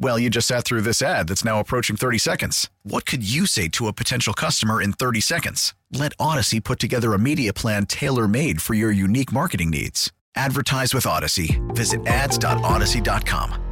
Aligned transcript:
Well, 0.00 0.16
you 0.18 0.30
just 0.30 0.46
sat 0.46 0.64
through 0.64 0.82
this 0.82 1.02
ad 1.02 1.26
that's 1.28 1.44
now 1.44 1.58
approaching 1.58 1.96
30 1.96 2.18
seconds. 2.18 2.70
What 2.84 3.04
could 3.04 3.28
you 3.28 3.46
say 3.46 3.66
to 3.70 3.88
a 3.88 3.92
potential 3.92 4.32
customer 4.32 4.80
in 4.80 4.92
30 4.92 5.20
seconds? 5.20 5.74
Let 5.92 6.16
Audacy 6.18 6.62
put 6.62 6.78
together 6.78 7.14
a 7.14 7.18
media 7.18 7.52
plan 7.52 7.84
tailor 7.86 8.28
made 8.28 8.62
for 8.62 8.74
your 8.74 8.92
unique 8.92 9.32
marketing 9.32 9.70
needs. 9.70 10.12
Advertise 10.36 10.94
with 10.94 11.04
Audacy. 11.04 11.58
Visit 11.74 12.06
ads.audacy.com. 12.06 13.64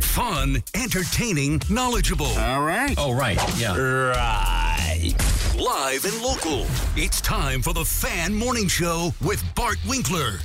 Fun, 0.00 0.62
entertaining, 0.74 1.60
knowledgeable. 1.68 2.26
All 2.26 2.62
right. 2.62 2.94
Oh, 2.98 3.12
right. 3.12 3.38
Yeah. 3.58 3.76
Right. 3.76 5.14
Live 5.58 6.04
and 6.04 6.22
local. 6.22 6.66
It's 6.96 7.20
time 7.20 7.62
for 7.62 7.72
the 7.72 7.84
Fan 7.84 8.34
Morning 8.34 8.68
Show 8.68 9.12
with 9.20 9.42
Bart 9.54 9.78
Winkler. 9.88 10.38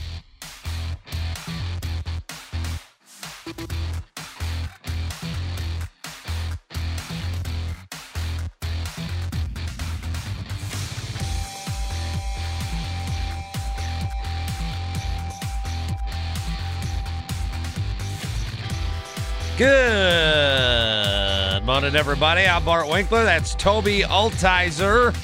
Good 19.56 21.64
morning, 21.64 21.96
everybody. 21.96 22.48
I'm 22.48 22.66
Bart 22.66 22.90
Winkler. 22.90 23.24
That's 23.24 23.54
Toby 23.54 24.02
Altizer. 24.02 25.16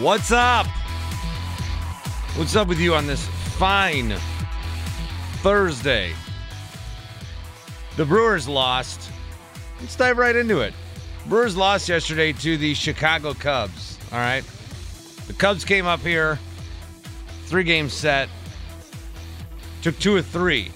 What's 0.00 0.32
up? 0.32 0.66
What's 2.36 2.56
up 2.56 2.66
with 2.66 2.80
you 2.80 2.94
on 2.94 3.06
this 3.06 3.26
fine 3.26 4.16
Thursday? 5.42 6.14
The 7.96 8.04
Brewers 8.04 8.48
lost. 8.48 9.10
Let's 9.80 9.94
dive 9.94 10.18
right 10.18 10.34
into 10.34 10.60
it. 10.60 10.74
Brewers 11.26 11.56
lost 11.56 11.88
yesterday 11.88 12.32
to 12.32 12.56
the 12.56 12.74
Chicago 12.74 13.34
Cubs. 13.34 13.98
All 14.10 14.18
right. 14.18 14.44
The 15.26 15.32
Cubs 15.32 15.64
came 15.64 15.86
up 15.86 16.00
here, 16.00 16.38
three 17.46 17.64
game 17.64 17.88
set, 17.88 18.28
took 19.80 19.98
two 19.98 20.14
or 20.14 20.22
three 20.22 20.70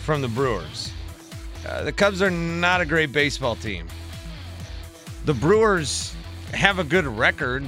from 0.00 0.20
the 0.20 0.28
Brewers. 0.28 0.92
Uh, 1.66 1.84
the 1.84 1.92
Cubs 1.92 2.20
are 2.20 2.30
not 2.30 2.80
a 2.80 2.86
great 2.86 3.12
baseball 3.12 3.56
team. 3.56 3.86
The 5.24 5.34
Brewers 5.34 6.14
have 6.52 6.78
a 6.78 6.84
good 6.84 7.06
record. 7.06 7.64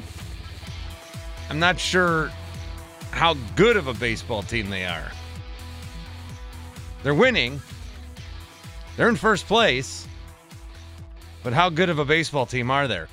I'm 1.48 1.58
not 1.58 1.78
sure 1.78 2.30
how 3.12 3.34
good 3.56 3.76
of 3.76 3.86
a 3.86 3.94
baseball 3.94 4.42
team 4.42 4.68
they 4.68 4.84
are. 4.84 5.10
They're 7.02 7.14
winning. 7.14 7.60
They're 9.00 9.08
in 9.08 9.16
first 9.16 9.46
place. 9.46 10.06
But 11.42 11.54
how 11.54 11.70
good 11.70 11.88
of 11.88 11.98
a 11.98 12.04
baseball 12.04 12.44
team 12.44 12.70
are 12.70 12.86
there? 12.86 13.08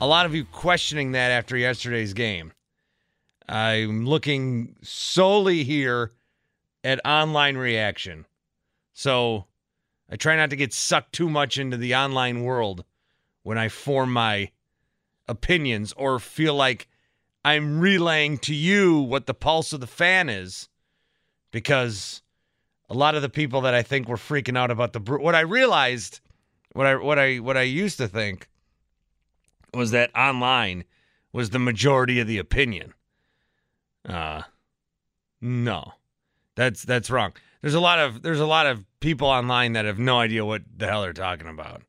A 0.00 0.06
lot 0.06 0.26
of 0.26 0.34
you 0.34 0.44
questioning 0.44 1.12
that 1.12 1.30
after 1.30 1.56
yesterday's 1.56 2.12
game. 2.12 2.52
I'm 3.48 4.04
looking 4.04 4.74
solely 4.82 5.62
here 5.62 6.10
at 6.82 7.00
online 7.06 7.56
reaction. 7.56 8.26
So 8.94 9.44
I 10.10 10.16
try 10.16 10.34
not 10.34 10.50
to 10.50 10.56
get 10.56 10.72
sucked 10.72 11.12
too 11.12 11.30
much 11.30 11.56
into 11.56 11.76
the 11.76 11.94
online 11.94 12.42
world 12.42 12.84
when 13.44 13.58
I 13.58 13.68
form 13.68 14.12
my 14.12 14.50
opinions 15.28 15.92
or 15.92 16.18
feel 16.18 16.56
like 16.56 16.88
I'm 17.44 17.78
relaying 17.78 18.38
to 18.38 18.54
you 18.56 18.98
what 18.98 19.26
the 19.26 19.34
pulse 19.34 19.72
of 19.72 19.78
the 19.78 19.86
fan 19.86 20.28
is 20.28 20.68
because 21.52 22.22
a 22.90 22.94
lot 22.94 23.14
of 23.14 23.22
the 23.22 23.28
people 23.28 23.62
that 23.62 23.74
I 23.74 23.82
think 23.82 24.08
were 24.08 24.16
freaking 24.16 24.56
out 24.56 24.70
about 24.70 24.92
the 24.92 25.00
what 25.00 25.34
I 25.34 25.40
realized 25.40 26.20
what 26.72 26.86
I 26.86 26.96
what 26.96 27.18
I 27.18 27.36
what 27.36 27.56
I 27.56 27.62
used 27.62 27.98
to 27.98 28.08
think 28.08 28.48
was 29.74 29.90
that 29.90 30.14
online 30.16 30.84
was 31.32 31.50
the 31.50 31.58
majority 31.58 32.20
of 32.20 32.26
the 32.26 32.38
opinion. 32.38 32.94
Uh 34.08 34.42
no. 35.40 35.92
That's 36.56 36.82
that's 36.82 37.10
wrong. 37.10 37.34
There's 37.62 37.74
a 37.74 37.80
lot 37.80 37.98
of 37.98 38.22
there's 38.22 38.40
a 38.40 38.46
lot 38.46 38.66
of 38.66 38.84
people 39.00 39.28
online 39.28 39.74
that 39.74 39.84
have 39.84 39.98
no 39.98 40.18
idea 40.18 40.44
what 40.44 40.62
the 40.76 40.86
hell 40.86 41.02
they're 41.02 41.12
talking 41.12 41.48
about. 41.48 41.82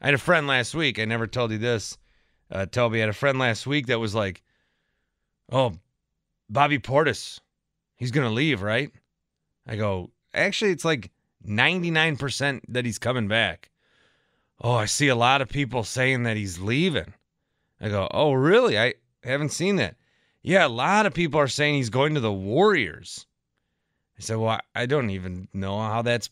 I 0.00 0.06
had 0.06 0.14
a 0.14 0.18
friend 0.18 0.48
last 0.48 0.74
week. 0.74 0.98
I 0.98 1.04
never 1.04 1.26
told 1.26 1.52
you 1.52 1.58
this. 1.58 1.98
Uh, 2.50 2.66
Toby 2.66 2.98
I 2.98 3.02
had 3.02 3.08
a 3.08 3.14
friend 3.14 3.38
last 3.38 3.66
week 3.66 3.86
that 3.86 4.00
was 4.00 4.14
like, 4.14 4.42
"Oh, 5.50 5.74
Bobby 6.50 6.78
Portis, 6.80 7.38
he's 7.94 8.10
gonna 8.10 8.30
leave, 8.30 8.60
right?" 8.60 8.90
I 9.66 9.76
go, 9.76 10.10
"Actually, 10.34 10.72
it's 10.72 10.84
like 10.84 11.10
99% 11.46 12.62
that 12.68 12.84
he's 12.84 12.98
coming 12.98 13.28
back." 13.28 13.70
Oh, 14.60 14.74
I 14.74 14.86
see 14.86 15.08
a 15.08 15.16
lot 15.16 15.42
of 15.42 15.48
people 15.48 15.82
saying 15.82 16.22
that 16.22 16.36
he's 16.36 16.60
leaving. 16.60 17.14
I 17.80 17.88
go, 17.88 18.08
"Oh, 18.12 18.32
really? 18.32 18.78
I 18.78 18.94
haven't 19.24 19.50
seen 19.50 19.76
that." 19.76 19.96
Yeah, 20.42 20.66
a 20.66 20.68
lot 20.68 21.06
of 21.06 21.14
people 21.14 21.38
are 21.38 21.48
saying 21.48 21.76
he's 21.76 21.90
going 21.90 22.14
to 22.14 22.20
the 22.20 22.32
Warriors. 22.32 23.26
I 24.18 24.22
said, 24.22 24.36
Well, 24.38 24.58
I 24.74 24.86
don't 24.86 25.10
even 25.10 25.48
know 25.52 25.78
how 25.78 26.02
that's 26.02 26.30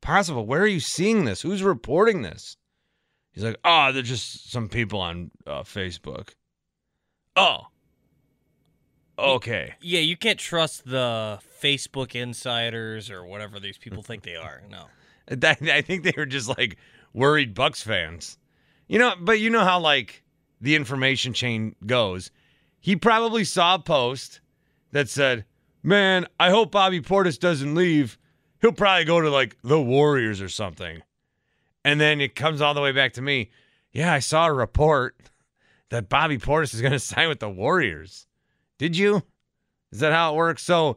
possible. 0.00 0.46
Where 0.46 0.62
are 0.62 0.66
you 0.66 0.80
seeing 0.80 1.24
this? 1.24 1.40
Who's 1.40 1.62
reporting 1.62 2.22
this? 2.22 2.56
He's 3.32 3.44
like, 3.44 3.56
Oh, 3.64 3.92
they're 3.92 4.02
just 4.02 4.50
some 4.50 4.68
people 4.68 5.00
on 5.00 5.30
uh, 5.46 5.62
Facebook. 5.62 6.30
Oh. 7.36 7.66
Okay. 9.18 9.74
Yeah, 9.80 10.00
you 10.00 10.16
can't 10.16 10.38
trust 10.38 10.84
the 10.86 11.38
Facebook 11.62 12.14
insiders 12.14 13.10
or 13.10 13.24
whatever 13.24 13.60
these 13.60 13.78
people 13.78 14.02
think 14.02 14.22
they 14.22 14.36
are. 14.36 14.62
No. 14.70 14.86
I 15.30 15.82
think 15.82 16.02
they 16.02 16.14
were 16.16 16.26
just 16.26 16.48
like 16.48 16.76
worried 17.12 17.54
Bucks 17.54 17.82
fans. 17.82 18.38
You 18.88 18.98
know, 18.98 19.14
but 19.20 19.40
you 19.40 19.50
know 19.50 19.64
how 19.64 19.80
like 19.80 20.22
the 20.60 20.74
information 20.76 21.32
chain 21.32 21.74
goes. 21.86 22.30
He 22.80 22.96
probably 22.96 23.44
saw 23.44 23.76
a 23.76 23.78
post 23.78 24.40
that 24.90 25.08
said, 25.08 25.44
man, 25.82 26.26
I 26.38 26.50
hope 26.50 26.72
Bobby 26.72 27.00
Portis 27.00 27.38
doesn't 27.38 27.74
leave. 27.74 28.18
He'll 28.60 28.72
probably 28.72 29.04
go 29.04 29.20
to 29.20 29.30
like 29.30 29.56
the 29.62 29.80
Warriors 29.80 30.40
or 30.40 30.48
something. 30.48 31.02
And 31.84 32.00
then 32.00 32.20
it 32.20 32.34
comes 32.34 32.60
all 32.60 32.74
the 32.74 32.80
way 32.80 32.92
back 32.92 33.12
to 33.14 33.22
me. 33.22 33.50
Yeah, 33.92 34.12
I 34.12 34.20
saw 34.20 34.46
a 34.46 34.52
report 34.52 35.16
that 35.90 36.08
Bobby 36.08 36.38
Portis 36.38 36.74
is 36.74 36.80
going 36.80 36.92
to 36.92 36.98
sign 36.98 37.28
with 37.28 37.40
the 37.40 37.50
Warriors. 37.50 38.26
Did 38.82 38.96
you? 38.96 39.22
Is 39.92 40.00
that 40.00 40.12
how 40.12 40.32
it 40.32 40.36
works? 40.36 40.64
So, 40.64 40.96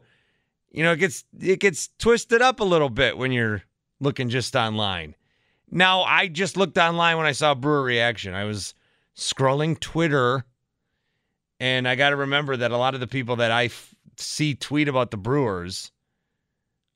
you 0.72 0.82
know, 0.82 0.90
it 0.90 0.96
gets 0.96 1.22
it 1.38 1.60
gets 1.60 1.88
twisted 2.00 2.42
up 2.42 2.58
a 2.58 2.64
little 2.64 2.88
bit 2.90 3.16
when 3.16 3.30
you're 3.30 3.62
looking 4.00 4.28
just 4.28 4.56
online. 4.56 5.14
Now, 5.70 6.02
I 6.02 6.26
just 6.26 6.56
looked 6.56 6.78
online 6.78 7.16
when 7.16 7.26
I 7.26 7.30
saw 7.30 7.54
Brewer 7.54 7.84
reaction. 7.84 8.34
I 8.34 8.42
was 8.42 8.74
scrolling 9.16 9.78
Twitter 9.78 10.44
and 11.60 11.86
I 11.86 11.94
got 11.94 12.10
to 12.10 12.16
remember 12.16 12.56
that 12.56 12.72
a 12.72 12.76
lot 12.76 12.94
of 12.94 13.00
the 13.00 13.06
people 13.06 13.36
that 13.36 13.52
I 13.52 13.66
f- 13.66 13.94
see 14.16 14.56
tweet 14.56 14.88
about 14.88 15.12
the 15.12 15.16
Brewers 15.16 15.92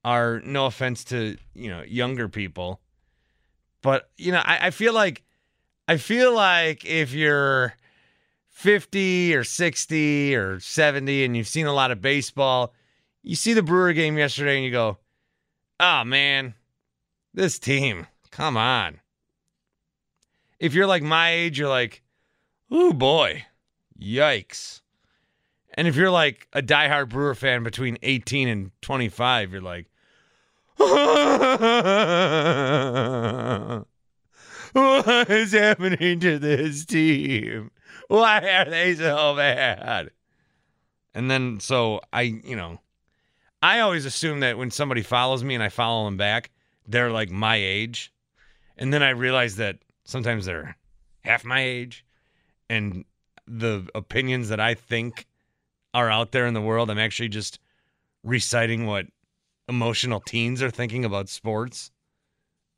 are 0.05 0.41
no 0.41 0.67
offense 0.67 1.05
to 1.05 1.37
you 1.55 1.71
know 1.71 1.83
younger 1.83 2.29
people, 2.29 2.81
but 3.81 4.11
you 4.17 4.33
know 4.33 4.43
I, 4.45 4.67
I 4.67 4.71
feel 4.73 4.93
like 4.93 5.23
I 5.87 5.99
feel 5.99 6.35
like 6.35 6.85
if 6.85 7.13
you're 7.13 7.75
50 8.61 9.35
or 9.35 9.43
60 9.43 10.37
or 10.37 10.61
70 10.61 11.25
and 11.25 11.35
you've 11.35 11.49
seen 11.49 11.65
a 11.65 11.73
lot 11.73 11.91
of 11.91 12.03
baseball, 12.03 12.75
you 13.23 13.35
see 13.35 13.55
the 13.55 13.63
Brewer 13.63 13.95
game 13.95 14.19
yesterday 14.19 14.57
and 14.57 14.65
you 14.67 14.71
go, 14.71 14.99
oh 15.81 16.05
man, 16.05 16.53
this 17.33 17.59
team, 17.59 18.07
come 18.31 18.59
on. 18.59 19.01
If 20.59 20.75
you're 20.75 20.87
like 20.87 21.03
my 21.03 21.31
age, 21.31 21.59
you're 21.59 21.71
like, 21.71 22.03
oh 22.71 22.93
boy, 22.93 23.47
yikes. 23.99 24.83
And 25.73 25.89
if 25.89 25.97
you're 25.97 26.11
like 26.11 26.47
a 26.53 26.61
diehard 26.61 27.09
Brewer 27.09 27.35
fan 27.35 27.63
between 27.63 27.97
18 28.03 28.47
and 28.47 28.73
25, 28.83 29.53
you're 29.53 29.63
like, 29.63 29.87
what 30.77 30.91
is 35.31 35.53
happening 35.53 36.21
to 36.21 36.39
this 36.39 36.85
team? 36.85 37.71
Why 38.19 38.41
are 38.41 38.69
they 38.69 38.97
so 38.97 39.37
bad? 39.37 40.11
And 41.15 41.31
then, 41.31 41.61
so 41.61 42.01
I, 42.13 42.23
you 42.23 42.57
know, 42.57 42.81
I 43.63 43.79
always 43.79 44.05
assume 44.05 44.41
that 44.41 44.59
when 44.59 44.73
somebody 44.73 45.03
follows 45.03 45.45
me 45.45 45.55
and 45.55 45.63
I 45.63 45.69
follow 45.69 46.07
them 46.07 46.17
back, 46.17 46.51
they're 46.89 47.13
like 47.13 47.31
my 47.31 47.55
age. 47.55 48.13
And 48.77 48.93
then 48.93 49.05
I 49.05 49.11
realize 49.11 49.55
that 49.57 49.79
sometimes 50.03 50.45
they're 50.45 50.77
half 51.21 51.45
my 51.45 51.63
age. 51.63 52.05
And 52.69 53.05
the 53.47 53.89
opinions 53.95 54.49
that 54.49 54.59
I 54.59 54.75
think 54.75 55.29
are 55.95 56.11
out 56.11 56.33
there 56.33 56.49
in 56.49 56.55
the 56.55 56.61
world, 56.61 56.91
I'm 56.91 56.99
actually 56.99 57.29
just 57.29 57.61
reciting 58.25 58.87
what 58.87 59.07
emotional 59.69 60.19
teens 60.19 60.65
are 60.65 60.71
thinking 60.73 61.05
about 61.05 61.29
sports. 61.29 61.93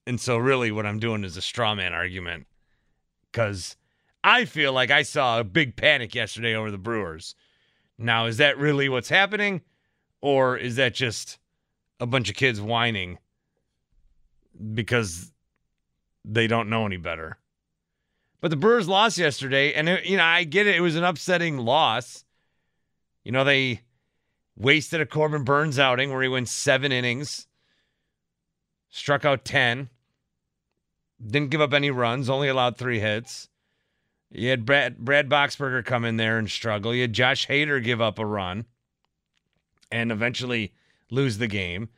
And 0.06 0.20
so, 0.20 0.37
really, 0.37 0.70
what 0.70 0.84
I'm 0.84 0.99
doing 0.99 1.25
is 1.25 1.38
a 1.38 1.43
straw 1.43 1.75
man 1.75 1.94
argument 1.94 2.46
because 3.31 3.79
I 4.25 4.45
feel 4.45 4.73
like 4.73 4.91
I 4.91 5.03
saw 5.03 5.41
a 5.41 5.45
big 5.45 5.77
panic 5.77 6.15
yesterday 6.15 6.55
over 6.55 6.71
the 6.71 6.79
Brewers. 6.79 7.35
Now, 7.99 8.27
is 8.27 8.37
that 8.37 8.59
really 8.59 8.89
what's 8.89 9.09
happening? 9.09 9.63
Or 10.21 10.57
is 10.57 10.77
that 10.77 10.95
just 10.95 11.39
a 11.99 12.07
bunch 12.07 12.31
of 12.31 12.37
kids 12.37 12.61
whining 12.61 13.19
because 14.75 15.33
they 16.25 16.47
don't 16.47 16.71
know 16.71 16.87
any 16.87 16.97
better? 16.97 17.39
But 18.41 18.51
the 18.51 18.57
Brewers 18.57 18.89
lost 18.89 19.19
yesterday, 19.19 19.73
and 19.73 19.89
it, 19.89 20.05
you 20.05 20.17
know 20.17 20.25
I 20.25 20.45
get 20.45 20.67
it. 20.67 20.77
It 20.77 20.81
was 20.81 20.97
an 20.97 21.05
upsetting 21.05 21.59
loss. 21.59 22.25
You 23.25 23.31
know 23.31 23.45
they 23.45 23.83
wasted 24.57 25.01
a 25.01 25.07
Corbin 25.07 25.45
Burnes 25.45 25.79
outing 25.79 26.13
where 26.13 26.23
he 26.23 26.29
went 26.29 26.49
seven 26.49 26.91
innings, 26.91 27.47
struck 28.91 29.25
out 29.25 29.45
ten, 29.45 29.91
didn't 31.25 31.51
give 31.51 31.61
up 31.61 31.73
any 31.73 31.91
runs, 31.91 32.29
only 32.29 32.49
allowed 32.49 32.77
three 32.77 32.99
hits. 32.99 33.49
You 34.32 34.49
had 34.49 34.64
Brad, 34.64 34.99
Brad 34.99 35.29
Boxberger 35.29 35.84
come 35.84 36.05
in 36.05 36.17
there 36.17 36.38
and 36.38 36.50
struggle. 36.50 36.94
You 36.94 37.02
had 37.02 37.12
Josh 37.12 37.46
Hader 37.46 37.82
give 37.82 38.00
up 38.00 38.19
a 38.19 38.26
run 38.26 38.64
and 39.90 40.11
eventually 40.11 40.73
lose 41.11 41.38
the 41.38 41.46
game. 41.46 41.90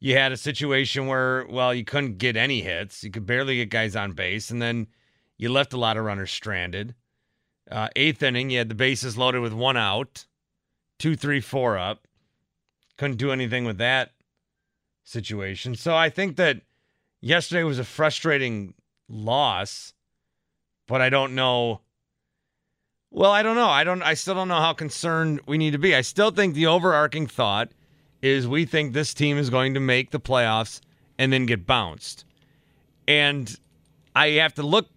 You 0.00 0.16
had 0.16 0.32
a 0.32 0.36
situation 0.36 1.06
where, 1.06 1.46
well, 1.48 1.72
you 1.72 1.84
couldn't 1.84 2.18
get 2.18 2.36
any 2.36 2.62
hits. 2.62 3.02
You 3.04 3.10
could 3.10 3.26
barely 3.26 3.56
get 3.56 3.70
guys 3.70 3.96
on 3.96 4.12
base. 4.12 4.50
And 4.50 4.60
then 4.60 4.88
you 5.36 5.50
left 5.50 5.72
a 5.72 5.78
lot 5.78 5.96
of 5.96 6.04
runners 6.04 6.30
stranded. 6.30 6.94
Uh, 7.70 7.88
eighth 7.96 8.22
inning, 8.22 8.50
you 8.50 8.58
had 8.58 8.68
the 8.68 8.74
bases 8.74 9.16
loaded 9.16 9.40
with 9.40 9.52
one 9.52 9.76
out, 9.76 10.26
two, 10.98 11.14
three, 11.16 11.40
four 11.40 11.78
up. 11.78 12.06
Couldn't 12.96 13.18
do 13.18 13.30
anything 13.30 13.64
with 13.64 13.78
that 13.78 14.12
situation. 15.04 15.76
So 15.76 15.94
I 15.94 16.10
think 16.10 16.36
that 16.36 16.62
yesterday 17.20 17.62
was 17.62 17.78
a 17.78 17.84
frustrating 17.84 18.74
loss, 19.08 19.92
but 20.88 21.00
I 21.00 21.10
don't 21.10 21.36
know. 21.36 21.82
Well, 23.10 23.30
I 23.30 23.42
don't 23.42 23.54
know. 23.54 23.68
I 23.68 23.84
don't. 23.84 24.02
I 24.02 24.14
still 24.14 24.34
don't 24.34 24.48
know 24.48 24.60
how 24.60 24.72
concerned 24.72 25.40
we 25.46 25.56
need 25.56 25.70
to 25.70 25.78
be. 25.78 25.94
I 25.94 26.00
still 26.00 26.32
think 26.32 26.54
the 26.54 26.66
overarching 26.66 27.28
thought 27.28 27.70
is 28.20 28.48
we 28.48 28.64
think 28.64 28.92
this 28.92 29.14
team 29.14 29.38
is 29.38 29.48
going 29.48 29.74
to 29.74 29.80
make 29.80 30.10
the 30.10 30.18
playoffs 30.18 30.80
and 31.18 31.32
then 31.32 31.46
get 31.46 31.64
bounced. 31.64 32.24
And 33.06 33.54
I 34.16 34.30
have 34.30 34.54
to 34.54 34.62
look 34.64 34.88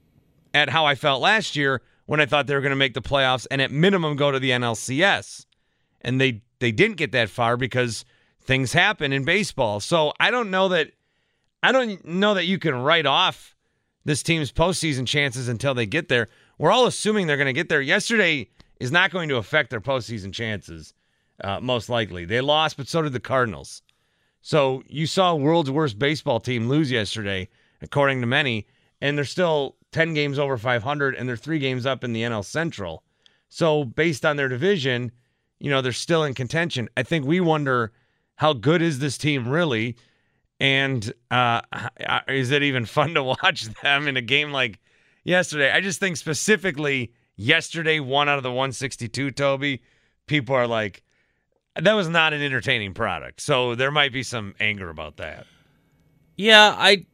at 0.54 0.70
how 0.70 0.86
I 0.86 0.96
felt 0.96 1.22
last 1.22 1.56
year 1.56 1.82
when 2.08 2.20
I 2.20 2.26
thought 2.26 2.48
they 2.48 2.56
were 2.56 2.62
going 2.62 2.72
to 2.72 2.76
make 2.76 2.96
the 2.96 3.02
playoffs 3.02 3.46
and 3.52 3.62
at 3.62 3.72
minimum 3.72 4.16
go 4.16 4.32
to 4.32 4.40
the 4.40 4.50
NLCS. 4.50 5.46
And 6.02 6.20
they 6.20 6.42
they 6.60 6.72
didn't 6.72 6.98
get 6.98 7.12
that 7.12 7.30
far 7.30 7.58
because 7.58 8.06
things 8.42 8.74
happen 8.74 9.14
in 9.14 9.24
baseball. 9.24 9.80
So 9.80 10.14
I 10.20 10.32
don't 10.32 10.50
know 10.50 10.70
that 10.70 10.92
I 11.62 11.72
don't 11.72 12.04
know 12.06 12.34
that 12.34 12.46
you 12.46 12.58
can 12.58 12.76
write 12.76 13.06
off 13.06 13.56
this 14.06 14.24
team's 14.24 14.52
postseason 14.52 15.08
chances 15.08 15.48
until 15.48 15.74
they 15.74 15.86
get 15.86 16.10
there. 16.10 16.28
We're 16.58 16.72
all 16.72 16.86
assuming 16.86 17.28
they're 17.28 17.38
going 17.38 17.46
to 17.48 17.54
get 17.54 17.70
there. 17.70 17.82
Yesterday 17.82 18.50
is 18.80 18.92
not 18.92 19.12
going 19.12 19.30
to 19.30 19.38
affect 19.38 19.70
their 19.70 19.82
postseason 19.82 20.34
chances, 20.34 20.94
uh, 21.44 21.60
most 21.60 21.90
likely. 21.90 22.26
They 22.26 22.42
lost, 22.42 22.78
but 22.78 22.88
so 22.88 23.02
did 23.02 23.14
the 23.14 23.20
Cardinals. 23.20 23.82
So 24.42 24.84
you 24.88 25.06
saw 25.06 25.36
world's 25.36 25.70
worst 25.70 26.00
baseball 26.00 26.40
team 26.40 26.68
lose 26.68 26.92
yesterday, 26.92 27.48
according 27.82 28.22
to 28.22 28.28
many, 28.28 28.68
and 29.00 29.18
they're 29.18 29.26
still 29.26 29.76
10 29.92 30.14
games 30.14 30.40
over 30.40 30.58
500, 30.58 31.16
and 31.16 31.30
they're 31.30 31.36
three 31.36 31.60
games 31.60 31.86
up 31.86 32.04
in 32.04 32.14
the 32.14 32.24
NL 32.24 32.44
Central. 32.44 33.04
So 33.50 33.84
based 33.84 34.26
on 34.26 34.38
their 34.38 34.48
division, 34.48 35.12
you 35.60 35.70
know, 35.70 35.82
they're 35.82 35.92
still 35.92 36.24
in 36.24 36.34
contention. 36.34 36.90
I 36.98 37.04
think 37.04 37.26
we 37.26 37.40
wonder 37.40 37.92
how 38.36 38.54
good 38.54 38.82
is 38.82 39.00
this 39.00 39.18
team 39.18 39.48
really? 39.48 39.96
And 40.62 41.12
uh, 41.32 41.62
is 42.28 42.52
it 42.52 42.62
even 42.62 42.86
fun 42.86 43.16
to 43.16 43.24
watch 43.24 43.64
them 43.82 44.08
in 44.08 44.16
a 44.16 44.22
game 44.22 44.52
like 44.52 44.80
yesterday? 45.24 45.72
I 45.72 45.82
just 45.82 46.00
think 46.00 46.18
specifically 46.18 47.14
yesterday, 47.36 48.00
one 48.00 48.30
out 48.30 48.38
of 48.38 48.44
the 48.44 48.52
162, 48.52 49.32
Toby, 49.32 49.82
people 50.28 50.56
are 50.56 50.68
like, 50.68 51.02
that 51.76 51.94
was 51.94 52.08
not 52.10 52.34
an 52.34 52.44
entertaining 52.44 52.94
product. 52.94 53.42
So 53.42 53.74
there 53.74 53.90
might 53.90 54.14
be 54.14 54.22
some 54.22 54.54
anger 54.60 54.90
about 54.90 55.18
that. 55.18 55.48
Yeah, 56.38 56.76
I 56.78 57.06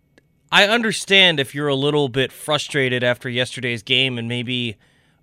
I 0.52 0.68
understand 0.68 1.40
if 1.40 1.56
you're 1.56 1.68
a 1.68 1.76
little 1.76 2.10
bit 2.10 2.32
frustrated 2.32 3.04
after 3.04 3.30
yesterday's 3.30 3.84
game 3.84 4.18
and 4.18 4.28
maybe 4.28 4.78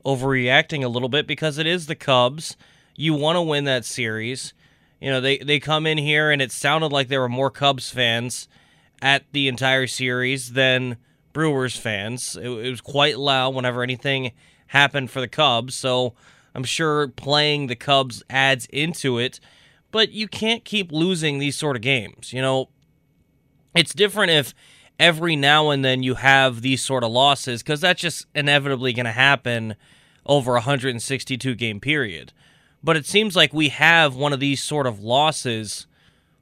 overreacting 0.04 0.82
a 0.82 0.88
little 0.88 1.08
bit 1.08 1.26
because 1.26 1.58
it 1.58 1.66
is 1.66 1.86
the 1.86 1.94
Cubs. 1.94 2.56
You 2.96 3.14
want 3.14 3.36
to 3.36 3.42
win 3.42 3.64
that 3.64 3.84
series. 3.84 4.54
You 5.04 5.10
know, 5.10 5.20
they, 5.20 5.36
they 5.36 5.60
come 5.60 5.86
in 5.86 5.98
here 5.98 6.30
and 6.30 6.40
it 6.40 6.50
sounded 6.50 6.90
like 6.90 7.08
there 7.08 7.20
were 7.20 7.28
more 7.28 7.50
Cubs 7.50 7.90
fans 7.90 8.48
at 9.02 9.24
the 9.32 9.48
entire 9.48 9.86
series 9.86 10.54
than 10.54 10.96
Brewers 11.34 11.76
fans. 11.76 12.36
It, 12.36 12.48
it 12.48 12.70
was 12.70 12.80
quite 12.80 13.18
loud 13.18 13.54
whenever 13.54 13.82
anything 13.82 14.32
happened 14.68 15.10
for 15.10 15.20
the 15.20 15.28
Cubs. 15.28 15.74
So 15.74 16.14
I'm 16.54 16.64
sure 16.64 17.08
playing 17.08 17.66
the 17.66 17.76
Cubs 17.76 18.22
adds 18.30 18.64
into 18.72 19.18
it. 19.18 19.40
But 19.90 20.12
you 20.12 20.26
can't 20.26 20.64
keep 20.64 20.90
losing 20.90 21.38
these 21.38 21.54
sort 21.58 21.76
of 21.76 21.82
games. 21.82 22.32
You 22.32 22.40
know, 22.40 22.70
it's 23.76 23.92
different 23.92 24.30
if 24.30 24.54
every 24.98 25.36
now 25.36 25.68
and 25.68 25.84
then 25.84 26.02
you 26.02 26.14
have 26.14 26.62
these 26.62 26.82
sort 26.82 27.04
of 27.04 27.12
losses 27.12 27.62
because 27.62 27.82
that's 27.82 28.00
just 28.00 28.24
inevitably 28.34 28.94
going 28.94 29.04
to 29.04 29.12
happen 29.12 29.76
over 30.24 30.52
a 30.52 30.64
162 30.64 31.54
game 31.56 31.78
period 31.78 32.32
but 32.84 32.96
it 32.96 33.06
seems 33.06 33.34
like 33.34 33.52
we 33.52 33.70
have 33.70 34.14
one 34.14 34.32
of 34.32 34.40
these 34.40 34.62
sort 34.62 34.86
of 34.86 35.00
losses 35.00 35.86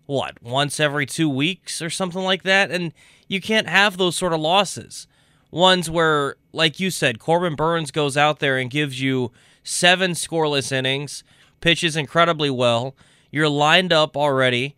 what 0.06 0.43
once 0.43 0.81
every 0.81 1.06
2 1.06 1.29
weeks 1.29 1.81
or 1.81 1.89
something 1.89 2.23
like 2.23 2.43
that 2.43 2.71
and 2.71 2.93
you 3.29 3.41
can't 3.41 3.69
have 3.69 3.97
those 3.97 4.16
sort 4.16 4.33
of 4.33 4.40
losses 4.40 5.07
ones 5.50 5.88
where 5.88 6.37
like 6.52 6.81
you 6.81 6.90
said 6.90 7.19
Corbin 7.19 7.55
Burnes 7.55 7.90
goes 7.90 8.16
out 8.16 8.40
there 8.40 8.59
and 8.59 8.71
gives 8.71 9.00
you 9.00 9.31
7 9.62 10.12
scoreless 10.12 10.73
innings 10.73 11.23
pitches 11.61 11.97
incredibly 11.97 12.50
well 12.50 12.95
you're 13.31 13.49
lined 13.49 13.93
up 13.93 14.16
already 14.16 14.75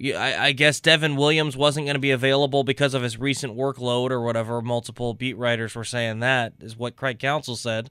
I, 0.00 0.52
guess 0.52 0.78
Devin 0.78 1.16
Williams 1.16 1.56
wasn't 1.56 1.86
going 1.86 1.96
to 1.96 2.00
be 2.00 2.12
available 2.12 2.62
because 2.62 2.94
of 2.94 3.02
his 3.02 3.18
recent 3.18 3.56
workload 3.56 4.12
or 4.12 4.20
whatever. 4.20 4.62
Multiple 4.62 5.12
beat 5.12 5.36
writers 5.36 5.74
were 5.74 5.82
saying 5.82 6.20
that, 6.20 6.52
is 6.60 6.76
what 6.76 6.94
Craig 6.94 7.18
Counsell 7.18 7.56
said. 7.56 7.90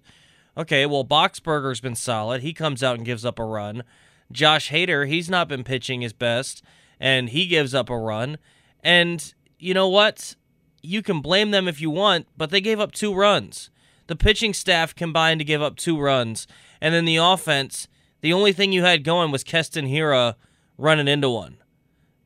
Okay, 0.57 0.87
well, 0.87 1.05
Boxberger's 1.05 1.81
been 1.81 1.95
solid. 1.95 2.41
He 2.41 2.51
comes 2.51 2.81
out 2.81 2.95
and 2.95 3.05
gives 3.05 3.23
up 3.23 3.37
a 3.37 3.45
run. 3.45 3.83
Josh 4.31 4.71
Hader, 4.71 5.07
he's 5.07 5.29
not 5.29 5.47
been 5.47 5.63
pitching 5.63 6.01
his 6.01 6.13
best, 6.13 6.63
and 6.99 7.29
he 7.29 7.45
gives 7.45 7.75
up 7.75 7.91
a 7.91 7.97
run. 7.97 8.39
And 8.83 9.33
you 9.59 9.75
know 9.75 9.87
what? 9.87 10.35
You 10.81 11.03
can 11.03 11.21
blame 11.21 11.51
them 11.51 11.67
if 11.67 11.79
you 11.79 11.91
want, 11.91 12.27
but 12.35 12.49
they 12.49 12.59
gave 12.59 12.79
up 12.79 12.91
two 12.91 13.13
runs. 13.13 13.69
The 14.07 14.15
pitching 14.15 14.53
staff 14.53 14.95
combined 14.95 15.39
to 15.39 15.45
give 15.45 15.61
up 15.61 15.75
two 15.75 15.99
runs. 15.99 16.47
And 16.81 16.93
then 16.93 17.05
the 17.05 17.17
offense, 17.17 17.87
the 18.21 18.33
only 18.33 18.51
thing 18.51 18.71
you 18.71 18.83
had 18.83 19.03
going 19.03 19.31
was 19.31 19.43
Keston 19.43 19.85
Hiura 19.85 20.35
running 20.77 21.07
into 21.07 21.29
one. 21.29 21.57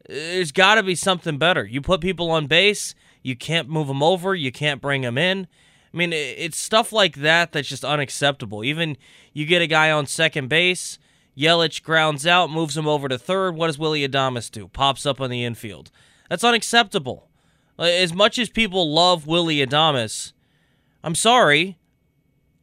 There's 0.07 0.51
got 0.51 0.75
to 0.75 0.83
be 0.83 0.95
something 0.95 1.37
better. 1.37 1.65
You 1.65 1.81
put 1.81 2.01
people 2.01 2.31
on 2.31 2.47
base, 2.47 2.95
you 3.23 3.35
can't 3.35 3.69
move 3.69 3.87
them 3.87 4.03
over, 4.03 4.35
you 4.35 4.51
can't 4.51 4.81
bring 4.81 5.01
them 5.01 5.17
in. 5.17 5.47
I 5.93 5.97
mean, 5.97 6.13
it's 6.13 6.57
stuff 6.57 6.93
like 6.93 7.17
that 7.17 7.51
that's 7.51 7.67
just 7.67 7.83
unacceptable. 7.83 8.63
Even 8.63 8.97
you 9.33 9.45
get 9.45 9.61
a 9.61 9.67
guy 9.67 9.91
on 9.91 10.05
second 10.05 10.47
base, 10.47 10.97
Yelich 11.37 11.83
grounds 11.83 12.25
out, 12.25 12.49
moves 12.49 12.77
him 12.77 12.87
over 12.87 13.09
to 13.09 13.17
third. 13.17 13.55
What 13.55 13.67
does 13.67 13.77
Willy 13.77 14.07
Adames 14.07 14.49
do? 14.49 14.67
Pops 14.69 15.05
up 15.05 15.19
on 15.19 15.29
the 15.29 15.43
infield. 15.43 15.91
That's 16.29 16.43
unacceptable. 16.43 17.27
Uh, 17.77 17.83
as 17.83 18.13
much 18.13 18.39
as 18.39 18.49
people 18.49 18.93
love 18.93 19.27
Willy 19.27 19.57
Adames, 19.57 20.31
I'm 21.03 21.15
sorry. 21.15 21.77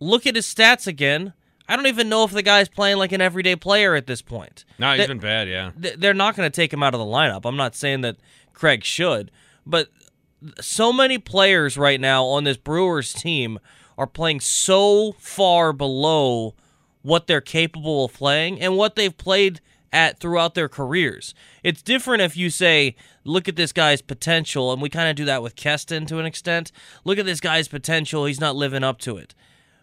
Look 0.01 0.27
at 0.27 0.37
his 0.37 0.47
stats 0.47 0.87
again. 0.87 1.35
I 1.69 1.77
don't 1.77 1.87
even 1.87 2.09
know 2.09 2.25
if 2.25 2.31
the 2.31 2.43
guy's 2.43 2.69
playing 2.69 2.97
like 2.97 3.13
an 3.13 3.21
everyday 3.21 3.57
player 3.57 3.95
at 3.95 4.07
this 4.07 4.23
point. 4.23 4.65
No, 4.79 4.93
he's 4.93 5.01
they, 5.01 5.07
been 5.07 5.19
bad, 5.19 5.49
yeah. 5.49 5.73
They're 5.77 6.15
not 6.15 6.35
going 6.35 6.51
to 6.51 6.55
take 6.55 6.73
him 6.73 6.83
out 6.83 6.95
of 6.95 7.01
the 7.01 7.05
lineup. 7.07 7.45
I'm 7.45 7.57
not 7.57 7.75
saying 7.75 8.01
that 8.03 8.17
Craig 8.55 8.85
should, 8.85 9.31
but 9.67 9.89
so 10.61 10.93
many 10.93 11.19
players 11.19 11.77
right 11.77 12.01
now 12.01 12.25
on 12.25 12.45
this 12.45 12.57
Brewers 12.57 13.13
team 13.13 13.59
are 13.97 14.07
playing 14.07 14.41
so 14.41 15.13
far 15.19 15.73
below 15.73 16.55
what 17.03 17.27
they're 17.27 17.41
capable 17.41 18.05
of 18.05 18.13
playing 18.13 18.61
and 18.61 18.77
what 18.77 18.95
they've 18.97 19.17
played 19.17 19.61
at 19.93 20.21
throughout 20.21 20.55
their 20.55 20.69
careers. 20.69 21.35
It's 21.63 21.83
different 21.83 22.23
if 22.23 22.37
you 22.37 22.51
say, 22.51 22.95
look 23.25 23.49
at 23.49 23.57
this 23.57 23.73
guy's 23.73 24.03
potential, 24.03 24.73
and 24.73 24.83
we 24.83 24.89
kind 24.89 25.09
of 25.09 25.17
do 25.17 25.25
that 25.25 25.43
with 25.43 25.57
Keston 25.57 26.07
to 26.07 26.19
an 26.19 26.27
extent. 26.27 26.71
Look 27.05 27.19
at 27.19 27.27
this 27.27 27.41
guy's 27.41 27.69
potential, 27.69 28.27
he's 28.27 28.41
not 28.41 28.57
living 28.57 28.85
up 28.85 28.99
to 29.01 29.17
it. 29.17 29.35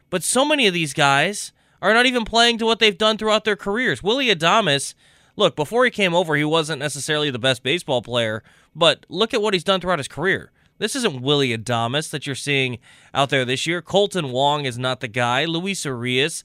But 0.09 0.23
so 0.23 0.45
many 0.45 0.67
of 0.67 0.73
these 0.73 0.93
guys 0.93 1.51
are 1.81 1.93
not 1.93 2.05
even 2.05 2.25
playing 2.25 2.59
to 2.59 2.65
what 2.65 2.79
they've 2.79 2.97
done 2.97 3.17
throughout 3.17 3.43
their 3.43 3.55
careers. 3.55 4.03
Willy 4.03 4.27
Adames, 4.27 4.93
look, 5.35 5.55
before 5.55 5.83
he 5.85 5.91
came 5.91 6.13
over, 6.13 6.35
he 6.35 6.45
wasn't 6.45 6.79
necessarily 6.79 7.31
the 7.31 7.39
best 7.39 7.63
baseball 7.63 8.01
player, 8.01 8.43
but 8.75 9.05
look 9.09 9.33
at 9.33 9.41
what 9.41 9.53
he's 9.53 9.63
done 9.63 9.79
throughout 9.79 9.99
his 9.99 10.07
career. 10.07 10.51
This 10.77 10.95
isn't 10.95 11.21
Willy 11.21 11.57
Adames 11.57 12.09
that 12.09 12.27
you're 12.27 12.35
seeing 12.35 12.79
out 13.13 13.29
there 13.29 13.45
this 13.45 13.65
year. 13.65 13.81
Kolten 13.81 14.31
Wong 14.31 14.65
is 14.65 14.77
not 14.77 14.99
the 14.99 15.07
guy. 15.07 15.45
Luis 15.45 15.85
Urias. 15.85 16.43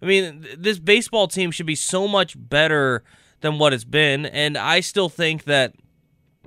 I 0.00 0.06
mean, 0.06 0.46
this 0.56 0.78
baseball 0.78 1.26
team 1.26 1.50
should 1.50 1.66
be 1.66 1.74
so 1.74 2.06
much 2.06 2.34
better 2.36 3.02
than 3.40 3.58
what 3.58 3.72
it's 3.72 3.84
been, 3.84 4.24
and 4.26 4.56
I 4.56 4.80
still 4.80 5.08
think 5.08 5.44
that 5.44 5.74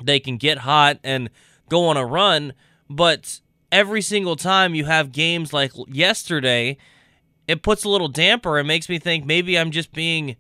they 0.02 0.20
can 0.20 0.38
get 0.38 0.60
hot 0.60 1.00
and 1.04 1.30
go 1.70 1.86
on 1.88 1.98
a 1.98 2.06
run, 2.06 2.54
but 2.90 3.42
every 3.72 4.02
single 4.02 4.36
time 4.36 4.76
you 4.76 4.86
have 4.86 5.12
games 5.12 5.52
like 5.52 5.72
yesterday, 5.88 6.78
it 7.48 7.64
puts 7.64 7.84
a 7.84 7.90
little 7.90 8.08
damper 8.08 8.58
and 8.58 8.68
makes 8.68 8.90
me 8.90 9.00
think 9.00 9.26
maybe 9.26 9.58
I'm 9.58 9.72
just 9.72 9.92
being 9.94 10.38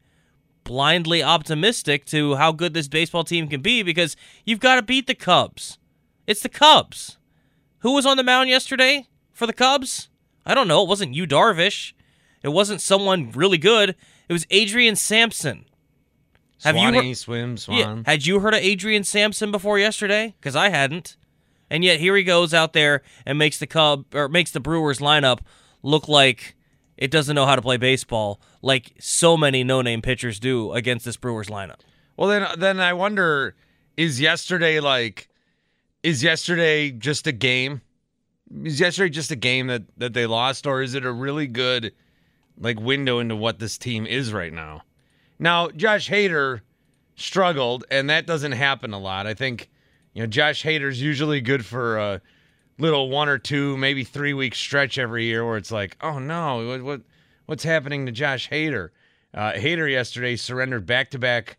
blindly 0.66 1.24
optimistic 1.24 2.04
to 2.08 2.36
how 2.36 2.52
good 2.52 2.74
this 2.74 2.90
baseball 2.90 3.24
team 3.24 3.48
can 3.48 3.62
be 3.62 3.82
because 3.82 4.18
you've 4.44 4.60
got 4.60 4.76
to 4.76 4.82
beat 4.82 5.08
the 5.08 5.16
Cubs. 5.16 5.78
It's 6.28 6.42
the 6.42 6.50
Cubs. 6.50 7.18
Who 7.80 7.94
was 7.94 8.06
on 8.06 8.18
the 8.18 8.24
mound 8.24 8.50
yesterday 8.50 9.08
for 9.32 9.48
the 9.48 9.54
Cubs? 9.54 10.10
I 10.46 10.54
don't 10.54 10.68
know. 10.68 10.84
It 10.84 10.90
wasn't 10.90 11.14
Yu 11.14 11.26
Darvish. 11.26 11.94
It 12.44 12.50
wasn't 12.50 12.82
someone 12.82 13.32
really 13.32 13.58
good. 13.58 13.96
It 14.28 14.34
was 14.34 14.46
Adrian 14.50 14.96
Sampson. 14.96 15.66
Have 16.64 16.76
Swanee, 16.76 16.98
you 16.98 17.04
heard, 17.10 17.18
swim, 17.18 17.58
swan. 17.58 17.78
Yeah, 17.78 18.02
had 18.06 18.26
you 18.26 18.40
heard 18.40 18.54
of 18.54 18.60
Adrian 18.60 19.04
Sampson 19.04 19.52
before 19.52 19.78
yesterday? 19.78 20.36
Because 20.40 20.56
I 20.56 20.70
hadn't. 20.70 21.16
And 21.70 21.84
yet 21.84 22.00
here 22.00 22.16
he 22.16 22.24
goes 22.24 22.54
out 22.54 22.74
there 22.74 23.02
and 23.26 23.38
makes 23.38 23.60
the 23.60 23.68
Cub 23.68 24.06
or 24.14 24.28
makes 24.30 24.52
the 24.52 24.60
Brewers 24.60 25.00
lineup 25.00 25.40
look 25.84 26.08
like 26.08 26.56
it 26.98 27.12
doesn't 27.12 27.36
know 27.36 27.46
how 27.46 27.56
to 27.56 27.62
play 27.62 27.78
baseball, 27.78 28.40
like 28.66 28.94
so 29.00 29.38
many 29.38 29.64
no-name 29.64 30.02
pitchers 30.02 30.40
do 30.40 30.74
against 30.74 31.06
this 31.06 31.18
Brewers 31.18 31.50
lineup. 31.50 31.82
Well, 32.18 32.30
then, 32.30 32.48
then 32.58 32.80
I 32.80 32.94
wonder: 32.94 33.56
is 33.96 34.20
yesterday 34.20 34.80
like, 34.80 35.30
is 36.02 36.24
yesterday 36.24 36.90
just 36.90 37.28
a 37.28 37.32
game? 37.32 37.82
Is 38.64 38.80
yesterday 38.80 39.12
just 39.12 39.30
a 39.30 39.36
game 39.36 39.68
that 39.68 39.84
that 39.98 40.14
they 40.14 40.26
lost, 40.26 40.66
or 40.66 40.82
is 40.82 40.96
it 40.96 41.06
a 41.06 41.12
really 41.12 41.46
good 41.46 41.94
like 42.60 42.80
window 42.80 43.20
into 43.20 43.36
what 43.36 43.60
this 43.60 43.78
team 43.78 44.08
is 44.08 44.34
right 44.34 44.52
now? 44.52 44.82
Now, 45.38 45.70
Josh 45.70 46.10
Hader 46.10 46.62
struggled, 47.16 47.86
and 47.92 48.10
that 48.10 48.26
doesn't 48.26 48.54
happen 48.54 48.94
a 48.94 49.00
lot. 49.00 49.28
I 49.28 49.36
think 49.36 49.70
you 50.16 50.24
know 50.24 50.28
Josh 50.28 50.64
Hader's 50.64 51.00
usually 51.00 51.40
good 51.40 51.64
for 51.64 52.00
a 52.00 52.22
little 52.80 53.10
one 53.12 53.30
or 53.30 53.38
two, 53.38 53.78
maybe 53.78 54.04
three 54.04 54.34
week 54.34 54.56
stretch 54.56 54.98
every 54.98 55.26
year 55.26 55.46
where 55.46 55.58
it's 55.58 55.72
like, 55.72 55.98
oh 56.02 56.18
no, 56.18 56.66
what, 56.66 56.82
what 56.82 57.02
what's 57.46 57.64
happening 57.64 58.06
to 58.06 58.12
Josh 58.12 58.50
Hader? 58.50 58.90
Uh, 59.34 59.54
Hader 59.54 59.90
yesterday 59.90 60.36
surrendered 60.36 60.86
back 60.86 61.12
to 61.12 61.20
back 61.20 61.58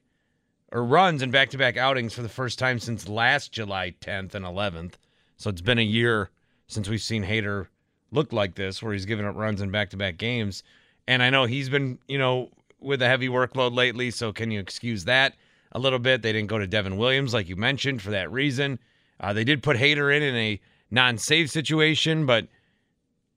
or 0.73 0.85
runs 0.85 1.23
and 1.23 1.31
back 1.31 1.51
to 1.51 1.59
back 1.59 1.77
outings 1.77 2.13
for 2.13 2.23
the 2.23 2.29
first 2.29 2.59
time 2.59 2.79
since 2.79 3.09
last 3.09 3.53
July 3.53 3.95
10th 4.01 4.35
and 4.35 4.45
11th. 4.45 4.95
So 5.37 5.51
it's 5.51 5.61
been 5.61 5.79
a 5.79 5.83
year 5.83 6.31
since 6.67 6.89
we've 6.89 7.03
seen 7.03 7.25
Hader 7.25 7.69
look 8.11 8.33
like 8.33 8.55
this, 8.55 8.83
where 8.83 8.93
he's 8.93 9.05
giving 9.05 9.27
up 9.27 9.37
runs 9.37 9.61
in 9.61 9.71
back 9.71 9.91
to 9.91 9.97
back 9.97 10.17
games. 10.17 10.63
And 11.07 11.23
I 11.23 11.31
know 11.31 11.45
he's 11.45 11.69
been, 11.69 11.99
you 12.09 12.19
know, 12.19 12.51
with 12.81 13.03
a 13.03 13.07
heavy 13.07 13.29
workload 13.29 13.75
lately. 13.75 14.11
So 14.11 14.33
can 14.33 14.51
you 14.51 14.61
excuse 14.61 15.05
that 15.05 15.35
a 15.73 15.79
little 15.79 15.99
bit? 15.99 16.23
They 16.23 16.33
didn't 16.33 16.49
go 16.49 16.59
to 16.59 16.67
Devin 16.67 16.97
Williams, 16.97 17.35
like 17.35 17.49
you 17.49 17.57
mentioned, 17.57 18.03
for 18.03 18.11
that 18.11 18.31
reason. 18.33 18.79
Uh, 19.21 19.33
they 19.33 19.45
did 19.45 19.63
put 19.63 19.77
Hader 19.77 20.15
in 20.15 20.23
in 20.23 20.35
a 20.35 20.61
non-save 20.91 21.51
situation, 21.51 22.27
but 22.27 22.49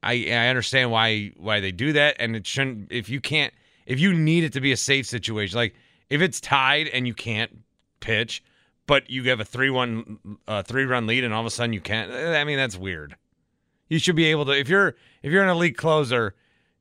I 0.02 0.28
I 0.30 0.48
understand 0.48 0.92
why 0.92 1.32
why 1.38 1.60
they 1.60 1.72
do 1.72 1.94
that, 1.94 2.16
and 2.20 2.36
it 2.36 2.48
shouldn't. 2.48 2.92
If 2.92 3.10
you 3.10 3.22
can't, 3.22 3.54
if 3.86 4.00
you 4.00 4.14
need 4.14 4.44
it 4.44 4.54
to 4.54 4.62
be 4.62 4.72
a 4.72 4.78
save 4.78 5.06
situation, 5.06 5.58
like 5.58 5.76
if 6.10 6.22
it's 6.22 6.40
tied 6.40 6.88
and 6.88 7.06
you 7.06 7.14
can't 7.14 7.60
pitch, 8.00 8.44
but 8.88 9.10
you 9.10 9.24
have 9.30 9.40
a 9.40 9.46
three-one 9.46 10.38
uh, 10.48 10.64
three-run 10.64 11.08
lead, 11.08 11.24
and 11.24 11.34
all 11.34 11.42
of 11.42 11.46
a 11.46 11.52
sudden 11.52 11.74
you 11.74 11.82
can't. 11.82 12.12
I 12.12 12.44
mean, 12.44 12.58
that's 12.58 12.78
weird. 12.78 13.16
You 13.88 14.00
should 14.00 14.16
be 14.16 14.26
able 14.26 14.46
to. 14.46 14.52
If 14.52 14.70
you're 14.70 14.96
if 15.24 15.32
you're 15.32 15.44
an 15.44 15.50
elite 15.50 15.78
closer 15.78 16.36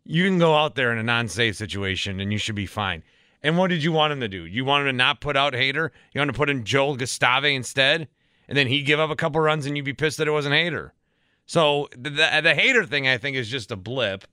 you 0.08 0.24
can 0.24 0.38
go 0.38 0.54
out 0.54 0.74
there 0.74 0.90
in 0.90 0.98
a 0.98 1.02
non-save 1.02 1.54
situation 1.54 2.18
and 2.18 2.32
you 2.32 2.38
should 2.38 2.54
be 2.54 2.66
fine. 2.66 3.04
And 3.42 3.58
what 3.58 3.68
did 3.68 3.84
you 3.84 3.92
want 3.92 4.12
him 4.12 4.20
to 4.20 4.28
do? 4.28 4.46
You 4.46 4.64
want 4.64 4.80
him 4.80 4.86
to 4.86 4.92
not 4.94 5.20
put 5.20 5.36
out 5.36 5.52
Hader? 5.52 5.90
You 6.12 6.20
want 6.20 6.30
to 6.30 6.36
put 6.36 6.50
in 6.50 6.64
Joel 6.64 6.96
Gustave 6.96 7.54
instead? 7.54 8.08
And 8.48 8.56
then 8.56 8.66
he 8.66 8.82
give 8.82 8.98
up 8.98 9.10
a 9.10 9.16
couple 9.16 9.40
runs 9.40 9.66
and 9.66 9.76
you'd 9.76 9.84
be 9.84 9.92
pissed 9.92 10.16
that 10.16 10.26
it 10.26 10.32
wasn't 10.32 10.54
Hader. 10.54 10.92
So 11.48 11.88
the, 11.92 12.10
the, 12.10 12.40
the 12.42 12.54
Hader 12.54 12.86
thing, 12.86 13.08
I 13.08 13.16
think, 13.16 13.36
is 13.36 13.48
just 13.48 13.72
a 13.72 13.76
blip. 13.76 14.26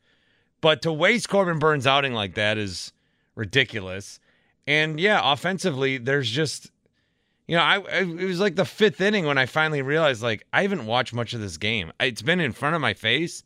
But 0.59 0.81
to 0.83 0.91
waste 0.91 1.29
Corbin 1.29 1.59
Burnes' 1.59 1.87
outing 1.87 2.13
like 2.13 2.35
that 2.35 2.57
is 2.57 2.91
ridiculous. 3.35 4.19
And 4.67 4.99
yeah, 4.99 5.21
offensively, 5.23 5.97
there's 5.97 6.29
just, 6.29 6.71
you 7.47 7.55
know, 7.55 7.63
I, 7.63 7.77
I, 7.77 7.99
it 8.01 8.25
was 8.25 8.39
like 8.39 8.55
the 8.55 8.65
fifth 8.65 8.99
inning 8.99 9.25
when 9.25 9.37
I 9.37 9.45
finally 9.45 9.81
realized 9.81 10.21
like 10.21 10.45
I 10.51 10.63
haven't 10.63 10.85
watched 10.85 11.13
much 11.13 11.33
of 11.33 11.39
this 11.39 11.57
game. 11.57 11.93
It's 12.01 12.21
been 12.21 12.41
in 12.41 12.51
front 12.51 12.75
of 12.75 12.81
my 12.81 12.93
face, 12.93 13.43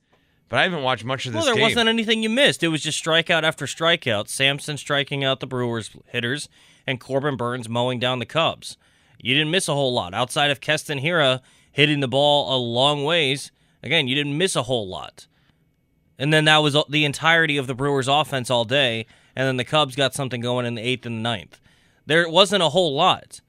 but 0.47 0.57
I 0.57 0.63
haven't 0.63 0.81
watched 0.81 1.05
much 1.05 1.27
of 1.27 1.33
this. 1.33 1.39
Well, 1.39 1.45
there 1.45 1.55
game. 1.55 1.63
wasn't 1.63 1.89
anything 1.89 2.23
you 2.23 2.29
missed. 2.29 2.63
It 2.63 2.69
was 2.69 2.81
just 2.81 3.03
strikeout 3.03 3.43
after 3.43 3.67
strikeout. 3.67 4.29
Sampson 4.29 4.77
striking 4.77 5.23
out 5.23 5.41
the 5.41 5.47
Brewers 5.47 5.91
hitters, 6.07 6.49
and 6.88 6.99
Corbin 6.99 7.38
Burnes 7.38 7.69
mowing 7.69 7.99
down 7.99 8.17
the 8.17 8.25
Cubs. 8.25 8.77
You 9.19 9.35
didn't 9.35 9.51
miss 9.51 9.67
a 9.67 9.73
whole 9.73 9.93
lot 9.93 10.15
outside 10.15 10.49
of 10.49 10.59
Keston 10.59 11.01
Hiura 11.01 11.41
hitting 11.71 11.99
the 11.99 12.07
ball 12.07 12.55
a 12.55 12.57
long 12.57 13.03
ways. 13.03 13.51
Again, 13.81 14.07
you 14.07 14.15
didn't 14.15 14.38
miss 14.38 14.55
a 14.55 14.63
whole 14.63 14.88
lot. 14.88 15.27
And 16.17 16.33
then 16.33 16.45
that 16.45 16.57
was 16.57 16.75
the 16.89 17.05
entirety 17.05 17.57
of 17.57 17.67
the 17.67 17.75
Brewers' 17.75 18.07
offense 18.07 18.50
all 18.50 18.65
day. 18.65 19.05
And 19.36 19.48
then 19.48 19.57
the 19.57 19.63
Cubs 19.63 19.95
got 19.95 20.13
something 20.13 20.41
going 20.41 20.65
in 20.65 20.75
the 20.75 20.81
eighth 20.81 21.05
and 21.05 21.19
the 21.19 21.21
ninth. 21.21 21.59
There 22.05 22.27
wasn't 22.29 22.63
a 22.63 22.69
whole 22.69 22.93
lot. 22.93 23.39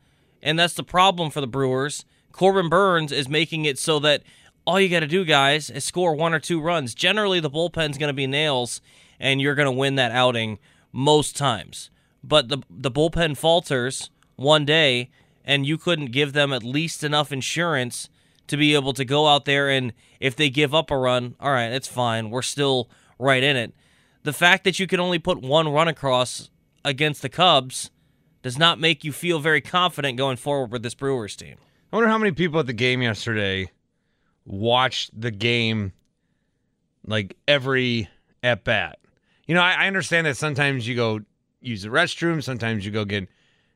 And 0.42 0.58
that's 0.58 0.74
the 0.74 0.84
problem 0.84 1.30
for 1.30 1.40
the 1.40 1.46
Brewers. 1.46 2.04
Corbin 2.32 2.68
Burnes 2.68 3.10
is 3.10 3.28
making 3.28 3.64
it 3.64 3.78
so 3.78 3.98
that 4.00 4.22
all 4.66 4.80
you 4.80 4.88
got 4.88 5.00
to 5.00 5.06
do, 5.06 5.24
guys, 5.24 5.68
is 5.68 5.84
score 5.84 6.14
one 6.14 6.32
or 6.32 6.38
two 6.38 6.60
runs. 6.60 6.94
Generally, 6.94 7.40
the 7.40 7.50
bullpen's 7.50 7.98
going 7.98 8.08
to 8.08 8.14
be 8.14 8.26
nails, 8.26 8.80
and 9.18 9.40
you're 9.40 9.54
going 9.54 9.66
to 9.66 9.72
win 9.72 9.96
that 9.96 10.12
outing 10.12 10.58
most 10.92 11.36
times. 11.36 11.90
But 12.22 12.48
the 12.48 12.58
the 12.70 12.90
bullpen 12.90 13.36
falters 13.36 14.10
one 14.36 14.64
day, 14.64 15.10
and 15.44 15.66
you 15.66 15.78
couldn't 15.78 16.12
give 16.12 16.32
them 16.32 16.52
at 16.52 16.62
least 16.62 17.02
enough 17.02 17.32
insurance 17.32 18.08
to 18.50 18.56
be 18.56 18.74
able 18.74 18.92
to 18.92 19.04
go 19.04 19.26
out 19.26 19.44
there 19.44 19.70
and 19.70 19.92
if 20.20 20.36
they 20.36 20.50
give 20.50 20.74
up 20.74 20.90
a 20.90 20.96
run, 20.96 21.34
all 21.40 21.50
right, 21.50 21.72
it's 21.72 21.88
fine. 21.88 22.30
We're 22.30 22.42
still 22.42 22.90
right 23.18 23.42
in 23.42 23.56
it. 23.56 23.74
The 24.22 24.32
fact 24.32 24.64
that 24.64 24.78
you 24.78 24.86
can 24.86 25.00
only 25.00 25.18
put 25.18 25.40
one 25.40 25.68
run 25.68 25.88
across 25.88 26.50
against 26.84 27.22
the 27.22 27.28
Cubs 27.28 27.90
does 28.42 28.58
not 28.58 28.78
make 28.78 29.04
you 29.04 29.12
feel 29.12 29.38
very 29.38 29.60
confident 29.60 30.18
going 30.18 30.36
forward 30.36 30.72
with 30.72 30.82
this 30.82 30.94
Brewers 30.94 31.36
team. 31.36 31.56
I 31.92 31.96
wonder 31.96 32.08
how 32.08 32.18
many 32.18 32.32
people 32.32 32.60
at 32.60 32.66
the 32.66 32.72
game 32.72 33.02
yesterday 33.02 33.70
watched 34.44 35.18
the 35.18 35.30
game 35.30 35.92
like 37.06 37.36
every 37.48 38.08
at 38.42 38.64
bat. 38.64 38.98
You 39.46 39.54
know, 39.54 39.62
I, 39.62 39.84
I, 39.84 39.86
understand 39.86 40.26
that 40.26 40.36
sometimes 40.36 40.86
you 40.86 40.94
go 40.94 41.20
use 41.60 41.82
the 41.82 41.88
restroom, 41.88 42.42
sometimes 42.42 42.84
you 42.84 42.92
go 42.92 43.04
get 43.04 43.28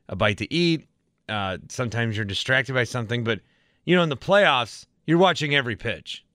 a 0.07 0.15
bite 0.15 0.37
to 0.37 0.53
eat, 0.53 0.87
uh, 1.27 1.57
sometimes 1.69 2.15
you're 2.15 2.25
distracted 2.25 2.73
by 2.73 2.83
something, 2.83 3.23
but 3.23 3.41
you 3.85 3.95
know, 3.95 4.03
in 4.03 4.09
the 4.09 4.17
playoffs, 4.17 4.85
you're 5.05 5.17
watching 5.17 5.55
every 5.55 5.75
pitch. 5.75 6.25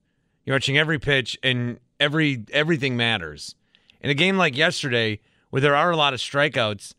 You're 0.45 0.55
watching 0.55 0.77
every 0.77 0.99
pitch 0.99 1.37
and 1.43 1.79
every 1.99 2.43
everything 2.51 2.97
matters. 2.97 3.55
In 3.99 4.09
a 4.09 4.15
game 4.15 4.37
like 4.37 4.57
yesterday, 4.57 5.19
where 5.51 5.61
there 5.61 5.75
are 5.75 5.91
a 5.91 5.97
lot 5.97 6.13
of 6.13 6.19
strikeouts, 6.19 6.95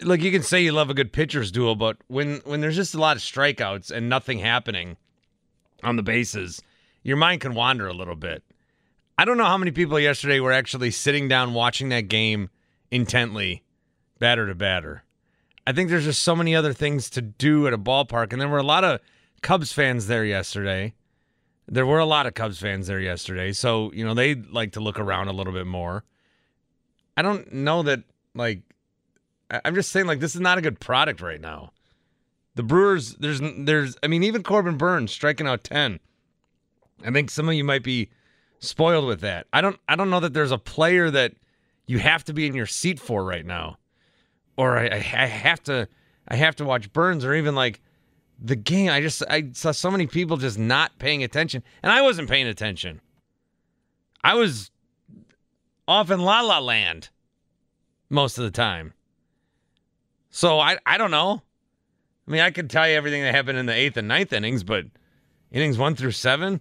like 0.00 0.22
you 0.22 0.30
can 0.30 0.42
say 0.42 0.62
you 0.62 0.72
love 0.72 0.88
a 0.88 0.94
good 0.94 1.12
pitcher's 1.12 1.52
duel, 1.52 1.74
but 1.74 1.98
when 2.06 2.40
when 2.44 2.60
there's 2.60 2.76
just 2.76 2.94
a 2.94 3.00
lot 3.00 3.16
of 3.16 3.22
strikeouts 3.22 3.90
and 3.90 4.08
nothing 4.08 4.38
happening, 4.38 4.96
on 5.82 5.96
the 5.96 6.02
bases, 6.02 6.62
your 7.02 7.16
mind 7.16 7.40
can 7.40 7.54
wander 7.54 7.86
a 7.86 7.92
little 7.92 8.16
bit. 8.16 8.42
I 9.18 9.24
don't 9.24 9.38
know 9.38 9.44
how 9.44 9.58
many 9.58 9.70
people 9.70 9.98
yesterday 9.98 10.40
were 10.40 10.52
actually 10.52 10.90
sitting 10.90 11.28
down 11.28 11.54
watching 11.54 11.88
that 11.90 12.08
game 12.08 12.50
intently, 12.90 13.62
batter 14.18 14.46
to 14.46 14.54
batter. 14.54 15.04
I 15.66 15.72
think 15.72 15.88
there's 15.88 16.04
just 16.04 16.22
so 16.22 16.36
many 16.36 16.54
other 16.54 16.72
things 16.72 17.10
to 17.10 17.22
do 17.22 17.66
at 17.66 17.72
a 17.72 17.78
ballpark, 17.78 18.32
and 18.32 18.40
there 18.40 18.48
were 18.48 18.58
a 18.58 18.62
lot 18.62 18.84
of 18.84 19.00
Cubs 19.46 19.72
fans 19.72 20.08
there 20.08 20.24
yesterday. 20.24 20.92
There 21.68 21.86
were 21.86 22.00
a 22.00 22.04
lot 22.04 22.26
of 22.26 22.34
Cubs 22.34 22.58
fans 22.58 22.88
there 22.88 22.98
yesterday, 22.98 23.52
so 23.52 23.92
you 23.92 24.04
know 24.04 24.12
they 24.12 24.34
like 24.34 24.72
to 24.72 24.80
look 24.80 24.98
around 24.98 25.28
a 25.28 25.32
little 25.32 25.52
bit 25.52 25.68
more. 25.68 26.02
I 27.16 27.22
don't 27.22 27.52
know 27.52 27.84
that 27.84 28.02
like 28.34 28.62
I'm 29.64 29.76
just 29.76 29.92
saying 29.92 30.06
like 30.06 30.18
this 30.18 30.34
is 30.34 30.40
not 30.40 30.58
a 30.58 30.60
good 30.60 30.80
product 30.80 31.20
right 31.20 31.40
now. 31.40 31.70
The 32.56 32.64
Brewers, 32.64 33.14
there's, 33.20 33.40
there's, 33.58 33.96
I 34.02 34.08
mean, 34.08 34.24
even 34.24 34.42
Corbin 34.42 34.78
Burnes 34.78 35.12
striking 35.12 35.46
out 35.46 35.62
ten. 35.62 36.00
I 37.04 37.12
think 37.12 37.30
some 37.30 37.48
of 37.48 37.54
you 37.54 37.62
might 37.62 37.84
be 37.84 38.08
spoiled 38.58 39.06
with 39.06 39.20
that. 39.20 39.46
I 39.52 39.60
don't, 39.60 39.78
I 39.88 39.94
don't 39.94 40.10
know 40.10 40.20
that 40.20 40.32
there's 40.32 40.50
a 40.50 40.58
player 40.58 41.08
that 41.10 41.34
you 41.86 41.98
have 41.98 42.24
to 42.24 42.32
be 42.32 42.46
in 42.46 42.54
your 42.54 42.66
seat 42.66 42.98
for 42.98 43.24
right 43.24 43.46
now. 43.46 43.76
or 44.56 44.78
I, 44.78 44.86
I 44.86 45.26
have 45.26 45.62
to 45.64 45.88
I 46.28 46.36
have 46.36 46.56
to 46.56 46.64
watch 46.64 46.92
Burnes 46.92 47.24
or 47.24 47.34
even 47.34 47.54
like 47.54 47.80
the 48.38 48.56
game. 48.56 48.90
I 48.90 49.00
just 49.00 49.22
I 49.28 49.50
saw 49.52 49.72
so 49.72 49.90
many 49.90 50.06
people 50.06 50.36
just 50.36 50.58
not 50.58 50.98
paying 50.98 51.22
attention, 51.22 51.62
and 51.82 51.92
I 51.92 52.02
wasn't 52.02 52.28
paying 52.28 52.46
attention. 52.46 53.00
I 54.22 54.34
was 54.34 54.70
off 55.88 56.10
in 56.10 56.20
La 56.20 56.40
La 56.40 56.58
Land 56.58 57.10
most 58.10 58.38
of 58.38 58.44
the 58.44 58.50
time. 58.50 58.92
So 60.30 60.58
I 60.58 60.78
I 60.84 60.98
don't 60.98 61.10
know. 61.10 61.42
I 62.26 62.30
mean, 62.30 62.40
I 62.40 62.50
could 62.50 62.68
tell 62.68 62.88
you 62.88 62.96
everything 62.96 63.22
that 63.22 63.34
happened 63.34 63.58
in 63.58 63.66
the 63.66 63.74
eighth 63.74 63.96
and 63.96 64.08
ninth 64.08 64.32
innings, 64.32 64.64
but 64.64 64.86
innings 65.52 65.78
one 65.78 65.94
through 65.94 66.10
seven. 66.10 66.60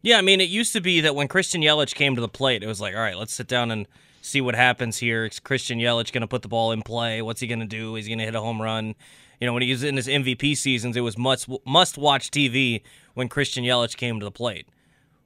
Yeah, 0.00 0.16
I 0.16 0.22
mean, 0.22 0.40
it 0.40 0.48
used 0.48 0.72
to 0.72 0.80
be 0.80 1.00
that 1.00 1.14
when 1.14 1.28
Christian 1.28 1.60
Yelich 1.60 1.94
came 1.94 2.14
to 2.14 2.20
the 2.20 2.28
plate, 2.28 2.62
it 2.62 2.66
was 2.66 2.80
like, 2.80 2.94
all 2.94 3.00
right, 3.00 3.18
let's 3.18 3.34
sit 3.34 3.48
down 3.48 3.70
and 3.70 3.86
see 4.22 4.40
what 4.40 4.54
happens 4.54 4.98
here. 4.98 5.26
Is 5.26 5.40
Christian 5.40 5.78
Yelich 5.78 6.12
going 6.12 6.22
to 6.22 6.28
put 6.28 6.42
the 6.42 6.48
ball 6.48 6.72
in 6.72 6.82
play? 6.82 7.20
What's 7.20 7.40
he 7.40 7.46
going 7.46 7.60
to 7.60 7.66
do? 7.66 7.96
Is 7.96 8.06
he 8.06 8.10
going 8.10 8.20
to 8.20 8.24
hit 8.24 8.34
a 8.34 8.40
home 8.40 8.62
run? 8.62 8.94
You 9.40 9.46
know, 9.46 9.52
when 9.52 9.62
he 9.62 9.70
was 9.70 9.84
in 9.84 9.96
his 9.96 10.08
MVP 10.08 10.56
seasons, 10.56 10.96
it 10.96 11.00
was 11.00 11.16
must 11.16 11.48
must 11.64 11.96
watch 11.96 12.30
TV 12.30 12.82
when 13.14 13.28
Christian 13.28 13.64
Yelich 13.64 13.96
came 13.96 14.18
to 14.18 14.24
the 14.24 14.32
plate. 14.32 14.66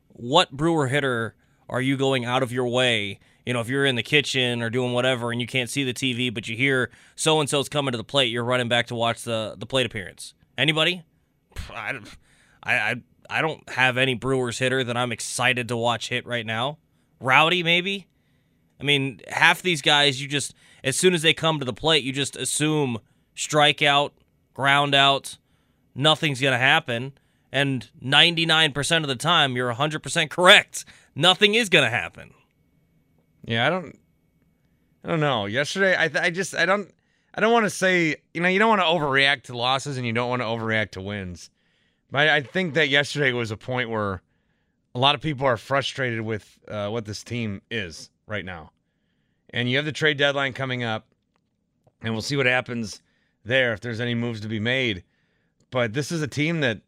What 0.09 0.51
Brewer 0.51 0.89
hitter 0.89 1.35
are 1.69 1.81
you 1.81 1.97
going 1.97 2.25
out 2.25 2.43
of 2.43 2.53
your 2.53 2.69
way? 2.69 3.19
You 3.47 3.55
know, 3.55 3.61
if 3.61 3.69
you're 3.69 3.87
in 3.87 3.97
the 3.97 4.03
kitchen 4.03 4.63
or 4.63 4.71
doing 4.71 4.93
whatever 4.93 5.33
and 5.33 5.41
you 5.41 5.47
can't 5.47 5.71
see 5.71 5.85
the 5.85 5.95
TV, 5.95 6.33
but 6.33 6.47
you 6.47 6.57
hear 6.57 6.91
so 7.17 7.41
and 7.41 7.49
so's 7.49 7.69
coming 7.69 7.93
to 7.93 7.99
the 7.99 8.05
plate, 8.05 8.27
you're 8.27 8.45
running 8.45 8.69
back 8.69 8.87
to 8.89 8.95
watch 8.95 9.23
the 9.23 9.55
the 9.59 9.67
plate 9.67 9.87
appearance. 9.87 10.35
Anybody? 10.59 11.03
I, 11.71 12.01
I, 12.63 13.03
I 13.29 13.43
don't 13.43 13.67
have 13.71 13.97
any 13.97 14.15
Brewers 14.15 14.59
hitter 14.59 14.85
that 14.85 14.97
I'm 14.97 15.13
excited 15.13 15.69
to 15.69 15.77
watch 15.77 16.09
hit 16.11 16.27
right 16.27 16.45
now. 16.45 16.79
Rowdy, 17.21 17.63
maybe. 17.63 18.07
I 18.79 18.85
mean, 18.85 19.21
half 19.29 19.63
these 19.63 19.81
guys, 19.81 20.21
you 20.21 20.29
just 20.29 20.55
as 20.85 20.97
soon 20.97 21.15
as 21.15 21.23
they 21.23 21.33
come 21.33 21.59
to 21.59 21.65
the 21.65 21.73
plate, 21.73 22.05
you 22.05 22.13
just 22.13 22.37
assume 22.37 22.99
strikeout, 23.37 24.11
ground 24.55 24.95
out, 24.95 25.39
nothing's 25.95 26.41
gonna 26.41 26.59
happen, 26.59 27.13
and 27.51 27.89
99% 28.03 29.03
of 29.03 29.09
the 29.09 29.17
time, 29.17 29.57
you're 29.57 29.73
100% 29.73 30.31
correct. 30.31 30.85
Nothing 31.15 31.55
is 31.55 31.69
gonna 31.69 31.91
happen. 31.91 32.33
Yeah, 33.45 33.67
I 33.67 33.71
don't. 33.71 33.99
I 35.05 35.09
don't 35.09 35.21
know. 35.21 35.47
Yesterday, 35.47 35.97
I 35.97 36.11
I 36.15 36.31
just 36.31 36.55
I 36.55 36.65
don't 36.65 36.93
I 37.35 37.41
don't 37.41 37.53
want 37.53 37.65
to 37.65 37.71
say 37.71 38.17
you 38.33 38.41
know 38.41 38.49
you 38.49 38.59
don't 38.59 38.69
want 38.69 38.81
to 38.81 38.87
overreact 38.87 39.45
to 39.45 39.57
losses 39.57 39.97
and 39.97 40.07
you 40.07 40.13
don't 40.13 40.29
want 40.29 40.43
to 40.43 40.47
overreact 40.47 40.93
to 40.93 41.01
wins. 41.01 41.51
But 42.11 42.29
I 42.29 42.43
think 42.43 42.75
that 42.75 42.89
yesterday 42.89 43.33
was 43.33 43.51
a 43.51 43.57
point 43.57 43.91
where 43.91 44.23
a 44.95 44.99
lot 44.99 45.15
of 45.15 45.21
people 45.21 45.47
are 45.47 45.57
frustrated 45.57 46.21
with 46.21 46.59
uh, 46.69 46.89
what 46.89 47.07
this 47.07 47.25
team 47.25 47.63
is 47.71 48.11
right 48.27 48.45
now. 48.45 48.71
And 49.51 49.71
you 49.71 49.77
have 49.77 49.87
the 49.87 49.93
trade 49.93 50.19
deadline 50.19 50.53
coming 50.53 50.85
up, 50.85 51.07
and 52.03 52.13
we'll 52.13 52.23
see 52.23 52.37
what 52.37 52.47
happens 52.47 53.01
there 53.45 53.73
if 53.73 53.81
there's 53.81 54.01
any 54.01 54.15
moves 54.15 54.41
to 54.41 54.49
be 54.49 54.61
made. 54.61 55.05
But 55.71 55.93
this 55.93 56.13
is 56.13 56.23
a 56.23 56.29
team 56.29 56.61
that, 56.61 56.81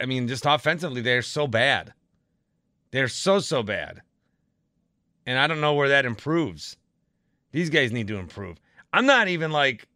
I 0.00 0.06
mean, 0.06 0.28
just 0.28 0.46
offensively, 0.46 1.00
they're 1.00 1.22
so 1.22 1.46
bad. 1.46 1.92
They're 2.90 3.08
so, 3.08 3.38
so 3.40 3.62
bad. 3.62 4.02
And 5.26 5.38
I 5.38 5.46
don't 5.46 5.60
know 5.60 5.74
where 5.74 5.88
that 5.88 6.06
improves. 6.06 6.76
These 7.52 7.70
guys 7.70 7.92
need 7.92 8.08
to 8.08 8.16
improve. 8.16 8.58
I'm 8.92 9.06
not 9.06 9.28
even 9.28 9.50
like 9.50 9.86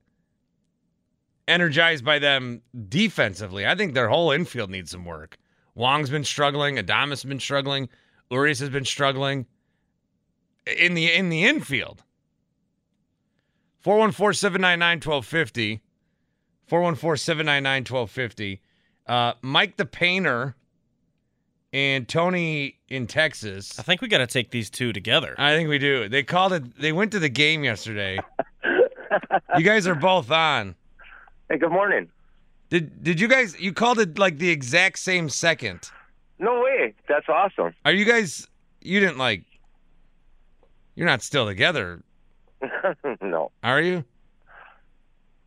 energized 1.47 2.05
by 2.05 2.19
them 2.19 2.63
defensively. 2.89 3.67
I 3.67 3.75
think 3.75 3.95
their 3.95 4.09
whole 4.09 4.31
infield 4.31 4.71
needs 4.71 4.91
some 4.91 5.05
work. 5.05 5.39
Wong's 5.75 6.11
been 6.11 6.25
struggling. 6.25 6.77
Adames 6.77 7.11
has 7.11 7.25
been 7.25 7.41
struggling. 7.41 7.89
Urias 8.31 8.59
has 8.59 8.71
been 8.71 8.85
struggling 8.85 9.47
in 10.67 10.95
the 10.95 11.13
in 11.13 11.31
the 11.31 11.45
infield. 11.45 12.03
414-799-1250. 13.85 15.81
414-799-1250. 16.71 18.59
Uh, 19.07 19.33
Mike 19.41 19.77
the 19.77 19.87
Painter 19.87 20.55
and 21.73 22.09
Tony 22.09 22.79
in 22.89 23.07
Texas. 23.07 23.79
I 23.79 23.83
think 23.83 24.01
we 24.01 24.09
got 24.09 24.19
to 24.19 24.27
take 24.27 24.51
these 24.51 24.69
two 24.71 24.93
together. 24.93 25.35
I 25.39 25.55
think 25.55 25.69
we 25.69 25.79
do. 25.79 26.09
They 26.09 26.23
called 26.23 26.53
it. 26.53 26.79
They 26.79 26.93
went 26.93 27.13
to 27.13 27.19
the 27.19 27.29
game 27.29 27.65
yesterday. 27.65 28.19
you 29.57 29.65
guys 29.65 29.87
are 29.87 29.95
both 29.95 30.31
on. 30.31 30.75
Hey, 31.49 31.57
good 31.59 31.71
morning. 31.73 32.09
Did 32.71 33.03
did 33.03 33.19
you 33.19 33.29
guys 33.29 33.59
you 33.59 33.73
called 33.73 33.99
it 33.99 34.19
like 34.19 34.37
the 34.39 34.51
exact 34.51 34.99
same 34.99 35.31
second? 35.31 35.91
No 36.39 36.61
way. 36.61 36.95
That's 37.09 37.27
awesome. 37.29 37.75
Are 37.87 37.93
you 37.93 38.05
guys 38.05 38.47
you 38.83 39.01
didn't 39.01 39.17
like 39.19 39.43
You're 40.95 41.07
not 41.07 41.23
still 41.23 41.47
together. 41.47 42.03
no. 43.21 43.51
Are 43.63 43.81
you? 43.81 44.05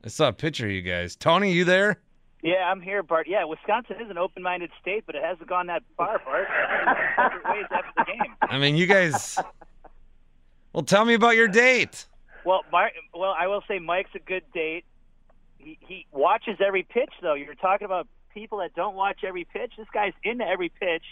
I 0.04 0.08
saw 0.08 0.30
a 0.30 0.34
picture 0.34 0.65
of 0.65 0.71
you 0.71 0.82
guys. 0.82 1.15
Tony, 1.15 1.52
you 1.52 1.63
there? 1.63 2.00
Yeah, 2.43 2.69
I'm 2.71 2.82
here, 2.82 3.04
Bart. 3.04 3.28
Yeah, 3.30 3.43
Wisconsin 3.45 3.97
is 4.02 4.10
an 4.10 4.17
open-minded 4.17 4.71
state, 4.82 5.04
but 5.06 5.13
it 5.15 5.24
hasn't 5.24 5.47
gone 5.47 5.67
that 5.67 5.84
far, 5.95 6.19
Bart. 6.26 6.47
Separate 7.15 7.43
ways 7.54 7.65
after 7.69 7.91
the 7.97 8.04
game. 8.06 8.36
I 8.41 8.58
mean, 8.58 8.76
you 8.76 8.88
guys 8.88 9.38
Well, 10.74 10.84
tell 10.84 11.04
me 11.06 11.13
about 11.13 11.36
your 11.36 11.47
date. 11.47 12.06
Well, 12.45 12.62
Mar- 12.71 12.91
well, 13.13 13.36
I 13.38 13.47
will 13.47 13.62
say 13.67 13.80
Mike's 13.80 14.12
a 14.15 14.19
good 14.19 14.43
date. 14.54 14.86
He, 15.58 15.78
he 15.82 16.06
watches 16.12 16.58
every 16.65 16.84
pitch, 16.84 17.12
though. 17.21 17.34
You're 17.34 17.56
talking 17.56 17.86
about 17.86 18.08
people 18.34 18.60
that 18.60 18.74
don't 18.74 18.95
watch 18.95 19.19
every 19.28 19.43
pitch. 19.45 19.74
This 19.78 19.88
guy's 19.93 20.13
into 20.24 20.45
every 20.45 20.69
pitch. 20.69 21.04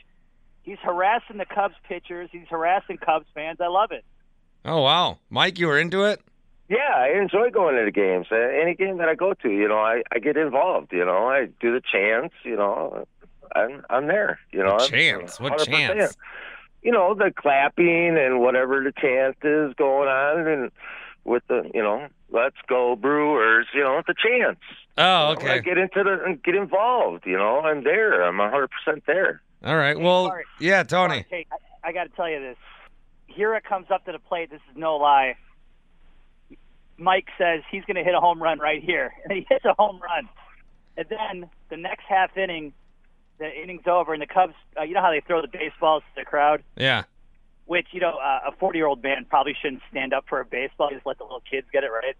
He's 0.63 0.79
harassing 0.81 1.37
the 1.37 1.45
Cubs 1.45 1.75
pitchers. 1.87 2.29
He's 2.31 2.47
harassing 2.49 2.97
Cubs 2.97 3.25
fans. 3.33 3.59
I 3.61 3.67
love 3.67 3.91
it. 3.91 4.05
Oh 4.65 4.81
wow, 4.81 5.19
Mike, 5.29 5.57
you 5.59 5.67
were 5.67 5.79
into 5.79 6.03
it. 6.03 6.21
Yeah, 6.69 6.77
I 6.95 7.19
enjoy 7.19 7.49
going 7.49 7.75
to 7.77 7.85
the 7.85 7.91
games. 7.91 8.27
Uh, 8.31 8.35
any 8.35 8.75
game 8.75 8.97
that 8.97 9.09
I 9.09 9.15
go 9.15 9.33
to, 9.33 9.49
you 9.49 9.67
know, 9.67 9.79
I, 9.79 10.03
I 10.11 10.19
get 10.19 10.37
involved. 10.37 10.93
You 10.93 11.03
know, 11.03 11.27
I 11.27 11.47
do 11.59 11.73
the 11.73 11.81
chants. 11.81 12.35
You 12.43 12.57
know, 12.57 13.07
I'm 13.55 13.83
I'm 13.89 14.07
there. 14.07 14.39
You 14.51 14.59
know, 14.63 14.77
The 14.77 14.85
chants? 14.87 15.39
What 15.39 15.53
100%. 15.53 15.65
chants? 15.65 16.17
You 16.83 16.91
know, 16.91 17.13
the 17.15 17.31
clapping 17.35 18.17
and 18.19 18.39
whatever 18.39 18.83
the 18.83 18.91
chant 18.91 19.37
is 19.43 19.73
going 19.75 20.07
on, 20.09 20.47
and 20.47 20.71
with 21.25 21.41
the 21.47 21.69
you 21.73 21.81
know, 21.81 22.07
let's 22.31 22.55
go 22.67 22.95
Brewers. 22.95 23.65
You 23.73 23.83
know, 23.83 24.01
the 24.05 24.13
chants. 24.13 24.61
Oh, 24.97 25.29
You 25.31 25.35
know, 25.35 25.41
okay. 25.41 25.51
I 25.53 25.59
get 25.59 25.77
into 25.79 26.03
the 26.03 26.23
and 26.23 26.43
get 26.43 26.53
involved. 26.55 27.25
You 27.25 27.37
know, 27.37 27.61
I'm 27.61 27.83
there. 27.83 28.21
I'm 28.21 28.37
100 28.37 28.69
percent 28.69 29.03
there. 29.07 29.41
All 29.65 29.75
right. 29.75 29.99
Well, 29.99 30.27
Bart. 30.27 30.45
yeah, 30.59 30.83
Tony. 30.83 31.25
Hey, 31.29 31.47
I, 31.51 31.89
I 31.89 31.91
got 31.93 32.03
to 32.03 32.09
tell 32.09 32.29
you 32.29 32.39
this. 32.41 32.57
Hiura 33.37 33.63
comes 33.63 33.87
up 33.91 34.05
to 34.05 34.11
the 34.11 34.19
plate. 34.19 34.49
This 34.51 34.61
is 34.71 34.77
no 34.77 34.97
lie. 34.97 35.35
Mike 36.97 37.27
says 37.37 37.61
he's 37.71 37.83
going 37.85 37.95
to 37.95 38.03
hit 38.03 38.13
a 38.13 38.19
home 38.19 38.41
run 38.41 38.59
right 38.59 38.83
here, 38.83 39.11
and 39.23 39.31
he 39.37 39.45
hits 39.49 39.65
a 39.65 39.73
home 39.73 39.99
run. 40.01 40.27
And 40.97 41.05
then 41.09 41.49
the 41.69 41.77
next 41.77 42.03
half 42.07 42.35
inning, 42.37 42.73
the 43.37 43.49
inning's 43.49 43.87
over, 43.87 44.13
and 44.13 44.21
the 44.21 44.27
Cubs. 44.27 44.53
Uh, 44.77 44.83
you 44.83 44.93
know 44.93 45.01
how 45.01 45.11
they 45.11 45.21
throw 45.25 45.41
the 45.41 45.47
baseballs 45.47 46.03
to 46.15 46.21
the 46.21 46.25
crowd, 46.25 46.61
Yeah. 46.75 47.03
which 47.65 47.87
you 47.91 48.01
know 48.01 48.17
uh, 48.17 48.49
a 48.49 48.51
40-year-old 48.61 49.01
man 49.01 49.25
probably 49.29 49.55
shouldn't 49.61 49.81
stand 49.89 50.13
up 50.13 50.25
for 50.27 50.41
a 50.41 50.45
baseball. 50.45 50.89
Just 50.91 51.05
let 51.05 51.17
the 51.17 51.23
little 51.23 51.43
kids 51.49 51.67
get 51.71 51.83
it 51.85 51.89
right. 51.91 52.15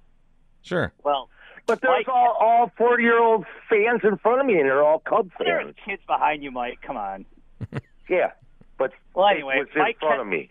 Sure. 0.61 0.93
Well, 1.03 1.29
But 1.67 1.81
there's 1.81 2.05
Mike- 2.05 2.09
all 2.15 2.37
all 2.39 2.71
40 2.77 3.03
year 3.03 3.21
old 3.21 3.45
fans 3.69 4.01
in 4.03 4.17
front 4.17 4.39
of 4.39 4.45
me, 4.45 4.53
and 4.55 4.65
they're 4.65 4.83
all 4.83 4.99
Cubs 4.99 5.31
fans. 5.37 5.47
there's 5.47 5.75
kids 5.85 6.01
behind 6.07 6.41
you, 6.43 6.51
Mike. 6.51 6.79
Come 6.81 6.95
on. 6.97 7.25
Yeah, 8.09 8.31
but 8.79 8.91
Well, 9.13 9.27
anyway, 9.27 9.57
it 9.57 9.59
was 9.59 9.67
in 9.75 9.81
Mike 9.83 9.99
front 9.99 10.13
can- 10.15 10.21
of 10.21 10.27
me. 10.27 10.49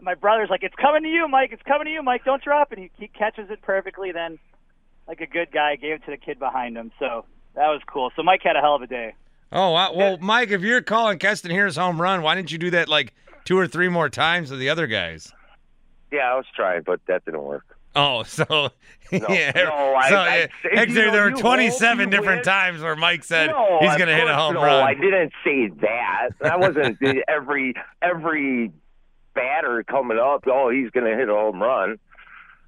My 0.00 0.14
brother's 0.14 0.50
like, 0.50 0.62
"It's 0.62 0.74
coming 0.76 1.02
to 1.02 1.08
you, 1.08 1.26
Mike. 1.28 1.50
It's 1.52 1.62
coming 1.62 1.86
to 1.86 1.90
you, 1.90 2.02
Mike. 2.02 2.24
Don't 2.24 2.42
drop 2.42 2.72
it." 2.72 2.78
He, 2.78 2.90
he 2.98 3.08
catches 3.08 3.50
it 3.50 3.62
perfectly. 3.62 4.12
Then, 4.12 4.38
like 5.08 5.20
a 5.20 5.26
good 5.26 5.50
guy, 5.52 5.76
gave 5.76 5.92
it 5.94 6.04
to 6.04 6.10
the 6.10 6.16
kid 6.16 6.38
behind 6.38 6.76
him. 6.76 6.92
So 6.98 7.24
that 7.54 7.68
was 7.68 7.80
cool. 7.86 8.10
So 8.16 8.22
Mike 8.22 8.42
had 8.44 8.56
a 8.56 8.60
hell 8.60 8.74
of 8.76 8.82
a 8.82 8.86
day. 8.86 9.14
Oh, 9.52 9.70
wow. 9.70 9.94
well, 9.94 10.18
Mike, 10.18 10.50
if 10.50 10.62
you're 10.62 10.82
calling 10.82 11.18
Keston 11.18 11.50
Hiura's 11.52 11.76
home 11.76 12.00
run, 12.00 12.20
why 12.22 12.34
didn't 12.34 12.50
you 12.50 12.58
do 12.58 12.70
that 12.70 12.88
like 12.88 13.14
two 13.44 13.56
or 13.56 13.66
three 13.68 13.88
more 13.88 14.08
times 14.08 14.48
to 14.50 14.56
the 14.56 14.68
other 14.68 14.86
guys? 14.88 15.32
Yeah, 16.12 16.32
I 16.32 16.34
was 16.36 16.46
trying, 16.54 16.82
but 16.84 17.00
that 17.06 17.24
didn't 17.24 17.42
work. 17.42 17.64
Oh, 17.94 18.22
so 18.24 18.44
yeah, 19.12 19.52
no, 19.54 19.94
I- 19.94 20.08
so 20.10 20.16
I- 20.16 20.36
eh, 20.38 20.46
you 20.64 20.70
actually, 20.78 20.94
know, 21.06 21.12
there 21.12 21.24
were 21.30 21.30
27 21.40 22.10
different 22.10 22.38
win. 22.38 22.44
times 22.44 22.82
where 22.82 22.96
Mike 22.96 23.24
said 23.24 23.50
no, 23.50 23.78
he's 23.80 23.96
going 23.96 24.08
to 24.08 24.14
hit 24.14 24.24
a 24.24 24.26
course 24.26 24.36
home 24.36 24.54
no, 24.54 24.62
run. 24.62 24.82
I 24.86 24.94
didn't 24.94 25.32
say 25.44 25.68
that. 25.80 26.30
That 26.40 26.58
wasn't 26.60 26.98
every 27.28 27.74
every 28.02 28.72
batter 29.36 29.84
coming 29.84 30.18
up. 30.18 30.44
Oh, 30.48 30.70
he's 30.70 30.90
going 30.90 31.06
to 31.06 31.16
hit 31.16 31.28
a 31.28 31.32
home 31.32 31.62
run. 31.62 31.98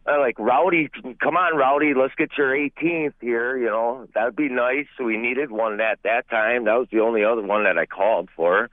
I'm 0.06 0.20
like 0.20 0.38
Rowdy, 0.38 0.88
come 1.20 1.36
on, 1.36 1.56
Rowdy, 1.56 1.92
let's 1.94 2.14
get 2.14 2.30
your 2.38 2.50
18th 2.50 3.14
here. 3.20 3.58
You 3.58 3.66
know 3.66 4.06
that'd 4.14 4.36
be 4.36 4.48
nice. 4.48 4.86
We 4.98 5.18
needed 5.18 5.50
one 5.50 5.80
at 5.80 5.98
that 6.04 6.30
time. 6.30 6.64
That 6.64 6.78
was 6.78 6.88
the 6.90 7.00
only 7.00 7.24
other 7.24 7.42
one 7.42 7.64
that 7.64 7.76
I 7.76 7.84
called 7.84 8.30
for. 8.34 8.70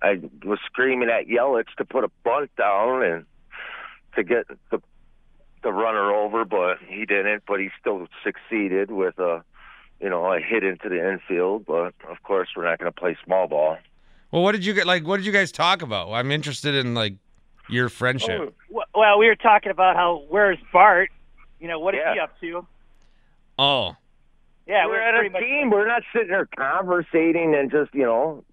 I 0.00 0.20
was 0.44 0.58
screaming 0.66 1.08
at 1.08 1.26
Yelich 1.26 1.74
to 1.78 1.84
put 1.84 2.04
a 2.04 2.10
bunt 2.22 2.54
down 2.56 3.02
and 3.02 3.24
to 4.14 4.22
get 4.22 4.46
the 4.70 4.80
the 5.62 5.72
runner 5.72 6.14
over, 6.14 6.44
but 6.44 6.78
he 6.86 7.04
didn't. 7.04 7.42
But 7.46 7.58
he 7.58 7.70
still 7.80 8.06
succeeded 8.22 8.92
with 8.92 9.18
a, 9.18 9.42
you 10.00 10.08
know, 10.08 10.32
a 10.32 10.38
hit 10.38 10.62
into 10.62 10.88
the 10.88 11.10
infield. 11.10 11.66
But 11.66 11.94
of 12.08 12.22
course, 12.22 12.50
we're 12.56 12.64
not 12.64 12.78
going 12.78 12.92
to 12.92 12.98
play 12.98 13.16
small 13.24 13.48
ball. 13.48 13.78
Well, 14.30 14.42
what 14.42 14.52
did 14.52 14.64
you 14.64 14.74
get? 14.74 14.86
Like, 14.86 15.04
what 15.04 15.16
did 15.16 15.26
you 15.26 15.32
guys 15.32 15.50
talk 15.50 15.82
about? 15.82 16.12
I'm 16.12 16.30
interested 16.30 16.74
in 16.76 16.94
like 16.94 17.14
your 17.68 17.88
friendship. 17.88 18.40
Oh, 18.40 18.52
w- 18.68 18.86
Well, 18.94 19.18
we 19.18 19.26
were 19.26 19.36
talking 19.36 19.70
about 19.70 19.96
how 19.96 20.24
where's 20.28 20.58
Bart, 20.72 21.10
You 21.60 21.68
know, 21.68 21.78
what 21.80 21.94
is 21.94 22.00
Yeah. 22.04 22.12
he 22.14 22.20
up 22.20 22.38
to? 22.40 22.66
Oh, 23.58 23.96
Yeah, 24.66 24.84
we're, 24.86 24.92
we're, 24.92 25.00
at 25.00 25.14
pretty 25.32 25.60
a 25.62 25.64
much. 25.64 25.72
We're 25.72 25.86
not 25.88 26.02
sitting 26.12 26.28
there 26.28 26.46
conversating 26.56 27.54
and 27.54 27.70
just 27.70 27.94
you 27.94 28.02
know 28.04 28.44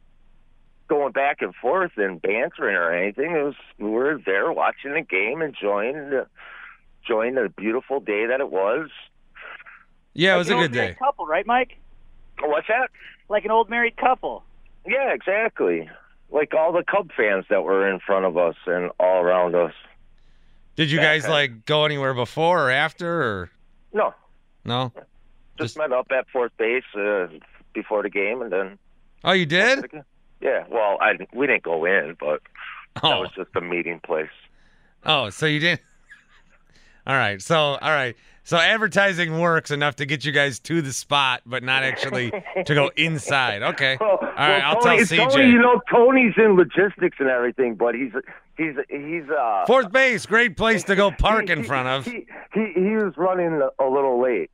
going 0.88 1.12
back 1.12 1.41
and 1.41 1.54
forth 1.56 1.91
and 1.97 2.21
bantering 2.21 2.76
or 2.76 2.91
anything. 2.91 3.32
It 3.32 3.43
was 3.43 3.56
we 3.80 3.89
were 3.89 4.19
there 4.26 4.52
watching 4.52 4.93
the 4.93 5.02
game, 5.02 5.41
and 5.41 5.54
enjoying 5.56 5.95
the 6.12 6.28
enjoying 7.04 7.36
the 7.36 7.49
beautiful 7.49 7.99
day 7.99 8.28
that 8.28 8.39
it 8.39 8.49
was. 8.52 8.89
yeah, 10.13 10.36
it 10.36 10.38
was 10.38 10.49
a 10.49 10.56
like 10.56 10.65
an 10.65 10.71
good 10.71 10.78
day. 10.78 10.95
Couple, 10.99 11.26
right, 11.26 11.45
Mike? 11.45 11.78
What's 12.41 12.67
that? 12.67 12.89
Like 13.30 13.43
an 13.45 13.52
old 13.52 13.69
married 13.69 13.97
couple. 13.97 14.43
Yeah, 14.86 15.13
exactly. 15.13 15.89
Like 16.34 16.54
all 16.54 16.74
the 16.74 16.84
Cub 16.84 17.12
fans 17.15 17.46
that 17.50 17.63
were 17.63 17.88
in 17.88 18.00
front 18.00 18.26
of 18.26 18.36
us 18.38 18.56
and 18.65 18.89
all 19.00 19.22
around 19.22 19.54
us. 19.56 19.72
Did 20.76 20.89
you 20.91 21.00
guys 21.00 21.28
like 21.28 21.65
go 21.65 21.86
anywhere 21.86 22.13
before 22.15 22.67
or 22.67 22.72
after 22.72 23.22
or 23.22 23.52
No, 23.93 24.13
no? 24.65 24.91
just, 25.60 25.78
met 25.78 25.91
up 25.93 26.08
at 26.12 26.26
fourth 26.34 26.52
base 26.58 26.84
uh, 26.98 27.28
before 27.74 28.02
the 28.02 28.10
game, 28.10 28.41
and 28.41 28.52
then 28.52 28.80
Oh, 29.24 29.32
you 29.34 29.46
did? 29.46 29.86
yeah. 30.41 30.65
Well, 30.69 30.98
I 31.00 31.13
we 31.34 31.46
didn't 31.46 31.62
go 31.63 31.86
in, 31.86 32.17
but 32.19 32.41
that 32.96 33.04
Oh, 33.04 33.19
was 33.22 33.30
just 33.36 33.52
a 33.56 33.62
meeting 33.62 34.00
place. 34.04 34.34
oh, 35.06 35.30
so 35.30 35.46
you 35.46 35.60
didn't. 35.60 35.82
All 37.08 37.15
right, 37.15 37.39
so 37.41 37.58
all 37.58 37.91
right, 37.91 38.15
so 38.43 38.58
advertising 38.58 39.39
works 39.39 39.71
enough 39.71 39.95
to 39.97 40.06
get 40.06 40.25
you 40.25 40.32
guys 40.32 40.60
to 40.60 40.82
the 40.82 40.91
spot, 40.93 41.41
but 41.45 41.63
not 41.63 41.84
actually 41.84 42.32
to 42.65 42.73
go 42.75 42.91
inside. 42.97 43.63
Okay, 43.63 43.97
all 44.01 44.19
Well, 44.21 44.32
right, 44.36 44.60
well, 44.60 44.75
I'll 44.77 44.82
tell 44.82 44.97
CJ. 44.97 45.32
Tony, 45.32 45.47
you 45.49 45.60
know, 45.60 45.82
Tony's 45.91 46.34
in 46.38 46.56
logistics 46.56 47.17
and 47.19 47.29
everything, 47.29 47.75
but 47.75 47.95
he's 47.95 48.12
he's 48.58 48.75
he's 48.89 49.29
uh 49.29 49.63
Fourth 49.67 49.91
base, 49.91 50.25
great 50.25 50.58
place 50.58 50.84
to 50.86 50.95
go 50.95 51.12
park 51.19 51.49
in 51.49 51.63
front 51.63 51.88
of. 51.88 52.06
He 52.06 52.25
he, 52.53 52.71
he 52.75 52.95
was 52.95 53.13
running 53.17 53.62
a 53.79 53.86
little 53.86 54.21
late. 54.21 54.49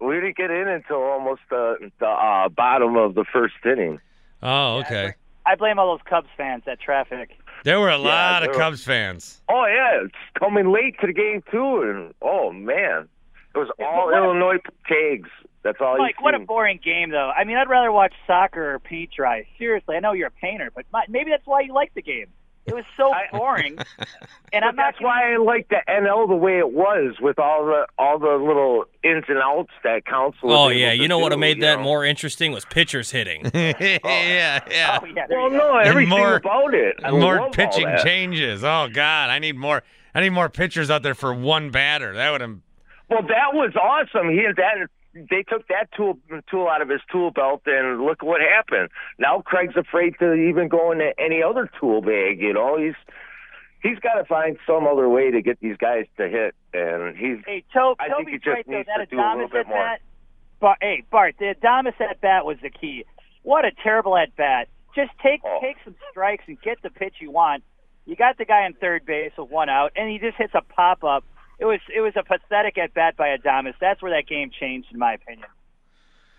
We 0.00 0.14
didn't 0.16 0.36
get 0.36 0.50
in 0.50 0.68
until 0.68 0.96
almost 1.02 1.40
the 1.50 1.90
the 2.00 2.06
uh, 2.06 2.48
bottom 2.50 2.96
of 2.96 3.14
the 3.14 3.24
first 3.32 3.54
inning. 3.64 4.00
Oh, 4.42 4.78
okay. 4.80 5.14
I 5.46 5.54
blame 5.56 5.78
all 5.78 5.92
those 5.92 6.02
Cubs 6.08 6.28
fans. 6.36 6.62
That 6.66 6.80
traffic. 6.80 7.36
There 7.64 7.80
were 7.80 7.88
a 7.90 7.98
Yeah, 7.98 8.04
lot 8.08 8.42
of 8.42 8.48
there 8.48 8.58
were- 8.58 8.64
Cubs 8.64 8.84
fans. 8.84 9.40
Oh 9.48 9.64
yeah, 9.66 10.04
it's 10.04 10.14
coming 10.38 10.70
late 10.72 10.96
to 11.00 11.06
the 11.06 11.12
game 11.12 11.42
too, 11.50 11.82
and 11.82 12.14
oh 12.22 12.52
man, 12.52 13.08
it 13.54 13.58
was 13.58 13.68
all 13.80 14.06
what 14.06 14.14
a- 14.14 14.16
Illinois 14.18 14.58
tags. 14.88 15.28
That's 15.62 15.78
all 15.80 15.96
Mike, 15.96 16.16
you 16.18 16.24
what 16.24 16.34
a 16.34 16.40
boring 16.40 16.78
game, 16.84 17.08
though. 17.10 17.30
I 17.34 17.44
mean, 17.44 17.56
I'd 17.56 17.70
rather 17.70 17.90
watch 17.90 18.12
soccer 18.26 18.74
or 18.74 18.78
paint 18.78 19.10
dry. 19.16 19.46
Seriously, 19.56 19.96
I 19.96 20.00
know 20.00 20.12
you're 20.12 20.26
a 20.28 20.30
painter, 20.30 20.70
but 20.74 20.84
my, 20.92 21.04
maybe 21.08 21.30
that's 21.30 21.46
why 21.46 21.62
you 21.62 21.72
like 21.72 21.94
the 21.94 22.02
game. 22.02 22.26
It 22.66 22.74
was 22.74 22.84
so 22.96 23.12
boring, 23.32 23.76
and 23.98 24.06
But 24.52 24.64
I'm 24.64 24.74
not. 24.74 24.76
that's 24.76 25.00
why 25.00 25.32
I 25.34 25.36
like 25.36 25.68
the 25.68 25.82
NL 25.86 26.26
the 26.28 26.34
way 26.34 26.58
it 26.58 26.70
was 26.70 27.14
with 27.20 27.38
all 27.38 27.66
the 27.66 27.86
all 27.98 28.18
the 28.18 28.36
little 28.42 28.84
ins 29.02 29.24
and 29.28 29.36
outs 29.38 29.70
that 29.84 30.06
council. 30.06 30.50
Oh 30.52 30.68
yeah, 30.68 30.92
you 30.92 31.06
know 31.08 31.18
what 31.18 31.28
do, 31.28 31.32
have 31.34 31.40
made 31.40 31.60
that 31.62 31.76
know? 31.78 31.84
more 31.84 32.04
interesting 32.06 32.52
was 32.52 32.64
pitchers 32.64 33.10
hitting. 33.10 33.50
yeah, 33.54 33.74
yeah. 33.80 34.60
Oh 35.02 35.06
yeah. 35.06 35.26
there 35.28 35.38
Well, 35.40 35.50
you 35.50 35.58
no, 35.58 35.76
And 35.78 35.88
everything 35.88 36.08
more- 36.10 36.36
about 36.36 36.72
it. 36.74 36.96
I 37.04 37.10
more 37.10 37.34
love 37.36 37.40
all 37.40 37.50
pitching 37.50 37.84
that. 37.84 38.02
changes. 38.04 38.64
Oh 38.64 38.88
God, 38.92 39.28
I 39.30 39.38
need 39.38 39.56
more. 39.56 39.82
I 40.14 40.20
need 40.20 40.30
more 40.30 40.48
pitchers 40.48 40.90
out 40.90 41.02
there 41.02 41.14
for 41.14 41.34
one 41.34 41.70
batter. 41.70 42.14
That 42.14 42.30
would 42.30 42.40
have. 42.40 42.56
Well, 43.10 43.22
that 43.22 43.52
was 43.52 43.74
awesome. 43.76 44.30
He 44.30 44.42
had 44.44 44.56
that. 44.56 44.88
They 45.30 45.44
took 45.44 45.68
that 45.68 45.88
tool 45.96 46.18
tool 46.50 46.68
out 46.68 46.82
of 46.82 46.88
his 46.88 47.00
tool 47.12 47.30
belt, 47.30 47.62
and 47.66 48.00
look 48.04 48.22
what 48.22 48.40
happened. 48.40 48.88
Now 49.18 49.42
Craig's 49.42 49.76
afraid 49.76 50.14
to 50.18 50.32
even 50.34 50.68
go 50.68 50.90
into 50.90 51.12
any 51.18 51.42
other 51.42 51.70
tool 51.78 52.00
bag. 52.00 52.40
You 52.40 52.52
know, 52.52 52.76
he's 52.76 52.94
he's 53.82 53.98
got 54.00 54.14
to 54.14 54.24
find 54.24 54.56
some 54.66 54.86
other 54.88 55.08
way 55.08 55.30
to 55.30 55.40
get 55.42 55.60
these 55.60 55.76
guys 55.76 56.06
to 56.16 56.28
hit, 56.28 56.54
and 56.72 57.16
he's. 57.16 57.38
Hey, 57.46 57.62
to- 57.74 57.94
I 58.00 58.08
think 58.08 58.28
he 58.30 58.36
just 58.38 58.46
right 58.48 58.66
needs 58.68 58.88
That 58.88 59.04
to 59.04 59.06
do 59.06 59.20
a 59.20 59.32
little 59.34 59.48
bit 59.48 59.68
more. 59.68 59.76
bat. 59.76 60.00
Bar- 60.60 60.78
hey, 60.80 61.04
Bart, 61.10 61.36
the 61.38 61.54
Adames 61.54 62.00
at 62.00 62.20
bat 62.20 62.44
was 62.44 62.56
the 62.62 62.70
key. 62.70 63.04
What 63.42 63.64
a 63.64 63.70
terrible 63.82 64.16
at 64.16 64.34
bat. 64.34 64.68
Just 64.96 65.10
take 65.22 65.42
Oh. 65.44 65.58
take 65.60 65.76
some 65.84 65.94
strikes 66.10 66.44
and 66.48 66.60
get 66.62 66.80
the 66.82 66.90
pitch 66.90 67.16
you 67.20 67.30
want. 67.30 67.62
You 68.06 68.16
got 68.16 68.36
the 68.38 68.44
guy 68.44 68.64
on 68.64 68.72
third 68.74 69.04
base 69.06 69.32
with 69.38 69.50
one 69.50 69.68
out, 69.68 69.92
and 69.96 70.10
he 70.10 70.18
just 70.18 70.36
hits 70.38 70.54
a 70.54 70.62
pop 70.62 71.04
up. 71.04 71.24
It 71.58 71.64
was 71.66 71.80
it 71.94 72.00
was 72.00 72.12
a 72.16 72.22
pathetic 72.22 72.76
at 72.78 72.94
bat 72.94 73.16
by 73.16 73.36
Adames. 73.36 73.74
That's 73.80 74.02
where 74.02 74.12
that 74.12 74.26
game 74.28 74.50
changed, 74.50 74.88
in 74.92 74.98
my 74.98 75.14
opinion. 75.14 75.46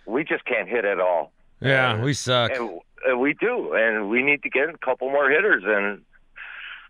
We 0.05 0.23
just 0.23 0.45
can't 0.45 0.67
hit 0.67 0.85
at 0.85 0.99
all. 0.99 1.31
Yeah, 1.61 2.01
we 2.01 2.13
suck. 2.13 2.51
And, 2.51 2.79
and 3.07 3.19
we 3.19 3.33
do, 3.33 3.73
and 3.73 4.09
we 4.09 4.21
need 4.23 4.43
to 4.43 4.49
get 4.49 4.69
a 4.69 4.77
couple 4.77 5.09
more 5.09 5.29
hitters, 5.29 5.63
and 5.65 6.01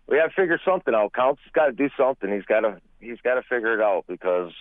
we 0.08 0.16
got 0.18 0.26
to 0.26 0.32
figure 0.34 0.60
something 0.64 0.94
out. 0.94 1.12
Counts 1.12 1.40
has 1.44 1.52
got 1.52 1.66
to 1.66 1.72
do 1.72 1.88
something. 1.96 2.30
He's 2.32 2.44
got 2.44 2.60
to 2.60 2.80
he's 3.00 3.20
got 3.22 3.34
to 3.34 3.42
figure 3.42 3.74
it 3.74 3.80
out 3.80 4.04
because 4.08 4.52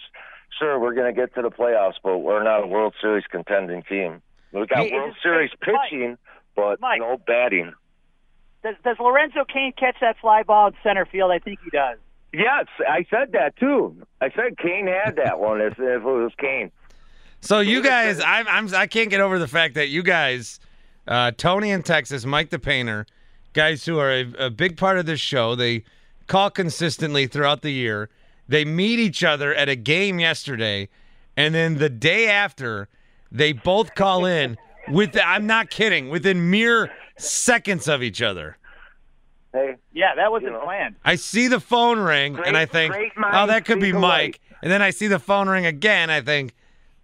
sure 0.59 0.79
we're 0.79 0.93
going 0.93 1.13
to 1.13 1.19
get 1.19 1.33
to 1.35 1.41
the 1.41 1.49
playoffs, 1.51 1.95
but 2.03 2.19
we're 2.19 2.43
not 2.43 2.63
a 2.63 2.67
World 2.67 2.93
Series 3.01 3.25
contending 3.29 3.81
team. 3.83 4.21
We 4.53 4.65
got 4.67 4.79
Hey, 4.85 4.93
World 4.93 5.09
it's- 5.09 5.23
Series 5.23 5.51
Mike, 5.67 5.89
pitching, 5.89 6.17
but 6.55 6.79
Mike. 6.79 6.99
no 6.99 7.17
batting. 7.25 7.73
Does 8.63 8.75
does 8.83 8.97
Lorenzo 8.99 9.43
Cain 9.43 9.73
catch 9.77 9.97
that 10.01 10.17
fly 10.21 10.43
ball 10.43 10.67
in 10.67 10.73
center 10.83 11.05
field? 11.05 11.31
I 11.31 11.39
think 11.39 11.59
he 11.63 11.69
does. 11.71 11.97
Yes, 12.37 12.65
I 12.87 13.05
said 13.09 13.31
that 13.31 13.55
too. 13.55 13.95
I 14.19 14.29
said 14.31 14.57
Cain 14.57 14.87
had 14.87 15.15
that 15.15 15.39
one 15.47 15.61
if, 15.61 15.73
if 15.73 15.79
it 15.79 16.03
was 16.03 16.33
Cain. 16.37 16.71
So 17.39 17.59
you 17.59 17.81
guys, 17.81 18.19
I'm, 18.19 18.47
I'm, 18.47 18.75
I 18.75 18.87
can't 18.87 19.09
get 19.09 19.21
over 19.21 19.39
the 19.39 19.47
fact 19.47 19.75
that 19.75 19.89
you 19.89 20.03
guys, 20.03 20.59
uh, 21.07 21.31
Tony 21.37 21.69
in 21.69 21.83
Texas, 21.83 22.25
Mike 22.25 22.49
the 22.49 22.59
Painter, 22.59 23.05
guys 23.53 23.85
who 23.85 23.99
are 23.99 24.11
a, 24.11 24.25
a 24.39 24.49
big 24.49 24.77
part 24.77 24.97
of 24.97 25.05
this 25.05 25.19
show. 25.19 25.55
They 25.55 25.83
call 26.27 26.49
consistently 26.49 27.27
throughout 27.27 27.61
the 27.61 27.71
year. 27.71 28.09
They 28.47 28.65
meet 28.65 28.99
each 28.99 29.23
other 29.23 29.53
at 29.53 29.69
a 29.69 29.75
game 29.75 30.19
yesterday, 30.19 30.89
and 31.37 31.53
then 31.55 31.77
the 31.77 31.89
day 31.89 32.27
after, 32.27 32.89
they 33.31 33.53
both 33.53 33.95
call 33.95 34.25
in 34.25 34.57
with. 34.89 35.17
I'm 35.23 35.47
not 35.47 35.69
kidding. 35.69 36.09
Within 36.09 36.49
mere 36.49 36.91
seconds 37.17 37.87
of 37.87 38.03
each 38.03 38.21
other. 38.21 38.57
Hey, 39.55 39.75
Yeah, 39.93 40.15
that 40.15 40.31
wasn't 40.31 40.51
You 40.51 40.57
know. 40.59 40.65
planned. 40.65 40.95
I 41.05 41.15
see 41.15 41.47
the 41.47 41.59
phone 41.59 41.99
ring, 41.99 42.33
Great- 42.33 42.47
and 42.47 42.57
I 42.57 42.65
think, 42.65 42.93
great 42.93 43.11
oh, 43.17 43.47
that 43.47 43.65
could 43.65 43.79
be 43.79 43.91
Mike. 43.93 44.01
alike. 44.03 44.39
And 44.61 44.71
then 44.71 44.81
I 44.81 44.89
see 44.89 45.07
the 45.07 45.19
phone 45.19 45.47
ring 45.49 45.65
again. 45.65 46.09
I 46.09 46.21
think, 46.21 46.53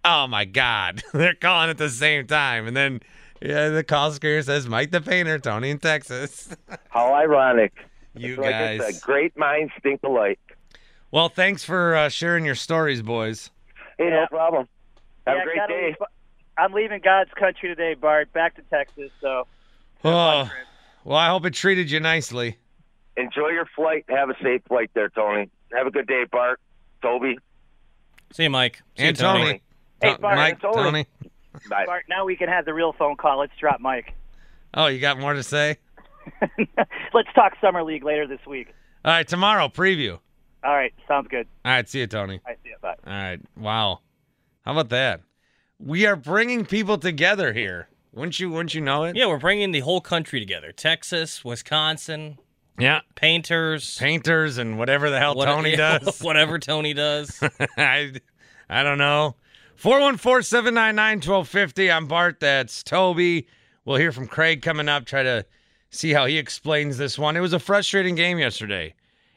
oh 0.04 0.26
my 0.26 0.44
God, 0.44 1.02
they're 1.12 1.34
calling 1.34 1.70
at 1.70 1.78
the 1.78 1.88
same 1.90 2.26
time. 2.26 2.66
And 2.66 2.76
then 2.76 3.00
yeah, 3.40 3.70
the 3.70 3.82
call 3.82 4.10
screener 4.12 4.44
says 4.44 4.68
Mike 4.68 4.90
the 4.90 5.00
Painter, 5.00 5.38
Tony 5.38 5.70
in 5.70 5.78
Texas. 5.78 6.54
how 6.90 7.14
ironic! 7.14 7.72
you 8.14 8.36
like 8.36 8.50
guys. 8.50 8.80
I 8.80 8.90
said, 8.92 9.02
great 9.02 9.36
minds 9.38 9.72
think 9.82 10.00
alike. 10.04 10.38
Well, 11.10 11.28
thanks 11.30 11.64
for 11.64 11.94
uh, 11.96 12.08
sharing 12.10 12.44
your 12.44 12.54
stories, 12.54 13.00
boys. 13.02 13.50
Hey, 13.98 14.04
Yeah. 14.04 14.20
no 14.20 14.26
problem. 14.28 14.68
Have 15.26 15.36
Yeah, 15.36 15.42
a 15.42 15.44
great 15.44 15.68
day. 15.68 15.86
leave- 15.88 15.96
I'm 16.58 16.72
leaving 16.74 17.00
God's 17.02 17.30
country 17.32 17.68
today, 17.70 17.94
Bart. 17.94 18.30
Back 18.34 18.56
to 18.56 18.62
Texas. 18.70 19.10
So 19.22 19.46
Oh, 20.04 20.50
well, 21.04 21.18
I 21.18 21.28
hope 21.28 21.46
it 21.46 21.54
treated 21.54 21.90
you 21.90 22.00
nicely. 22.00 22.58
Enjoy 23.16 23.48
your 23.48 23.66
flight. 23.76 24.04
Have 24.08 24.30
a 24.30 24.34
safe 24.42 24.62
flight 24.68 24.90
there, 24.94 25.08
Tony. 25.10 25.50
Have 25.72 25.86
a 25.86 25.90
good 25.90 26.06
day, 26.06 26.24
Bart. 26.30 26.60
Toby. 27.02 27.38
See 28.32 28.44
you, 28.44 28.50
Mike. 28.50 28.82
See 28.96 29.04
and 29.04 29.16
you, 29.16 29.22
Tony. 29.22 29.44
Tony. 29.44 29.62
Hey, 30.00 30.16
Bart, 30.20 30.36
Mike, 30.36 30.60
Tony. 30.60 30.74
Tony. 30.74 31.06
Bye. 31.68 31.84
Bart, 31.86 32.04
now 32.08 32.24
we 32.24 32.36
can 32.36 32.48
have 32.48 32.64
the 32.64 32.72
real 32.72 32.92
phone 32.92 33.16
call. 33.16 33.40
Let's 33.40 33.52
drop 33.60 33.80
Mike. 33.80 34.14
Oh, 34.74 34.86
you 34.86 35.00
got 35.00 35.18
more 35.18 35.34
to 35.34 35.42
say? 35.42 35.76
Let's 37.12 37.28
talk 37.34 37.54
summer 37.60 37.82
league 37.82 38.04
later 38.04 38.26
this 38.26 38.40
week. 38.46 38.68
All 39.04 39.12
right, 39.12 39.26
tomorrow 39.26 39.68
preview. 39.68 40.18
All 40.64 40.72
right, 40.72 40.94
sounds 41.08 41.28
good. 41.28 41.46
All 41.64 41.72
right, 41.72 41.88
see 41.88 42.00
you, 42.00 42.06
Tony. 42.06 42.40
I 42.46 42.54
see 42.62 42.70
it. 42.70 42.80
Bye. 42.80 42.94
All 43.06 43.12
right. 43.12 43.40
Wow. 43.56 44.00
How 44.64 44.72
about 44.72 44.90
that? 44.90 45.20
We 45.78 46.06
are 46.06 46.14
bringing 46.14 46.64
people 46.64 46.98
together 46.98 47.52
here. 47.52 47.88
Wouldn't 48.12 48.38
you? 48.38 48.50
Wouldn't 48.50 48.74
you 48.74 48.80
know 48.80 49.04
it? 49.04 49.16
Yeah, 49.16 49.26
we're 49.26 49.38
bringing 49.38 49.72
the 49.72 49.80
whole 49.80 50.00
country 50.00 50.38
together. 50.38 50.70
Texas, 50.72 51.44
Wisconsin, 51.44 52.38
Yeah. 52.78 53.00
painters, 53.14 53.96
Painters 53.98 54.58
and 54.58 54.78
whatever 54.78 55.08
the 55.10 55.18
hell 55.18 55.34
what- 55.34 55.46
Tony 55.46 55.70
yeah, 55.70 55.98
does. 55.98 56.18
whatever 56.22 56.58
Tony 56.58 56.92
does. 56.94 57.42
I, 57.78 58.12
I 58.68 58.82
don't 58.82 58.98
know. 58.98 59.36
414 59.76 60.42
799 60.42 61.16
1250. 61.18 61.90
I'm 61.90 62.06
Bart. 62.06 62.38
That's 62.40 62.82
Toby. 62.82 63.46
We'll 63.84 63.96
hear 63.96 64.12
from 64.12 64.28
Craig 64.28 64.62
coming 64.62 64.88
up, 64.88 65.06
try 65.06 65.22
to 65.22 65.44
see 65.90 66.12
how 66.12 66.26
he 66.26 66.38
explains 66.38 66.98
this 66.98 67.18
one. 67.18 67.36
It 67.36 67.40
was 67.40 67.52
a 67.52 67.58
frustrating 67.58 68.14
game 68.14 68.38
yesterday. 68.38 68.94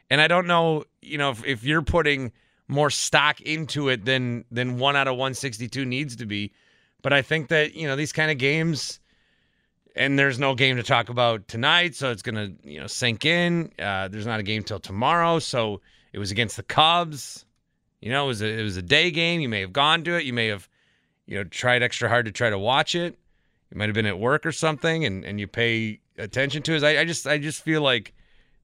And 0.10 0.22
I 0.22 0.28
don't 0.28 0.46
know, 0.46 0.84
you 1.02 1.18
know, 1.18 1.32
if, 1.32 1.44
if 1.46 1.64
you're 1.64 1.82
putting 1.82 2.32
more 2.68 2.90
stock 2.92 3.42
into 3.42 3.90
it 3.90 4.06
than 4.06 4.44
than 4.52 4.78
one 4.78 4.96
out 4.96 5.08
of 5.08 5.14
162 5.14 5.86
needs 5.86 6.16
to 6.18 6.26
be. 6.26 6.52
But 7.06 7.14
I 7.14 7.22
think 7.22 7.50
that, 7.50 7.76
you 7.76 7.88
know, 7.88 7.96
these 7.96 8.12
kind 8.12 8.32
of 8.32 8.40
games, 8.40 9.00
and 9.96 10.18
there's 10.18 10.40
no 10.40 10.56
game 10.56 10.78
to 10.78 10.82
talk 10.82 11.10
about 11.10 11.48
tonight, 11.48 11.94
so 11.94 12.10
it's 12.10 12.24
to, 12.24 12.52
you 12.64 12.80
know, 12.80 12.88
sink 12.88 13.26
in. 13.26 13.72
Uh, 13.78 14.08
there's 14.08 14.26
not 14.26 14.40
a 14.40 14.44
game 14.44 14.64
till 14.64 14.80
tomorrow, 14.80 15.38
so 15.38 15.82
it 16.14 16.18
was 16.18 16.32
against 16.32 16.58
the 16.58 16.64
Cubs. 16.64 17.46
You 18.02 18.10
know, 18.10 18.24
it 18.24 18.28
was 18.30 18.42
a, 18.42 18.48
it 18.48 18.64
was 18.64 18.76
a 18.78 18.82
day 18.82 19.12
game. 19.12 19.40
You 19.40 19.50
may 19.50 19.60
have 19.60 19.72
gone 19.72 20.04
to 20.06 20.18
it. 20.18 20.26
You 20.26 20.34
may 20.34 20.48
have, 20.48 20.68
you 21.28 21.38
know, 21.38 21.44
tried 21.44 21.84
extra 21.84 22.10
hard 22.10 22.26
to 22.26 22.32
try 22.32 22.50
to 22.50 22.58
watch 22.58 22.96
it. 22.96 23.16
You 23.70 23.78
might 23.78 23.86
have 23.86 23.94
been 23.94 24.08
at 24.08 24.18
work 24.18 24.44
or 24.44 24.52
something, 24.52 25.06
and, 25.06 25.24
and 25.24 25.40
you 25.40 25.46
pay 25.46 26.00
attention 26.18 26.64
to 26.64 26.74
it. 26.74 26.84
I, 26.84 27.02
I 27.02 27.06
just 27.06 27.28
I 27.28 27.38
just 27.38 27.62
feel 27.62 27.84
like 27.84 28.16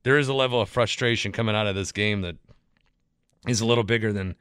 there 0.01 0.17
is 0.17 0.30
a 0.30 0.34
level 0.34 0.60
of 0.60 0.67
frustration 0.67 1.32
coming 1.32 1.56
out 1.56 1.67
of 1.67 1.75
this 1.75 1.91
game 1.91 2.21
that 2.21 2.38
is 3.47 3.62
a 3.62 3.67
little 3.67 3.84
bigger 3.84 4.12
than 4.12 4.36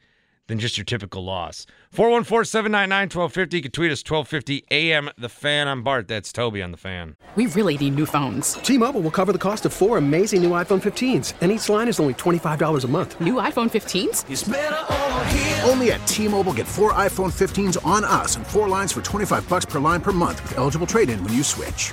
than 0.50 0.58
just 0.58 0.76
your 0.76 0.84
typical 0.84 1.24
loss. 1.24 1.64
414 1.92 2.44
799 2.44 3.02
1250. 3.04 3.56
You 3.56 3.62
can 3.62 3.70
tweet 3.70 3.90
us 3.90 4.00
1250 4.00 4.64
AM 4.70 5.10
The 5.16 5.28
Fan. 5.28 5.68
I'm 5.68 5.82
Bart. 5.82 6.08
That's 6.08 6.32
Toby 6.32 6.60
on 6.60 6.72
The 6.72 6.76
Fan. 6.76 7.16
We 7.36 7.46
really 7.46 7.78
need 7.78 7.94
new 7.94 8.06
phones. 8.06 8.54
T 8.54 8.76
Mobile 8.76 9.00
will 9.00 9.10
cover 9.10 9.32
the 9.32 9.38
cost 9.38 9.64
of 9.64 9.72
four 9.72 9.96
amazing 9.96 10.42
new 10.42 10.50
iPhone 10.50 10.82
15s, 10.82 11.34
and 11.40 11.52
each 11.52 11.68
line 11.68 11.88
is 11.88 12.00
only 12.00 12.14
$25 12.14 12.84
a 12.84 12.88
month. 12.88 13.20
New 13.20 13.34
iPhone 13.34 13.70
15s? 13.70 15.68
Only 15.68 15.92
at 15.92 16.04
T-Mobile, 16.08 16.54
get 16.54 16.66
four 16.66 16.92
iPhone 16.94 17.30
15s 17.32 17.78
on 17.86 18.02
us 18.02 18.34
and 18.34 18.44
four 18.44 18.68
lines 18.68 18.92
for 18.92 19.02
25 19.02 19.48
bucks 19.48 19.64
per 19.64 19.78
line 19.78 20.00
per 20.00 20.10
month 20.10 20.42
with 20.42 20.58
eligible 20.58 20.86
trade-in 20.86 21.22
when 21.22 21.32
you 21.32 21.44
switch. 21.44 21.92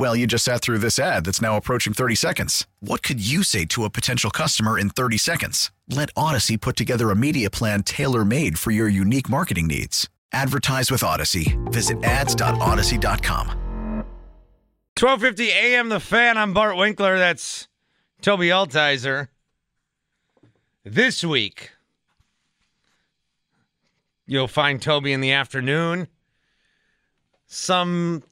Well, 0.00 0.16
you 0.16 0.26
just 0.26 0.46
sat 0.46 0.62
through 0.62 0.78
this 0.78 0.98
ad 0.98 1.26
that's 1.26 1.42
now 1.42 1.58
approaching 1.58 1.92
30 1.92 2.14
seconds. 2.14 2.66
What 2.80 3.02
could 3.02 3.20
you 3.20 3.42
say 3.42 3.66
to 3.66 3.84
a 3.84 3.90
potential 3.90 4.30
customer 4.30 4.78
in 4.78 4.88
30 4.88 5.18
seconds? 5.18 5.70
Let 5.90 6.08
Audacy 6.14 6.58
put 6.58 6.74
together 6.74 7.10
a 7.10 7.14
media 7.14 7.50
plan 7.50 7.82
tailor 7.82 8.24
made 8.24 8.58
for 8.58 8.70
your 8.70 8.88
unique 8.88 9.28
marketing 9.28 9.66
needs. 9.66 10.08
Advertise 10.32 10.90
with 10.90 11.02
Audacy. 11.02 11.54
Visit 11.70 12.02
ads.audacy.com. 12.02 13.48
1250 14.98 15.50
AM 15.50 15.90
The 15.90 16.00
Fan. 16.00 16.38
I'm 16.38 16.54
Bart 16.54 16.78
Winkler. 16.78 17.18
That's 17.18 17.68
Toby 18.22 18.46
Altizer. 18.46 19.28
This 20.82 21.22
week, 21.22 21.72
you'll 24.26 24.48
find 24.48 24.80
Toby 24.80 25.12
in 25.12 25.20
the 25.20 25.32
afternoon. 25.32 26.08
Some 27.46 28.22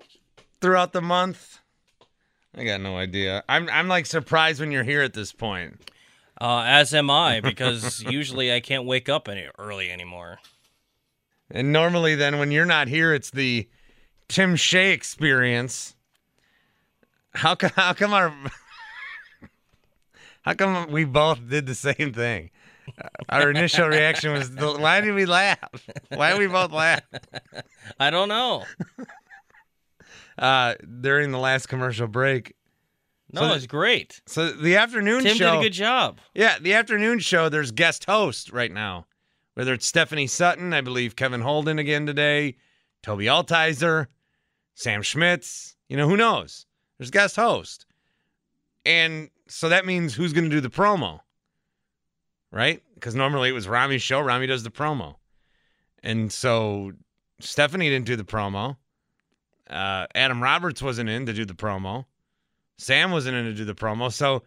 throughout 0.63 0.93
the 0.93 1.03
month. 1.03 1.58
I 2.59 2.65
got 2.65 2.81
no 2.81 2.97
idea. 2.97 3.45
I'm 3.49 3.69
I'm 3.71 3.87
like 3.87 4.05
surprised 4.05 4.59
when 4.61 4.73
you're 4.73 4.85
here 4.85 5.03
at 5.03 5.15
this 5.15 5.33
point. 5.33 5.91
Uh, 6.41 6.63
as 6.67 6.93
am 6.93 7.09
I, 7.11 7.41
because 7.41 8.03
usually 8.09 8.53
I 8.53 8.61
can't 8.61 8.85
wake 8.85 9.09
up 9.09 9.29
any 9.29 9.47
early 9.59 9.91
anymore. 9.91 10.39
And 11.51 11.73
normally, 11.73 12.15
then 12.15 12.39
when 12.39 12.51
you're 12.51 12.67
not 12.67 12.89
here, 12.89 13.15
it's 13.15 13.31
the 13.31 13.69
Tim 14.29 14.57
Shea 14.57 14.93
experience. 14.93 15.95
How 17.35 17.55
come? 17.55 17.71
How 17.77 17.93
come 17.93 18.13
our? 18.13 18.35
how 20.43 20.55
come 20.55 20.91
we 20.91 21.05
both 21.05 21.49
did 21.49 21.67
the 21.67 21.75
same 21.75 22.13
thing? 22.13 22.51
Our 23.29 23.51
initial 23.51 23.87
reaction 23.87 24.33
was, 24.33 24.51
"Why 24.51 25.01
did 25.01 25.15
we 25.15 25.27
laugh? 25.27 25.89
Why 26.09 26.31
did 26.31 26.41
we 26.41 26.49
both 26.49 26.73
laugh?" 26.73 27.03
I 28.01 28.11
don't 28.11 28.29
know. 28.29 28.65
Uh, 30.39 30.75
during 31.01 31.33
the 31.33 31.39
last 31.39 31.67
commercial 31.67 32.07
break. 32.07 32.55
No, 33.33 33.43
so, 33.43 33.55
it's 33.55 33.67
great. 33.67 34.23
So 34.27 34.51
the 34.53 34.77
afternoon 34.77 35.23
Tim 35.23 35.37
show 35.37 35.53
did 35.53 35.61
a 35.61 35.63
good 35.63 35.73
job. 35.73 36.21
Yeah, 36.35 36.59
the 36.59 36.75
afternoon 36.75 37.19
show. 37.19 37.49
There's 37.49 37.73
guest 37.73 38.05
host 38.05 38.53
right 38.53 38.73
now. 38.73 39.07
Whether 39.55 39.75
it's 39.75 39.87
Stephanie 39.87 40.29
Sutton, 40.29 40.73
I 40.73 40.81
believe 40.81 41.17
Kevin 41.17 41.41
Holden 41.41 41.79
again 41.79 42.07
today, 42.07 42.57
Toby 43.03 43.27
Altizer, 43.27 44.07
Sam 44.75 45.03
Schmitz. 45.03 45.75
You 45.89 45.97
know 45.97 46.09
who 46.09 46.17
knows? 46.17 46.65
There's 46.97 47.11
guest 47.11 47.37
host, 47.37 47.85
and 48.87 49.31
so 49.49 49.69
that 49.69 49.85
means 49.85 50.15
who's 50.15 50.33
going 50.33 50.45
to 50.45 50.51
do 50.51 50.61
the 50.61 50.71
promo, 50.71 51.21
right? 52.53 52.83
Because 52.95 53.15
normally 53.15 53.49
it 53.49 53.53
was 53.53 53.69
Rami's 53.69 54.03
show. 54.03 54.21
Rami 54.21 54.47
does 54.47 54.63
the 54.63 54.71
promo, 54.71 55.17
and 56.03 56.33
so 56.33 56.93
Stephanie 57.41 57.91
didn't 57.91 58.07
do 58.07 58.17
the 58.17 58.25
promo. 58.25 58.77
Uh, 59.69 60.07
Adam 60.15 60.43
Roberts 60.43 60.83
wasn't 60.83 61.11
in 61.11 61.27
to 61.27 61.33
do 61.33 61.45
the 61.45 61.55
promo. 61.55 62.07
Sam 62.79 63.11
wasn't 63.11 63.37
in 63.37 63.45
to 63.47 63.55
do 63.55 63.65
the 63.65 63.75
promo. 63.75 64.13
So 64.13 64.45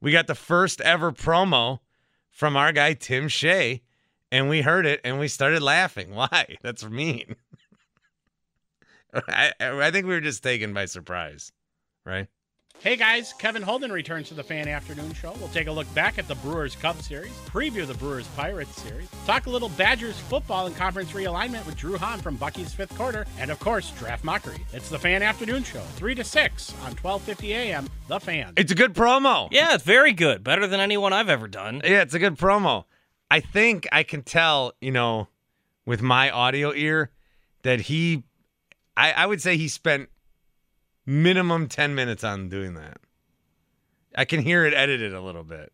we 0.00 0.10
got 0.12 0.26
the 0.26 0.34
first 0.34 0.80
ever 0.80 1.12
promo 1.12 1.80
from 2.30 2.56
our 2.56 2.72
guy 2.72 2.94
Tim 2.94 3.28
Shea, 3.28 3.82
and 4.32 4.48
we 4.48 4.62
heard 4.62 4.86
it 4.86 5.00
and 5.04 5.18
we 5.18 5.28
started 5.28 5.62
laughing. 5.62 6.10
Why? 6.14 6.56
That's 6.62 6.84
mean. 6.84 7.36
I, 9.28 9.52
I 9.60 9.90
think 9.90 10.06
we 10.06 10.14
were 10.14 10.20
just 10.20 10.42
taken 10.42 10.74
by 10.74 10.86
surprise, 10.86 11.52
right? 12.04 12.26
Hey 12.80 12.96
guys, 12.96 13.32
Kevin 13.32 13.62
Holden 13.62 13.90
returns 13.90 14.28
to 14.28 14.34
the 14.34 14.42
Fan 14.42 14.68
Afternoon 14.68 15.14
Show. 15.14 15.32
We'll 15.38 15.48
take 15.48 15.68
a 15.68 15.72
look 15.72 15.92
back 15.94 16.18
at 16.18 16.28
the 16.28 16.34
Brewers 16.34 16.76
Cubs 16.76 17.06
series, 17.06 17.32
preview 17.46 17.86
the 17.86 17.94
Brewers 17.94 18.26
Pirates 18.36 18.82
series, 18.82 19.08
talk 19.24 19.46
a 19.46 19.50
little 19.50 19.70
Badgers 19.70 20.18
football 20.18 20.66
and 20.66 20.76
conference 20.76 21.12
realignment 21.12 21.64
with 21.64 21.76
Drew 21.78 21.96
Hahn 21.96 22.18
from 22.20 22.36
Bucky's 22.36 22.74
Fifth 22.74 22.94
Quarter, 22.94 23.26
and 23.38 23.50
of 23.50 23.58
course, 23.58 23.90
Draft 23.92 24.22
Mockery. 24.22 24.58
It's 24.74 24.90
the 24.90 24.98
Fan 24.98 25.22
Afternoon 25.22 25.64
Show, 25.64 25.80
3 25.96 26.14
to 26.16 26.24
6 26.24 26.70
on 26.82 26.92
1250 26.96 27.54
AM, 27.54 27.88
The 28.08 28.20
Fan. 28.20 28.52
It's 28.58 28.70
a 28.72 28.74
good 28.74 28.92
promo. 28.92 29.48
Yeah, 29.50 29.74
it's 29.74 29.84
very 29.84 30.12
good. 30.12 30.44
Better 30.44 30.66
than 30.66 30.80
anyone 30.80 31.14
I've 31.14 31.30
ever 31.30 31.48
done. 31.48 31.80
Yeah, 31.84 32.02
it's 32.02 32.12
a 32.14 32.18
good 32.18 32.36
promo. 32.36 32.84
I 33.30 33.40
think 33.40 33.88
I 33.92 34.02
can 34.02 34.22
tell, 34.22 34.74
you 34.82 34.90
know, 34.90 35.28
with 35.86 36.02
my 36.02 36.30
audio 36.30 36.74
ear, 36.74 37.12
that 37.62 37.80
he, 37.82 38.24
I, 38.94 39.12
I 39.12 39.24
would 39.24 39.40
say 39.40 39.56
he 39.56 39.68
spent 39.68 40.10
minimum 41.06 41.68
10 41.68 41.94
minutes 41.94 42.24
on 42.24 42.48
doing 42.48 42.74
that. 42.74 42.98
I 44.16 44.24
can 44.24 44.40
hear 44.40 44.64
it 44.64 44.74
edited 44.74 45.12
a 45.12 45.20
little 45.20 45.44
bit. 45.44 45.72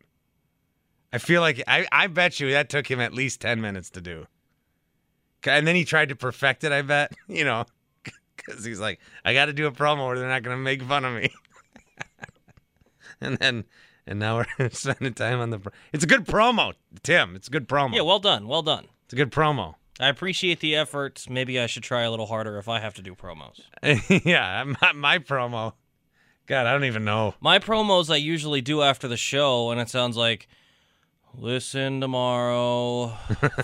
I 1.13 1.17
feel 1.17 1.41
like 1.41 1.61
I, 1.67 1.87
I 1.91 2.07
bet 2.07 2.39
you 2.39 2.51
that 2.51 2.69
took 2.69 2.89
him 2.89 2.99
at 2.99 3.13
least 3.13 3.41
10 3.41 3.61
minutes 3.61 3.89
to 3.91 4.01
do. 4.01 4.27
And 5.43 5.67
then 5.67 5.75
he 5.75 5.85
tried 5.85 6.09
to 6.09 6.15
perfect 6.15 6.63
it, 6.63 6.71
I 6.71 6.81
bet, 6.81 7.13
you 7.27 7.43
know, 7.43 7.65
because 8.35 8.63
he's 8.65 8.79
like, 8.79 8.99
I 9.25 9.33
got 9.33 9.45
to 9.45 9.53
do 9.53 9.67
a 9.67 9.71
promo 9.71 10.01
or 10.01 10.17
they're 10.17 10.29
not 10.29 10.43
going 10.43 10.57
to 10.57 10.61
make 10.61 10.81
fun 10.83 11.05
of 11.05 11.13
me. 11.13 11.29
and 13.21 13.37
then, 13.37 13.65
and 14.07 14.19
now 14.19 14.43
we're 14.59 14.69
spending 14.71 15.13
time 15.13 15.39
on 15.39 15.49
the. 15.49 15.59
Pro- 15.59 15.71
it's 15.93 16.03
a 16.03 16.07
good 16.07 16.25
promo, 16.25 16.73
Tim. 17.03 17.35
It's 17.35 17.47
a 17.47 17.51
good 17.51 17.67
promo. 17.67 17.95
Yeah, 17.95 18.01
well 18.01 18.19
done. 18.19 18.47
Well 18.47 18.61
done. 18.61 18.87
It's 19.05 19.13
a 19.13 19.15
good 19.15 19.31
promo. 19.31 19.75
I 20.01 20.09
appreciate 20.09 20.59
the 20.59 20.75
effort. 20.75 21.25
Maybe 21.29 21.59
I 21.59 21.67
should 21.67 21.83
try 21.83 22.01
a 22.01 22.11
little 22.11 22.25
harder 22.25 22.57
if 22.57 22.67
I 22.67 22.79
have 22.79 22.95
to 22.95 23.01
do 23.01 23.15
promos. 23.15 23.61
yeah, 24.25 24.63
my, 24.81 24.91
my, 24.93 25.19
promo. 25.19 25.73
God, 26.47 26.65
I 26.65 26.73
don't 26.73 26.85
even 26.85 27.05
know. 27.05 27.35
My 27.39 27.59
promos 27.59 28.11
I 28.11 28.17
usually 28.17 28.61
do 28.61 28.81
after 28.81 29.07
the 29.07 29.17
show, 29.17 29.69
and 29.71 29.79
it 29.79 29.89
sounds 29.89 30.17
like, 30.17 30.47
listen 31.35 32.01
tomorrow, 32.01 33.15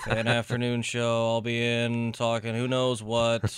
an 0.05 0.27
afternoon 0.27 0.83
show. 0.83 1.27
I'll 1.27 1.41
be 1.41 1.63
in 1.65 2.11
talking 2.11 2.55
who 2.55 2.67
knows 2.67 3.01
what. 3.01 3.57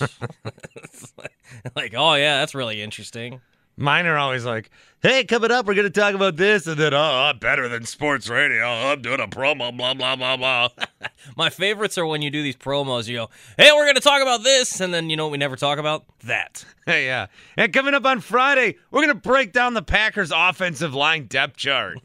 like, 1.76 1.94
oh, 1.96 2.14
yeah, 2.14 2.38
that's 2.40 2.54
really 2.54 2.82
interesting. 2.82 3.40
Mine 3.80 4.04
are 4.04 4.18
always 4.18 4.44
like, 4.44 4.70
hey, 5.02 5.24
coming 5.24 5.50
up, 5.50 5.64
we're 5.64 5.72
going 5.72 5.90
to 5.90 6.00
talk 6.00 6.14
about 6.14 6.36
this. 6.36 6.66
And 6.66 6.76
then, 6.76 6.92
oh, 6.92 7.30
I'm 7.30 7.38
better 7.38 7.66
than 7.66 7.86
sports 7.86 8.28
radio. 8.28 8.66
I'm 8.66 9.00
doing 9.00 9.20
a 9.20 9.26
promo, 9.26 9.74
blah, 9.74 9.94
blah, 9.94 10.16
blah, 10.16 10.36
blah. 10.36 10.68
My 11.36 11.48
favorites 11.48 11.96
are 11.96 12.04
when 12.04 12.20
you 12.20 12.30
do 12.30 12.42
these 12.42 12.56
promos, 12.56 13.08
you 13.08 13.16
go, 13.16 13.30
hey, 13.56 13.70
we're 13.72 13.86
going 13.86 13.94
to 13.94 14.02
talk 14.02 14.20
about 14.20 14.44
this. 14.44 14.82
And 14.82 14.92
then, 14.92 15.08
you 15.08 15.16
know 15.16 15.24
what 15.24 15.32
we 15.32 15.38
never 15.38 15.56
talk 15.56 15.78
about? 15.78 16.04
That. 16.24 16.62
Hey, 16.84 17.06
yeah. 17.06 17.28
And 17.56 17.72
coming 17.72 17.94
up 17.94 18.04
on 18.04 18.20
Friday, 18.20 18.76
we're 18.90 19.00
going 19.00 19.14
to 19.18 19.28
break 19.28 19.54
down 19.54 19.72
the 19.72 19.82
Packers' 19.82 20.30
offensive 20.30 20.94
line 20.94 21.24
depth 21.24 21.56
chart. 21.56 21.96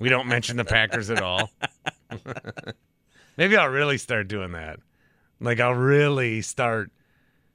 we 0.00 0.08
don't 0.08 0.26
mention 0.26 0.56
the 0.56 0.64
Packers 0.64 1.08
at 1.08 1.22
all. 1.22 1.50
Maybe 3.36 3.56
I'll 3.56 3.68
really 3.68 3.96
start 3.96 4.26
doing 4.26 4.50
that. 4.52 4.80
Like, 5.38 5.60
I'll 5.60 5.72
really 5.72 6.42
start 6.42 6.90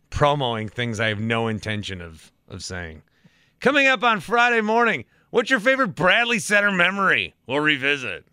promoting 0.09 0.69
things 0.69 1.01
I 1.01 1.09
have 1.09 1.19
no 1.19 1.49
intention 1.49 1.99
of, 1.99 2.31
of 2.47 2.63
saying. 2.63 3.01
Coming 3.65 3.87
up 3.87 4.03
on 4.03 4.19
Friday 4.19 4.61
morning, 4.61 5.05
what's 5.31 5.49
your 5.49 5.59
favorite 5.59 5.95
Bradley 5.95 6.37
Center 6.37 6.69
memory? 6.69 7.33
We'll 7.47 7.61
revisit. 7.61 8.23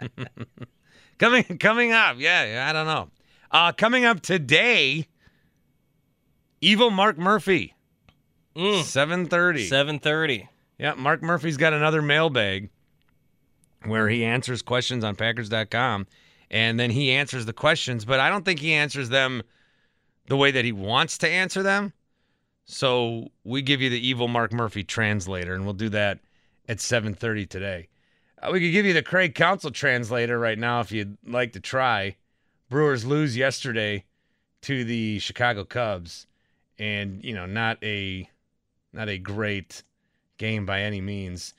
coming 1.20 1.44
coming 1.58 1.92
up, 1.92 2.16
yeah, 2.18 2.44
yeah, 2.44 2.68
I 2.68 2.72
don't 2.72 2.86
know. 2.88 3.08
Uh, 3.52 3.70
coming 3.70 4.04
up 4.04 4.22
today, 4.22 5.06
Evil 6.60 6.90
Mark 6.90 7.16
Murphy. 7.16 7.76
Mm. 8.56 8.80
7.30. 8.80 9.68
7.30. 10.00 10.48
Yeah, 10.80 10.94
Mark 10.94 11.22
Murphy's 11.22 11.56
got 11.56 11.72
another 11.72 12.02
mailbag 12.02 12.68
where 13.84 14.08
he 14.08 14.24
answers 14.24 14.62
questions 14.62 15.04
on 15.04 15.14
Packers.com, 15.14 16.08
and 16.50 16.80
then 16.80 16.90
he 16.90 17.12
answers 17.12 17.46
the 17.46 17.52
questions, 17.52 18.04
but 18.04 18.18
I 18.18 18.30
don't 18.30 18.44
think 18.44 18.58
he 18.58 18.72
answers 18.72 19.10
them 19.10 19.44
the 20.26 20.36
way 20.36 20.50
that 20.50 20.64
he 20.64 20.72
wants 20.72 21.18
to 21.18 21.28
answer 21.28 21.62
them. 21.62 21.92
So 22.66 23.28
we 23.44 23.62
give 23.62 23.80
you 23.80 23.88
the 23.88 24.06
evil 24.06 24.26
Mark 24.26 24.52
Murphy 24.52 24.82
translator, 24.82 25.54
and 25.54 25.64
we'll 25.64 25.74
do 25.74 25.88
that 25.90 26.18
at 26.68 26.78
7:30 26.78 27.46
today. 27.46 27.88
Uh, 28.42 28.50
we 28.52 28.60
could 28.60 28.72
give 28.72 28.84
you 28.84 28.92
the 28.92 29.02
Craig 29.02 29.34
Counsell 29.34 29.70
translator 29.70 30.38
right 30.38 30.58
now 30.58 30.80
if 30.80 30.90
you'd 30.90 31.16
like 31.24 31.52
to 31.52 31.60
try. 31.60 32.16
Brewers 32.68 33.04
lose 33.04 33.36
yesterday 33.36 34.04
to 34.62 34.84
the 34.84 35.20
Chicago 35.20 35.64
Cubs, 35.64 36.26
and 36.76 37.24
you 37.24 37.32
know, 37.32 37.46
not 37.46 37.78
a 37.84 38.28
not 38.92 39.08
a 39.08 39.18
great 39.18 39.84
game 40.36 40.66
by 40.66 40.82
any 40.82 41.00
means, 41.00 41.54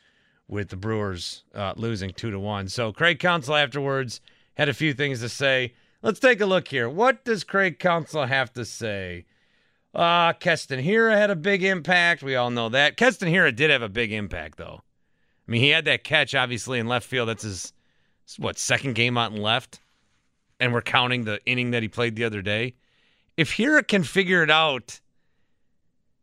with 0.50 0.70
the 0.70 0.76
Brewers 0.76 1.43
uh, 1.56 1.74
losing 1.78 2.12
two 2.12 2.32
to 2.32 2.39
one. 2.39 2.67
So 2.67 2.91
Craig 2.91 3.20
Counsell 3.20 3.56
afterwards 3.56 4.20
had 4.56 4.67
a 4.67 4.74
few 4.74 4.93
things 4.93 5.22
to 5.22 5.30
say. 5.30 5.74
Let's 6.02 6.20
take 6.20 6.41
a 6.41 6.46
look 6.46 6.67
here. 6.67 6.89
What 6.89 7.24
does 7.24 7.43
Craig 7.43 7.80
Counsell 7.80 8.26
have 8.26 8.54
to 8.54 8.65
say? 8.65 9.26
Uh, 9.97 10.31
Keston 10.33 10.79
Hiura 10.79 11.17
had 11.17 11.31
a 11.31 11.36
big 11.36 11.63
impact. 11.63 12.21
We 12.21 12.36
all 12.36 12.51
know 12.51 12.69
that. 12.69 12.97
Keston 12.97 13.29
Hiura 13.29 13.53
did 13.53 13.71
have 13.71 13.81
a 13.81 13.89
big 13.89 14.12
impact, 14.12 14.60
though. 14.60 14.83
I 15.47 15.51
mean, 15.51 15.62
he 15.62 15.69
had 15.69 15.86
that 15.86 16.03
catch, 16.03 16.36
obviously, 16.36 16.77
in 16.77 16.88
left 16.88 17.07
field. 17.07 17.29
That's 17.29 17.41
his, 17.41 17.73
what, 18.38 18.60
second 18.60 18.93
game 18.93 19.17
out 19.17 19.31
in 19.31 19.41
left? 19.41 19.79
And 20.60 20.71
we're 20.71 20.83
counting 20.83 21.23
the 21.23 21.43
inning 21.47 21.71
that 21.71 21.81
he 21.81 21.89
played 21.89 22.15
the 22.15 22.25
other 22.25 22.43
day. 22.43 22.75
If 23.38 23.57
Hiura 23.57 23.88
can 23.88 24.03
figure 24.03 24.43
it 24.43 24.51
out, 24.51 24.99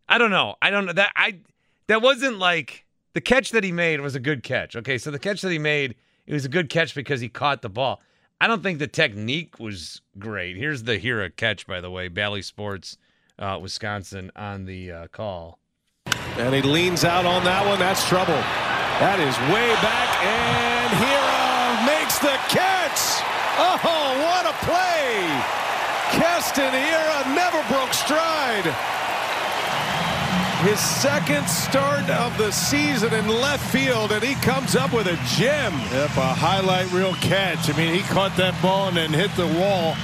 I 0.08 0.18
don't 0.18 0.30
know. 0.30 0.54
I 0.62 0.70
don't 0.70 0.86
know. 0.86 0.92
That, 0.92 1.10
I, 1.16 1.40
that 1.88 2.00
wasn't 2.00 2.38
like 2.38 2.84
the 3.14 3.20
catch 3.20 3.50
that 3.50 3.64
he 3.64 3.72
made 3.72 4.00
was 4.00 4.14
a 4.14 4.20
good 4.20 4.44
catch. 4.44 4.76
Okay, 4.76 4.98
so 4.98 5.10
the 5.10 5.18
catch 5.18 5.40
that 5.42 5.50
he 5.50 5.58
made, 5.58 5.96
it 6.26 6.32
was 6.32 6.44
a 6.44 6.48
good 6.48 6.68
catch 6.68 6.94
because 6.94 7.20
he 7.20 7.28
caught 7.28 7.62
the 7.62 7.68
ball. 7.68 8.00
I 8.40 8.46
don't 8.46 8.62
think 8.62 8.78
the 8.78 8.86
technique 8.86 9.58
was 9.58 10.00
great. 10.16 10.56
Here's 10.56 10.84
the 10.84 10.98
Hiura 10.98 11.34
catch, 11.34 11.66
by 11.66 11.80
the 11.80 11.90
way. 11.90 12.06
Bally 12.06 12.42
Sports, 12.42 12.98
uh, 13.38 13.58
Wisconsin 13.60 14.30
on 14.36 14.64
the 14.64 14.92
uh, 14.92 15.06
call. 15.08 15.58
And 16.36 16.54
he 16.54 16.62
leans 16.62 17.04
out 17.04 17.26
on 17.26 17.44
that 17.44 17.66
one. 17.66 17.78
That's 17.78 18.08
trouble. 18.08 18.38
That 18.98 19.18
is 19.18 19.34
way 19.50 19.70
back. 19.82 20.08
And 20.22 20.90
Hiura 20.98 21.86
makes 21.86 22.18
the 22.18 22.34
catch. 22.50 23.22
Oh, 23.58 23.78
what 24.22 24.46
a 24.46 24.54
play. 24.66 25.22
Keston 26.18 26.74
Hiura 26.74 27.34
never 27.34 27.62
broke 27.70 27.94
stride. 27.94 28.66
His 30.62 30.80
second 30.80 31.46
start 31.46 32.08
of 32.08 32.36
the 32.38 32.50
season 32.50 33.12
in 33.12 33.28
left 33.28 33.70
field, 33.70 34.12
and 34.12 34.22
he 34.22 34.34
comes 34.36 34.74
up 34.74 34.94
with 34.94 35.06
a 35.06 35.18
gem. 35.36 35.72
Yep, 35.92 36.16
a 36.16 36.32
highlight 36.32 36.90
reel 36.90 37.14
catch. 37.14 37.68
I 37.68 37.76
mean, 37.76 37.94
he 37.94 38.00
caught 38.02 38.34
that 38.38 38.60
ball 38.62 38.88
and 38.88 38.96
then 38.96 39.12
hit 39.12 39.30
the 39.36 39.46
wall 39.46 39.94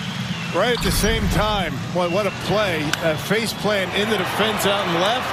right 0.54 0.76
at 0.76 0.84
the 0.84 0.90
same 0.90 1.26
time. 1.30 1.72
What, 1.94 2.10
what 2.10 2.26
a 2.26 2.34
play. 2.46 2.82
A 3.02 3.16
face 3.16 3.52
plant 3.52 3.94
into 3.94 4.16
the 4.16 4.28
fence 4.36 4.66
out 4.66 4.86
and 4.86 5.00
left. 5.00 5.28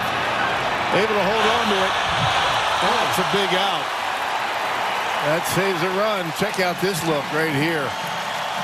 Able 0.93 1.15
to 1.15 1.25
hold 1.25 1.45
on 1.57 1.65
to 1.73 1.77
it. 1.83 1.93
Oh, 2.83 2.97
that's 3.01 3.19
a 3.19 3.29
big 3.33 3.51
out. 3.57 3.85
That 5.27 5.43
saves 5.53 5.81
a 5.83 5.91
run. 5.97 6.31
Check 6.37 6.59
out 6.59 6.79
this 6.79 7.01
look 7.05 7.25
right 7.33 7.53
here. 7.53 7.89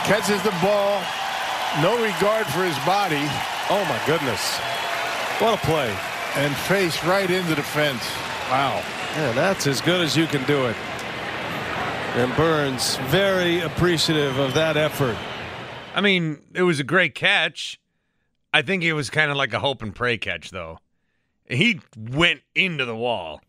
Catches 0.05 0.41
the 0.43 0.55
ball. 0.61 1.01
No 1.81 1.97
regard 1.97 2.45
for 2.47 2.63
his 2.63 2.77
body. 2.85 3.25
Oh, 3.69 3.83
my 3.89 3.99
goodness. 4.05 4.57
What 5.41 5.57
a 5.57 5.65
play 5.65 5.93
and 6.35 6.55
face 6.55 7.03
right 7.03 7.29
into 7.29 7.55
the 7.55 7.63
fence. 7.63 8.03
Wow. 8.49 8.83
Yeah, 9.15 9.31
that's 9.33 9.67
as 9.67 9.81
good 9.81 10.01
as 10.01 10.15
you 10.15 10.27
can 10.27 10.43
do 10.45 10.65
it. 10.67 10.75
And 12.15 12.35
Burnes 12.35 12.97
very 13.09 13.61
appreciative 13.61 14.37
of 14.37 14.53
that 14.53 14.77
effort. 14.77 15.17
I 15.93 16.01
mean, 16.01 16.39
it 16.53 16.63
was 16.63 16.79
a 16.79 16.83
great 16.83 17.15
catch. 17.15 17.79
I 18.53 18.61
think 18.61 18.83
it 18.83 18.93
was 18.93 19.09
kind 19.09 19.31
of 19.31 19.37
like 19.37 19.53
a 19.53 19.59
hope 19.59 19.81
and 19.81 19.95
pray 19.95 20.17
catch, 20.17 20.51
though. 20.51 20.79
He 21.45 21.79
went 21.97 22.41
into 22.55 22.85
the 22.85 22.95
wall. 22.95 23.41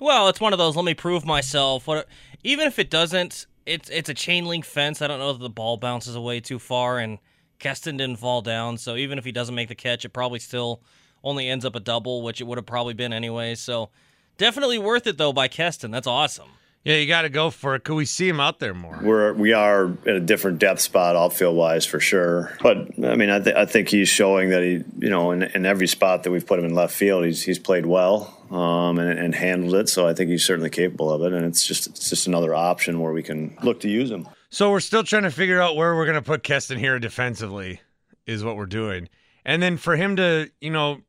Well, 0.00 0.28
it's 0.28 0.40
one 0.40 0.52
of 0.52 0.58
those. 0.58 0.76
Let 0.76 0.84
me 0.84 0.94
prove 0.94 1.24
myself. 1.24 1.86
What, 1.86 2.08
even 2.42 2.66
if 2.66 2.78
it 2.78 2.90
doesn't, 2.90 3.46
it's 3.66 3.88
it's 3.90 4.08
a 4.08 4.14
chain 4.14 4.46
link 4.46 4.64
fence. 4.64 5.00
I 5.00 5.06
don't 5.06 5.18
know 5.18 5.32
that 5.32 5.38
the 5.38 5.50
ball 5.50 5.76
bounces 5.76 6.16
away 6.16 6.40
too 6.40 6.58
far, 6.58 6.98
and 6.98 7.18
Keston 7.58 7.96
didn't 7.96 8.18
fall 8.18 8.42
down. 8.42 8.78
So 8.78 8.96
even 8.96 9.18
if 9.18 9.24
he 9.24 9.32
doesn't 9.32 9.54
make 9.54 9.68
the 9.68 9.74
catch, 9.74 10.04
it 10.04 10.08
probably 10.08 10.40
still 10.40 10.82
only 11.22 11.48
ends 11.48 11.64
up 11.64 11.76
a 11.76 11.80
double, 11.80 12.22
which 12.22 12.40
it 12.40 12.44
would 12.44 12.58
have 12.58 12.66
probably 12.66 12.94
been 12.94 13.12
anyway. 13.12 13.54
So 13.54 13.90
definitely 14.38 14.78
worth 14.78 15.06
it 15.06 15.18
though 15.18 15.32
by 15.32 15.48
Keston. 15.48 15.90
That's 15.90 16.08
awesome. 16.08 16.50
Yeah, 16.84 16.96
you 16.96 17.06
got 17.06 17.22
to 17.22 17.28
go 17.28 17.50
for 17.50 17.76
it. 17.76 17.84
Could 17.84 17.94
we 17.94 18.04
see 18.04 18.28
him 18.28 18.40
out 18.40 18.58
there 18.58 18.74
more? 18.74 18.98
We're 19.00 19.32
we 19.34 19.52
are 19.52 19.86
at 20.04 20.16
a 20.16 20.20
different 20.20 20.58
depth 20.58 20.80
spot, 20.80 21.14
outfield 21.14 21.56
wise, 21.56 21.86
for 21.86 22.00
sure. 22.00 22.56
But 22.60 22.88
I 23.04 23.14
mean, 23.14 23.30
I, 23.30 23.38
th- 23.38 23.54
I 23.54 23.66
think 23.66 23.88
he's 23.88 24.08
showing 24.08 24.50
that 24.50 24.62
he, 24.62 24.82
you 24.98 25.08
know, 25.08 25.30
in, 25.30 25.44
in 25.44 25.64
every 25.64 25.86
spot 25.86 26.24
that 26.24 26.32
we've 26.32 26.46
put 26.46 26.58
him 26.58 26.64
in 26.64 26.74
left 26.74 26.94
field, 26.94 27.24
he's 27.24 27.42
he's 27.42 27.60
played 27.60 27.86
well 27.86 28.36
um, 28.50 28.98
and, 28.98 29.16
and 29.16 29.34
handled 29.34 29.74
it. 29.76 29.88
So 29.88 30.08
I 30.08 30.14
think 30.14 30.30
he's 30.30 30.44
certainly 30.44 30.70
capable 30.70 31.12
of 31.12 31.22
it. 31.22 31.32
And 31.32 31.46
it's 31.46 31.64
just 31.64 31.86
it's 31.86 32.10
just 32.10 32.26
another 32.26 32.52
option 32.52 32.98
where 32.98 33.12
we 33.12 33.22
can 33.22 33.56
look 33.62 33.78
to 33.80 33.88
use 33.88 34.10
him. 34.10 34.28
So 34.50 34.70
we're 34.72 34.80
still 34.80 35.04
trying 35.04 35.22
to 35.22 35.30
figure 35.30 35.62
out 35.62 35.76
where 35.76 35.94
we're 35.94 36.04
going 36.04 36.16
to 36.16 36.22
put 36.22 36.42
Keston 36.42 36.78
here 36.78 36.98
defensively, 36.98 37.80
is 38.26 38.42
what 38.42 38.56
we're 38.56 38.66
doing. 38.66 39.08
And 39.44 39.62
then 39.62 39.76
for 39.76 39.94
him 39.94 40.16
to, 40.16 40.50
you 40.60 40.70
know, 40.70 41.00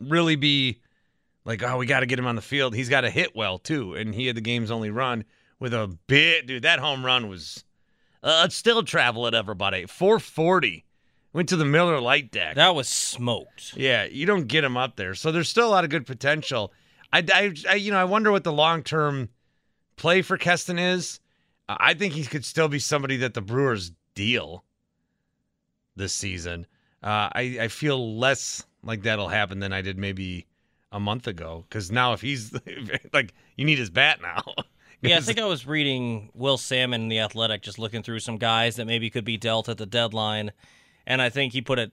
really 0.00 0.36
be 0.36 0.80
like, 1.46 1.62
oh, 1.62 1.78
we 1.78 1.86
got 1.86 2.00
to 2.00 2.06
get 2.06 2.18
him 2.18 2.26
on 2.26 2.34
the 2.34 2.42
field. 2.42 2.74
He's 2.74 2.88
got 2.88 3.02
to 3.02 3.10
hit 3.10 3.34
well 3.34 3.58
too, 3.58 3.94
and 3.94 4.14
he 4.14 4.26
had 4.26 4.36
the 4.36 4.42
game's 4.42 4.70
only 4.70 4.90
run 4.90 5.24
with 5.60 5.72
a 5.72 5.96
bit, 6.08 6.46
dude. 6.46 6.64
That 6.64 6.80
home 6.80 7.06
run 7.06 7.28
was 7.28 7.64
uh, 8.22 8.48
still 8.48 8.82
travel 8.82 9.26
at 9.26 9.34
everybody. 9.34 9.86
440 9.86 10.84
went 11.32 11.48
to 11.48 11.56
the 11.56 11.64
Miller 11.64 12.00
Lite 12.00 12.32
deck. 12.32 12.56
That 12.56 12.74
was 12.74 12.88
smoked. 12.88 13.74
Yeah, 13.76 14.04
you 14.04 14.26
don't 14.26 14.48
get 14.48 14.64
him 14.64 14.76
up 14.76 14.96
there, 14.96 15.14
so 15.14 15.30
there's 15.30 15.48
still 15.48 15.68
a 15.68 15.70
lot 15.70 15.84
of 15.84 15.90
good 15.90 16.04
potential. 16.04 16.72
I, 17.12 17.24
I, 17.32 17.54
I 17.70 17.74
you 17.76 17.92
know, 17.92 17.98
I 17.98 18.04
wonder 18.04 18.32
what 18.32 18.44
the 18.44 18.52
long 18.52 18.82
term 18.82 19.28
play 19.94 20.22
for 20.22 20.36
Keston 20.36 20.80
is. 20.80 21.20
Uh, 21.68 21.76
I 21.78 21.94
think 21.94 22.12
he 22.12 22.24
could 22.24 22.44
still 22.44 22.68
be 22.68 22.80
somebody 22.80 23.18
that 23.18 23.34
the 23.34 23.40
Brewers 23.40 23.92
deal 24.16 24.64
this 25.94 26.12
season. 26.12 26.66
Uh, 27.04 27.30
I, 27.32 27.58
I 27.62 27.68
feel 27.68 28.18
less 28.18 28.64
like 28.82 29.02
that'll 29.02 29.28
happen 29.28 29.60
than 29.60 29.72
I 29.72 29.82
did 29.82 29.96
maybe 29.96 30.46
a 30.96 31.00
month 31.00 31.26
ago. 31.26 31.64
Because 31.68 31.92
now, 31.92 32.14
if 32.14 32.22
he's 32.22 32.52
like, 33.12 33.34
you 33.54 33.64
need 33.64 33.78
his 33.78 33.90
bat 33.90 34.20
now. 34.22 34.42
yeah, 35.02 35.18
I 35.18 35.20
think 35.20 35.38
I 35.38 35.44
was 35.44 35.66
reading 35.66 36.30
Will 36.34 36.56
Sammon 36.56 37.02
in 37.02 37.08
the 37.08 37.20
Athletic, 37.20 37.62
just 37.62 37.78
looking 37.78 38.02
through 38.02 38.20
some 38.20 38.38
guys 38.38 38.76
that 38.76 38.86
maybe 38.86 39.10
could 39.10 39.24
be 39.24 39.36
dealt 39.36 39.68
at 39.68 39.76
the 39.76 39.86
deadline, 39.86 40.52
and 41.06 41.20
I 41.20 41.28
think 41.28 41.52
he 41.52 41.60
put 41.60 41.78
it 41.78 41.92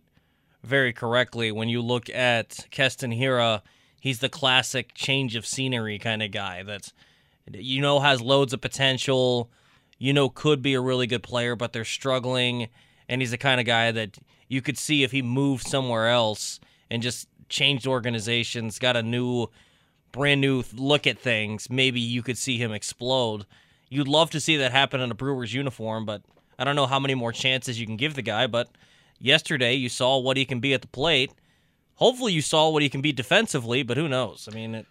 very 0.63 0.93
correctly. 0.93 1.51
When 1.51 1.67
you 1.67 1.81
look 1.81 2.09
at 2.09 2.65
Keston 2.71 3.11
Hiura. 3.11 3.61
he's 3.99 4.19
the 4.19 4.29
classic 4.29 4.93
change 4.93 5.35
of 5.35 5.45
scenery 5.45 5.97
kind 5.97 6.21
of 6.23 6.31
guy 6.31 6.61
that's 6.63 6.91
you 7.53 7.81
know 7.81 7.99
has 7.99 8.21
loads 8.21 8.53
of 8.53 8.61
potential, 8.61 9.51
you 9.97 10.13
know 10.13 10.29
could 10.29 10.61
be 10.61 10.73
a 10.73 10.81
really 10.81 11.07
good 11.07 11.23
player, 11.23 11.57
but 11.57 11.73
they're 11.73 11.85
struggling, 11.85 12.69
and 13.09 13.21
he's 13.21 13.31
the 13.31 13.37
kind 13.37 13.59
of 13.59 13.65
guy 13.65 13.91
that 13.91 14.17
you 14.47 14.61
could 14.61 14.77
see 14.77 15.03
if 15.03 15.11
he 15.11 15.21
moved 15.21 15.67
somewhere 15.67 16.07
else 16.07 16.61
and 16.89 17.01
just 17.01 17.27
changed 17.49 17.87
organizations, 17.87 18.79
got 18.79 18.95
a 18.95 19.03
new, 19.03 19.47
brand 20.11 20.41
new 20.41 20.63
look 20.73 21.07
at 21.07 21.19
things, 21.19 21.69
maybe 21.69 21.99
you 21.99 22.21
could 22.21 22.37
see 22.37 22.57
him 22.57 22.71
explode. 22.71 23.45
You'd 23.89 24.07
love 24.07 24.29
to 24.31 24.39
see 24.39 24.57
that 24.57 24.71
happen 24.71 25.01
in 25.01 25.11
a 25.11 25.15
Brewers 25.15 25.53
uniform, 25.53 26.05
but 26.05 26.23
I 26.57 26.63
don't 26.63 26.75
know 26.75 26.87
how 26.87 26.99
many 26.99 27.15
more 27.15 27.31
chances 27.31 27.79
you 27.79 27.85
can 27.85 27.97
give 27.97 28.15
the 28.15 28.21
guy. 28.21 28.47
But 28.47 28.69
yesterday, 29.19 29.73
you 29.73 29.89
saw 29.89 30.17
what 30.17 30.37
he 30.37 30.45
can 30.45 30.59
be 30.59 30.73
at 30.73 30.81
the 30.81 30.87
plate. 30.87 31.31
Hopefully, 31.95 32.33
you 32.33 32.41
saw 32.41 32.69
what 32.69 32.81
he 32.81 32.89
can 32.89 33.01
be 33.01 33.11
defensively, 33.11 33.83
but 33.83 33.97
who 33.97 34.07
knows? 34.07 34.47
I 34.51 34.55
mean, 34.55 34.75
it, 34.75 34.87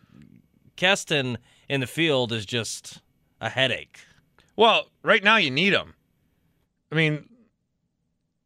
Keston 0.76 1.38
in 1.68 1.80
the 1.80 1.86
field 1.86 2.32
is 2.32 2.46
just 2.46 3.00
a 3.40 3.48
headache. 3.48 4.00
Well, 4.56 4.86
right 5.02 5.22
now 5.22 5.36
you 5.36 5.50
need 5.50 5.72
him. 5.72 5.94
I 6.90 6.94
mean, 6.94 7.28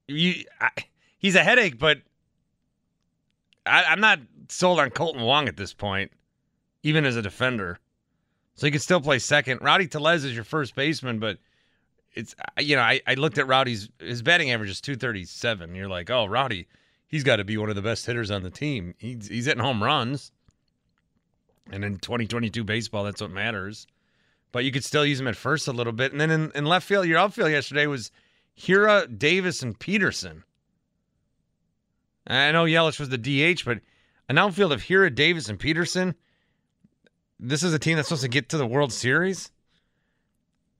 you 0.06 0.44
I, 0.60 0.70
he's 1.18 1.34
a 1.34 1.42
headache, 1.42 1.78
but 1.78 1.98
I, 3.66 3.92
am 3.92 4.00
not 4.00 4.20
sold 4.48 4.80
on 4.80 4.90
Kolten 4.90 5.24
Wong 5.24 5.48
at 5.48 5.56
this 5.56 5.72
point, 5.72 6.12
even 6.82 7.04
as 7.04 7.16
a 7.16 7.22
defender. 7.22 7.78
So 8.54 8.66
he 8.66 8.70
could 8.70 8.82
still 8.82 9.00
play 9.00 9.18
second. 9.18 9.60
Rowdy 9.60 9.86
Tellez 9.86 10.24
is 10.24 10.34
your 10.34 10.44
first 10.44 10.74
baseman, 10.74 11.18
but 11.18 11.38
it's 12.14 12.34
you 12.58 12.74
know 12.74 12.82
I, 12.82 13.00
I 13.06 13.14
looked 13.14 13.38
at 13.38 13.46
Rowdy's 13.46 13.88
his 13.98 14.22
batting 14.22 14.50
average 14.50 14.70
is 14.70 14.80
237. 14.80 15.74
You're 15.74 15.88
like, 15.88 16.10
oh 16.10 16.26
Rowdy, 16.26 16.66
he's 17.06 17.22
got 17.22 17.36
to 17.36 17.44
be 17.44 17.58
one 17.58 17.68
of 17.68 17.76
the 17.76 17.82
best 17.82 18.06
hitters 18.06 18.30
on 18.30 18.42
the 18.42 18.50
team. 18.50 18.94
He's 18.98 19.28
he's 19.28 19.44
hitting 19.44 19.62
home 19.62 19.82
runs, 19.82 20.32
and 21.70 21.84
in 21.84 21.98
2022 21.98 22.64
baseball, 22.64 23.04
that's 23.04 23.20
what 23.20 23.30
matters. 23.30 23.86
But 24.52 24.64
you 24.64 24.72
could 24.72 24.84
still 24.84 25.04
use 25.04 25.20
him 25.20 25.28
at 25.28 25.36
first 25.36 25.68
a 25.68 25.72
little 25.72 25.92
bit, 25.92 26.12
and 26.12 26.20
then 26.20 26.30
in, 26.30 26.50
in 26.54 26.64
left 26.64 26.86
field, 26.86 27.06
your 27.06 27.18
outfield 27.18 27.50
yesterday 27.50 27.86
was 27.86 28.10
Hiura, 28.58 29.18
Davis, 29.18 29.62
and 29.62 29.78
Peterson. 29.78 30.44
I 32.26 32.52
know 32.52 32.64
Yelich 32.64 32.98
was 32.98 33.08
the 33.08 33.18
DH, 33.18 33.64
but 33.64 33.80
an 34.28 34.38
outfield 34.38 34.72
of 34.72 34.82
Hiura, 34.82 35.14
Davis, 35.14 35.48
and 35.48 35.58
Peterson. 35.58 36.14
This 37.38 37.62
is 37.62 37.72
a 37.72 37.78
team 37.78 37.96
that's 37.96 38.08
supposed 38.08 38.22
to 38.22 38.28
get 38.28 38.48
to 38.48 38.58
the 38.58 38.66
World 38.66 38.92
Series. 38.92 39.50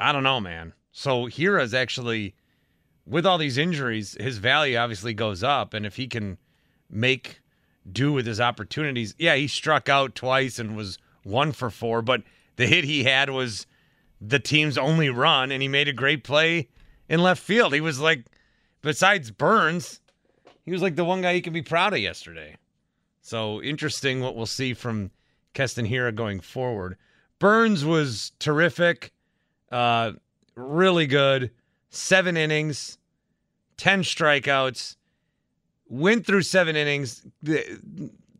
I 0.00 0.12
don't 0.12 0.22
know, 0.22 0.40
man. 0.40 0.72
So 0.92 1.26
Hiura 1.26 1.62
is 1.62 1.74
actually, 1.74 2.34
with 3.06 3.26
all 3.26 3.38
these 3.38 3.58
injuries, 3.58 4.16
his 4.18 4.38
value 4.38 4.76
obviously 4.76 5.14
goes 5.14 5.42
up, 5.42 5.74
and 5.74 5.86
if 5.86 5.96
he 5.96 6.06
can 6.06 6.38
make 6.90 7.40
do 7.90 8.12
with 8.12 8.26
his 8.26 8.40
opportunities, 8.40 9.14
yeah, 9.18 9.36
he 9.36 9.46
struck 9.46 9.88
out 9.88 10.14
twice 10.14 10.58
and 10.58 10.76
was 10.76 10.98
one 11.22 11.52
for 11.52 11.70
four, 11.70 12.02
but 12.02 12.22
the 12.56 12.66
hit 12.66 12.84
he 12.84 13.04
had 13.04 13.30
was 13.30 13.66
the 14.20 14.38
team's 14.38 14.78
only 14.78 15.10
run, 15.10 15.52
and 15.52 15.62
he 15.62 15.68
made 15.68 15.88
a 15.88 15.92
great 15.92 16.24
play 16.24 16.68
in 17.08 17.22
left 17.22 17.42
field. 17.42 17.74
He 17.74 17.80
was 17.80 18.00
like, 18.00 18.24
besides 18.82 19.30
Burnes, 19.30 20.00
he 20.66 20.72
was 20.72 20.82
like 20.82 20.96
the 20.96 21.04
one 21.04 21.22
guy 21.22 21.32
he 21.32 21.40
can 21.40 21.52
be 21.52 21.62
proud 21.62 21.94
of 21.94 22.00
yesterday. 22.00 22.56
So 23.22 23.62
interesting 23.62 24.20
what 24.20 24.36
we'll 24.36 24.46
see 24.46 24.74
from 24.74 25.10
Keston 25.54 25.86
Hiura 25.86 26.14
going 26.14 26.40
forward. 26.40 26.96
Burnes 27.38 27.84
was 27.84 28.32
terrific, 28.38 29.12
uh, 29.70 30.12
really 30.54 31.06
good. 31.06 31.50
Seven 31.90 32.36
innings, 32.36 32.98
10 33.76 34.02
strikeouts, 34.02 34.96
went 35.88 36.26
through 36.26 36.42
seven 36.42 36.76
innings. 36.76 37.24
They, 37.42 37.64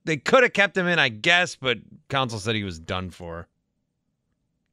they 0.04 0.16
could 0.16 0.42
have 0.42 0.52
kept 0.52 0.76
him 0.76 0.86
in, 0.86 0.98
I 0.98 1.08
guess, 1.08 1.56
but 1.56 1.78
Counsell 2.08 2.38
said 2.38 2.54
he 2.54 2.64
was 2.64 2.78
done 2.78 3.10
for. 3.10 3.48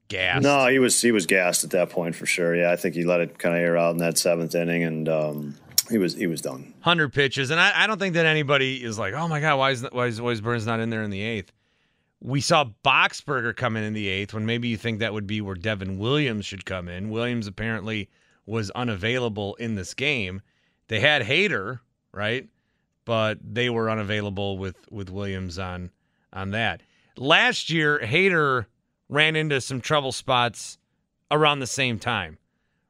Gassed. 0.10 0.44
No, 0.44 0.68
he 0.68 0.80
was 0.80 1.02
he 1.02 1.12
was 1.12 1.26
gassed 1.26 1.64
at 1.64 1.72
that 1.72 1.90
point 1.90 2.16
for 2.16 2.26
sure. 2.26 2.56
Yeah, 2.56 2.72
I 2.72 2.76
think 2.76 2.94
he 2.94 3.04
let 3.04 3.22
it 3.22 3.40
kind 3.40 3.56
of 3.56 3.62
air 3.62 3.78
out 3.78 3.92
in 3.92 3.98
that 3.98 4.18
seventh 4.18 4.54
inning, 4.54 4.84
and 4.84 5.10
um, 5.10 5.56
he 5.90 5.98
was 5.98 6.14
he 6.14 6.28
was 6.28 6.42
done. 6.42 6.74
Hundred 6.82 7.14
pitches, 7.14 7.50
and 7.50 7.60
I, 7.60 7.84
I 7.84 7.88
don't 7.88 8.00
think 8.00 8.16
that 8.16 8.26
anybody 8.26 8.84
is 8.84 8.98
like, 8.98 9.14
oh 9.14 9.28
my 9.28 9.40
god, 9.40 9.58
why 9.58 9.72
is 9.72 9.86
why 9.92 10.08
is, 10.08 10.22
why 10.22 10.32
is 10.32 10.42
Burnes 10.42 10.66
not 10.66 10.80
in 10.80 10.90
there 10.90 11.04
in 11.04 11.10
the 11.10 11.22
eighth? 11.22 11.52
We 12.22 12.40
saw 12.40 12.66
Boxberger 12.86 13.56
come 13.56 13.76
in 13.76 13.84
in 13.84 13.94
the 13.94 14.08
eighth 14.08 14.34
when 14.34 14.46
maybe 14.46 14.70
you 14.70 14.78
think 14.78 15.00
that 15.00 15.14
would 15.14 15.28
be 15.28 15.42
where 15.42 15.56
Devin 15.56 16.00
Williams 16.00 16.46
should 16.46 16.66
come 16.66 16.88
in. 16.88 17.10
Williams 17.10 17.48
apparently 17.48 18.10
was 18.46 18.70
unavailable 18.72 19.56
in 19.56 19.76
this 19.76 19.94
game. 19.94 20.42
They 20.88 21.00
had 21.00 21.24
Hader, 21.24 21.80
right? 22.14 22.48
But 23.06 23.40
they 23.44 23.70
were 23.70 23.90
unavailable 23.90 24.58
with 24.58 24.78
with 24.90 25.10
Williams 25.10 25.60
on 25.60 25.92
on 26.32 26.52
that. 26.52 26.82
Last 27.18 27.70
year, 27.70 28.00
Hader 28.00 28.66
ran 29.10 29.36
into 29.36 29.62
some 29.62 29.82
trouble 29.82 30.12
spots 30.12 30.78
around 31.30 31.60
the 31.60 31.68
same 31.68 32.00
time, 32.00 32.38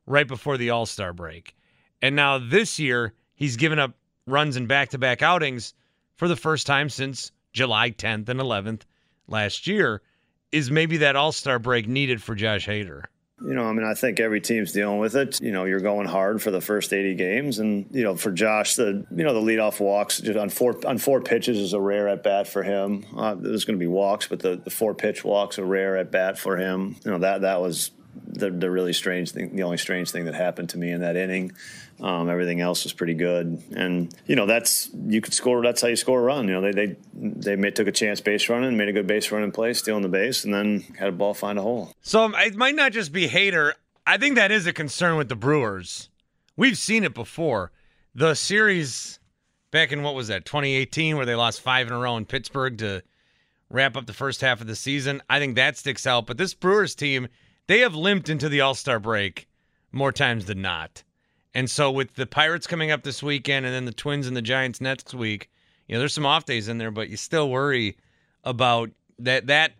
right 0.05 0.27
before 0.27 0.57
the 0.57 0.69
All 0.69 0.85
Star 0.85 1.11
break. 1.11 1.55
And 2.03 2.17
now 2.17 2.37
this 2.37 2.79
year, 2.79 3.13
he's 3.33 3.55
given 3.55 3.79
up 3.79 3.93
runs 4.27 4.57
in 4.57 4.67
back 4.67 4.89
to 4.89 4.97
back 4.97 5.21
outings 5.21 5.73
for 6.15 6.27
the 6.27 6.35
first 6.35 6.67
time 6.67 6.89
since 6.89 7.31
July 7.53 7.91
10th 7.91 8.27
and 8.27 8.41
11th 8.41 8.81
last 9.25 9.67
year. 9.67 10.01
Is 10.51 10.69
maybe 10.69 10.97
that 10.97 11.15
All 11.15 11.31
Star 11.31 11.59
break 11.59 11.87
needed 11.87 12.21
for 12.21 12.35
Josh 12.35 12.67
Hader? 12.67 13.05
You 13.41 13.53
know, 13.53 13.63
I 13.63 13.71
mean, 13.71 13.85
I 13.85 13.93
think 13.93 14.19
every 14.19 14.41
team's 14.41 14.73
dealing 14.73 14.99
with 14.99 15.15
it. 15.15 15.39
You 15.41 15.53
know, 15.53 15.63
you're 15.63 15.79
going 15.79 16.05
hard 16.07 16.41
for 16.41 16.51
the 16.51 16.59
first 16.59 16.91
80 16.91 17.15
games, 17.15 17.59
and 17.59 17.87
you 17.91 18.03
know, 18.03 18.15
for 18.15 18.31
Josh, 18.31 18.75
the 18.75 19.05
you 19.09 19.23
know 19.23 19.33
the 19.33 19.41
leadoff 19.41 19.79
walks 19.79 20.19
just 20.19 20.37
on 20.37 20.49
four 20.49 20.79
on 20.85 20.97
four 20.97 21.21
pitches 21.21 21.57
is 21.57 21.71
a 21.71 21.79
rare 21.79 22.09
at 22.09 22.21
bat 22.21 22.47
for 22.47 22.63
him. 22.63 23.05
Uh, 23.15 23.33
there's 23.35 23.63
going 23.63 23.79
to 23.79 23.83
be 23.83 23.87
walks, 23.87 24.27
but 24.27 24.41
the, 24.41 24.57
the 24.57 24.69
four 24.69 24.93
pitch 24.93 25.23
walks 25.23 25.57
a 25.57 25.63
rare 25.63 25.97
at 25.97 26.11
bat 26.11 26.37
for 26.37 26.57
him. 26.57 26.97
You 27.05 27.11
know 27.11 27.19
that 27.19 27.41
that 27.41 27.61
was 27.61 27.91
the, 28.15 28.49
the 28.49 28.69
really 28.69 28.93
strange 28.93 29.31
thing, 29.31 29.55
the 29.55 29.63
only 29.63 29.77
strange 29.77 30.11
thing 30.11 30.25
that 30.25 30.35
happened 30.35 30.69
to 30.69 30.77
me 30.77 30.91
in 30.91 31.01
that 31.01 31.15
inning. 31.15 31.51
Um, 32.01 32.29
everything 32.29 32.59
else 32.59 32.83
was 32.83 32.93
pretty 32.93 33.13
good, 33.13 33.61
and 33.75 34.13
you 34.25 34.35
know 34.35 34.45
that's 34.45 34.89
you 35.05 35.21
could 35.21 35.33
score. 35.33 35.61
That's 35.61 35.81
how 35.81 35.87
you 35.87 35.95
score 35.95 36.19
a 36.19 36.23
run. 36.23 36.47
You 36.47 36.55
know 36.55 36.61
they 36.61 36.71
they 36.71 36.95
they 37.13 37.55
made, 37.55 37.75
took 37.75 37.87
a 37.87 37.91
chance 37.91 38.19
base 38.19 38.49
running, 38.49 38.75
made 38.75 38.89
a 38.89 38.93
good 38.93 39.07
base 39.07 39.31
running 39.31 39.51
play, 39.51 39.73
stealing 39.73 40.01
the 40.01 40.09
base, 40.09 40.43
and 40.43 40.53
then 40.53 40.81
had 40.97 41.09
a 41.09 41.11
ball 41.11 41.33
find 41.33 41.59
a 41.59 41.61
hole. 41.61 41.93
So 42.01 42.23
um, 42.23 42.35
it 42.35 42.55
might 42.55 42.75
not 42.75 42.91
just 42.91 43.11
be 43.11 43.27
Hader. 43.27 43.73
I 44.05 44.17
think 44.17 44.35
that 44.35 44.51
is 44.51 44.67
a 44.67 44.73
concern 44.73 45.17
with 45.17 45.29
the 45.29 45.35
Brewers. 45.35 46.09
We've 46.57 46.77
seen 46.77 47.03
it 47.03 47.13
before. 47.13 47.71
The 48.15 48.33
series 48.35 49.19
back 49.71 49.91
in 49.91 50.03
what 50.03 50.13
was 50.13 50.27
that 50.27 50.45
2018 50.45 51.15
where 51.15 51.25
they 51.25 51.35
lost 51.35 51.61
five 51.61 51.87
in 51.87 51.93
a 51.93 51.97
row 51.97 52.17
in 52.17 52.25
Pittsburgh 52.25 52.77
to 52.77 53.01
wrap 53.69 53.97
up 53.97 54.05
the 54.05 54.13
first 54.13 54.41
half 54.41 54.61
of 54.61 54.67
the 54.67 54.75
season. 54.75 55.21
I 55.29 55.39
think 55.39 55.55
that 55.55 55.77
sticks 55.77 56.05
out. 56.05 56.27
But 56.27 56.37
this 56.37 56.53
Brewers 56.53 56.95
team 56.95 57.27
they 57.67 57.79
have 57.79 57.95
limped 57.95 58.29
into 58.29 58.49
the 58.49 58.61
All 58.61 58.75
Star 58.75 58.99
break 58.99 59.47
more 59.91 60.11
times 60.11 60.45
than 60.45 60.61
not. 60.61 61.03
And 61.53 61.69
so 61.69 61.91
with 61.91 62.15
the 62.15 62.25
Pirates 62.25 62.67
coming 62.67 62.91
up 62.91 63.03
this 63.03 63.21
weekend 63.21 63.65
and 63.65 63.73
then 63.73 63.85
the 63.85 63.93
Twins 63.93 64.27
and 64.27 64.35
the 64.35 64.41
Giants 64.41 64.81
next 64.81 65.13
week, 65.13 65.49
you 65.87 65.93
know, 65.93 65.99
there's 65.99 66.13
some 66.13 66.25
off 66.25 66.45
days 66.45 66.67
in 66.67 66.77
there, 66.77 66.91
but 66.91 67.09
you 67.09 67.17
still 67.17 67.49
worry 67.49 67.97
about 68.43 68.89
that 69.19 69.47
that 69.47 69.73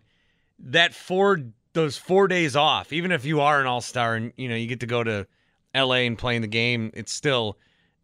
that 0.58 0.94
four 0.94 1.40
those 1.72 1.96
four 1.96 2.28
days 2.28 2.54
off, 2.54 2.92
even 2.92 3.10
if 3.10 3.24
you 3.24 3.40
are 3.40 3.60
an 3.60 3.66
all 3.66 3.80
star 3.80 4.14
and 4.14 4.32
you 4.36 4.48
know 4.48 4.54
you 4.54 4.66
get 4.66 4.80
to 4.80 4.86
go 4.86 5.02
to 5.02 5.26
LA 5.74 5.96
and 5.96 6.16
play 6.16 6.36
in 6.36 6.42
the 6.42 6.48
game, 6.48 6.90
it's 6.94 7.12
still 7.12 7.58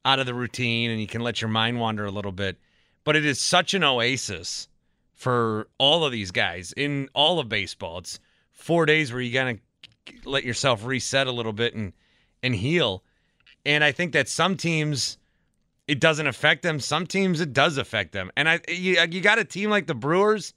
out 0.05 0.19
of 0.19 0.27
the 0.27 0.35
routine 0.35 0.91
and 0.91 1.01
you 1.01 1.07
can 1.07 1.21
let 1.21 1.41
your 1.41 1.51
mind 1.51 1.79
wander 1.79 2.05
a 2.05 2.11
little 2.11 2.33
bit. 2.33 2.59
But 3.05 3.17
it 3.17 3.25
is 3.25 3.41
such 3.41 3.75
an 3.75 3.85
oasis 3.85 4.69
for 5.15 5.69
all 5.79 6.05
of 6.05 6.13
these 6.13 6.31
guys 6.31 6.73
in 6.77 7.09
all 7.15 7.39
of 7.39 7.49
baseball. 7.49 7.99
It's 7.99 8.19
four 8.51 8.87
days 8.87 9.13
where 9.13 9.23
you 9.23 9.33
gotta 9.33 9.59
let 10.25 10.45
yourself 10.45 10.85
reset 10.85 11.27
a 11.27 11.33
little 11.33 11.53
bit 11.53 11.75
and 11.75 11.93
and 12.43 12.55
heal. 12.55 13.03
And 13.65 13.85
I 13.85 13.93
think 13.93 14.13
that 14.13 14.29
some 14.29 14.57
teams 14.57 15.19
it 15.87 16.01
doesn't 16.01 16.27
affect 16.27 16.63
them. 16.63 16.79
Some 16.79 17.07
teams 17.07 17.41
it 17.41 17.53
does 17.53 17.77
affect 17.77 18.13
them. 18.13 18.31
And 18.37 18.49
I 18.49 18.61
you, 18.69 18.99
you 19.11 19.21
got 19.21 19.39
a 19.39 19.45
team 19.45 19.71
like 19.71 19.87
the 19.87 19.95
Brewers. 19.95 20.55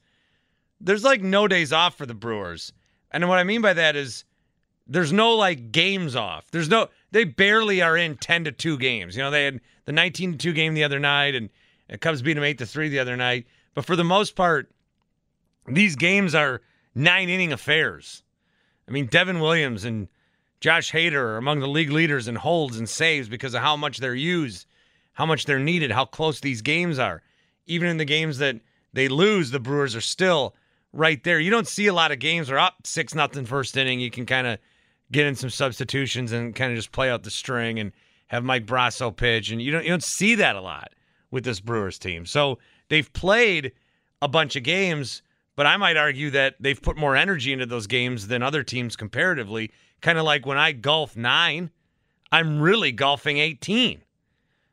There's 0.79 1.03
like 1.03 1.21
no 1.21 1.47
days 1.47 1.73
off 1.73 1.97
for 1.97 2.05
the 2.05 2.13
Brewers. 2.13 2.73
And 3.11 3.27
what 3.29 3.39
I 3.39 3.43
mean 3.43 3.61
by 3.61 3.73
that 3.73 3.95
is 3.95 4.25
there's 4.87 5.13
no 5.13 5.35
like 5.35 5.71
games 5.71 6.15
off. 6.15 6.49
There's 6.51 6.69
no 6.69 6.89
they 7.11 7.23
barely 7.23 7.81
are 7.81 7.97
in 7.97 8.17
10 8.17 8.45
to 8.45 8.51
2 8.51 8.77
games. 8.77 9.15
You 9.15 9.23
know, 9.23 9.31
they 9.31 9.45
had 9.45 9.61
the 9.85 9.91
19 9.91 10.33
to 10.33 10.37
2 10.37 10.53
game 10.53 10.73
the 10.73 10.83
other 10.83 10.99
night 10.99 11.35
and, 11.35 11.49
and 11.89 12.01
Cubs 12.01 12.21
beat 12.21 12.33
them 12.33 12.43
8 12.43 12.57
to 12.59 12.65
3 12.65 12.89
the 12.89 12.99
other 12.99 13.15
night. 13.15 13.47
But 13.73 13.85
for 13.85 13.95
the 13.95 14.03
most 14.03 14.35
part, 14.35 14.71
these 15.67 15.95
games 15.95 16.35
are 16.35 16.61
nine 16.95 17.29
inning 17.29 17.53
affairs. 17.53 18.23
I 18.88 18.91
mean, 18.91 19.07
Devin 19.07 19.39
Williams 19.39 19.86
and 19.86 20.07
Josh 20.59 20.91
Hader 20.91 21.13
are 21.13 21.38
among 21.38 21.59
the 21.59 21.67
league 21.67 21.91
leaders 21.91 22.27
in 22.27 22.36
holds 22.36 22.77
and 22.77 22.88
saves 22.88 23.27
because 23.29 23.53
of 23.53 23.61
how 23.61 23.75
much 23.75 23.97
they're 23.97 24.15
used, 24.15 24.65
how 25.13 25.25
much 25.25 25.45
they're 25.45 25.59
needed, 25.59 25.91
how 25.91 26.05
close 26.05 26.39
these 26.39 26.61
games 26.61 26.99
are. 26.99 27.21
Even 27.65 27.88
in 27.89 27.97
the 27.97 28.05
games 28.05 28.38
that 28.39 28.59
they 28.93 29.07
lose, 29.07 29.51
the 29.51 29.59
Brewers 29.59 29.95
are 29.95 30.01
still 30.01 30.55
right 30.93 31.23
there. 31.23 31.39
You 31.39 31.51
don't 31.51 31.67
see 31.67 31.88
a 31.88 31.93
lot 31.93 32.11
of 32.11 32.19
games 32.19 32.49
where 32.49 32.59
up 32.59 32.75
six 32.86 33.15
nothing 33.15 33.45
first 33.45 33.75
inning. 33.75 33.99
You 33.99 34.11
can 34.11 34.25
kind 34.25 34.47
of 34.47 34.59
get 35.11 35.25
in 35.25 35.36
some 35.36 35.49
substitutions 35.49 36.31
and 36.31 36.55
kind 36.55 36.71
of 36.71 36.77
just 36.77 36.91
play 36.91 37.09
out 37.09 37.23
the 37.23 37.31
string 37.31 37.79
and 37.79 37.91
have 38.27 38.43
Mike 38.43 38.65
Brosseau 38.65 39.15
pitch, 39.15 39.51
and 39.51 39.61
you 39.61 39.71
don't 39.71 39.84
you 39.84 39.89
don't 39.89 40.03
see 40.03 40.36
that 40.36 40.55
a 40.55 40.61
lot 40.61 40.93
with 41.29 41.43
this 41.43 41.59
Brewers 41.59 41.99
team. 41.99 42.25
So 42.25 42.59
they've 42.89 43.11
played 43.13 43.73
a 44.21 44.27
bunch 44.27 44.55
of 44.55 44.63
games 44.63 45.21
but 45.55 45.65
I 45.65 45.77
might 45.77 45.97
argue 45.97 46.31
that 46.31 46.55
they've 46.59 46.81
put 46.81 46.97
more 46.97 47.15
energy 47.15 47.53
into 47.53 47.65
those 47.65 47.87
games 47.87 48.27
than 48.27 48.41
other 48.41 48.63
teams 48.63 48.95
comparatively. 48.95 49.71
Kind 50.01 50.17
of 50.17 50.25
like 50.25 50.45
when 50.45 50.57
I 50.57 50.71
golf 50.71 51.15
nine, 51.15 51.69
I'm 52.31 52.59
really 52.59 52.91
golfing 52.91 53.37
18 53.37 54.01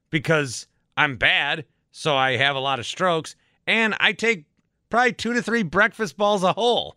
because 0.09 0.67
I'm 0.97 1.17
bad, 1.17 1.67
so 1.93 2.17
I 2.17 2.37
have 2.37 2.57
a 2.57 2.61
lot 2.61 2.79
of 2.79 2.87
strokes, 2.87 3.37
and 3.67 3.95
I 4.01 4.13
take 4.13 4.47
probably 4.89 5.13
two 5.13 5.35
to 5.35 5.43
three 5.43 5.63
breakfast 5.63 6.17
balls 6.17 6.43
a 6.43 6.53
hole. 6.53 6.97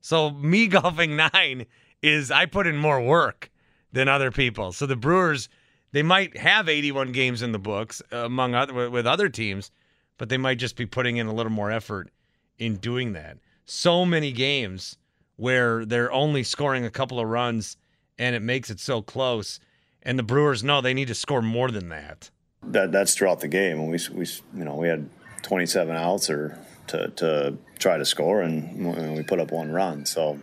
So 0.00 0.30
me 0.30 0.66
golfing 0.68 1.16
nine 1.16 1.66
is 2.02 2.30
I 2.30 2.46
put 2.46 2.66
in 2.66 2.76
more 2.76 3.00
work 3.00 3.50
than 3.92 4.08
other 4.08 4.30
people. 4.30 4.72
So 4.72 4.86
the 4.86 4.96
Brewers, 4.96 5.48
they 5.92 6.02
might 6.02 6.36
have 6.36 6.68
81 6.68 7.12
games 7.12 7.42
in 7.42 7.52
the 7.52 7.58
books 7.58 8.00
among 8.12 8.54
other 8.54 8.90
with 8.90 9.06
other 9.06 9.28
teams, 9.28 9.70
but 10.16 10.28
they 10.28 10.36
might 10.36 10.58
just 10.58 10.76
be 10.76 10.86
putting 10.86 11.16
in 11.16 11.26
a 11.26 11.34
little 11.34 11.52
more 11.52 11.70
effort 11.70 12.10
in 12.58 12.76
doing 12.76 13.12
that. 13.12 13.38
So 13.64 14.04
many 14.04 14.32
games 14.32 14.96
where 15.36 15.84
they're 15.84 16.12
only 16.12 16.42
scoring 16.42 16.84
a 16.84 16.90
couple 16.90 17.20
of 17.20 17.28
runs 17.28 17.76
and 18.18 18.34
it 18.34 18.40
makes 18.40 18.70
it 18.70 18.80
so 18.80 19.00
close. 19.02 19.60
And 20.02 20.18
the 20.18 20.22
Brewers 20.22 20.64
know 20.64 20.80
they 20.80 20.94
need 20.94 21.08
to 21.08 21.14
score 21.14 21.42
more 21.42 21.70
than 21.70 21.88
that. 21.90 22.30
That 22.62 22.90
that's 22.92 23.14
throughout 23.14 23.40
the 23.40 23.48
game. 23.48 23.86
we 23.86 23.98
we 24.12 24.26
you 24.54 24.64
know 24.64 24.74
we 24.74 24.88
had 24.88 25.08
27 25.42 25.94
outs 25.96 26.28
or 26.28 26.58
to 26.88 27.08
to 27.08 27.56
try 27.78 27.96
to 27.96 28.04
score 28.04 28.42
and 28.42 29.16
we 29.16 29.22
put 29.22 29.38
up 29.38 29.52
one 29.52 29.70
run. 29.70 30.06
So 30.06 30.38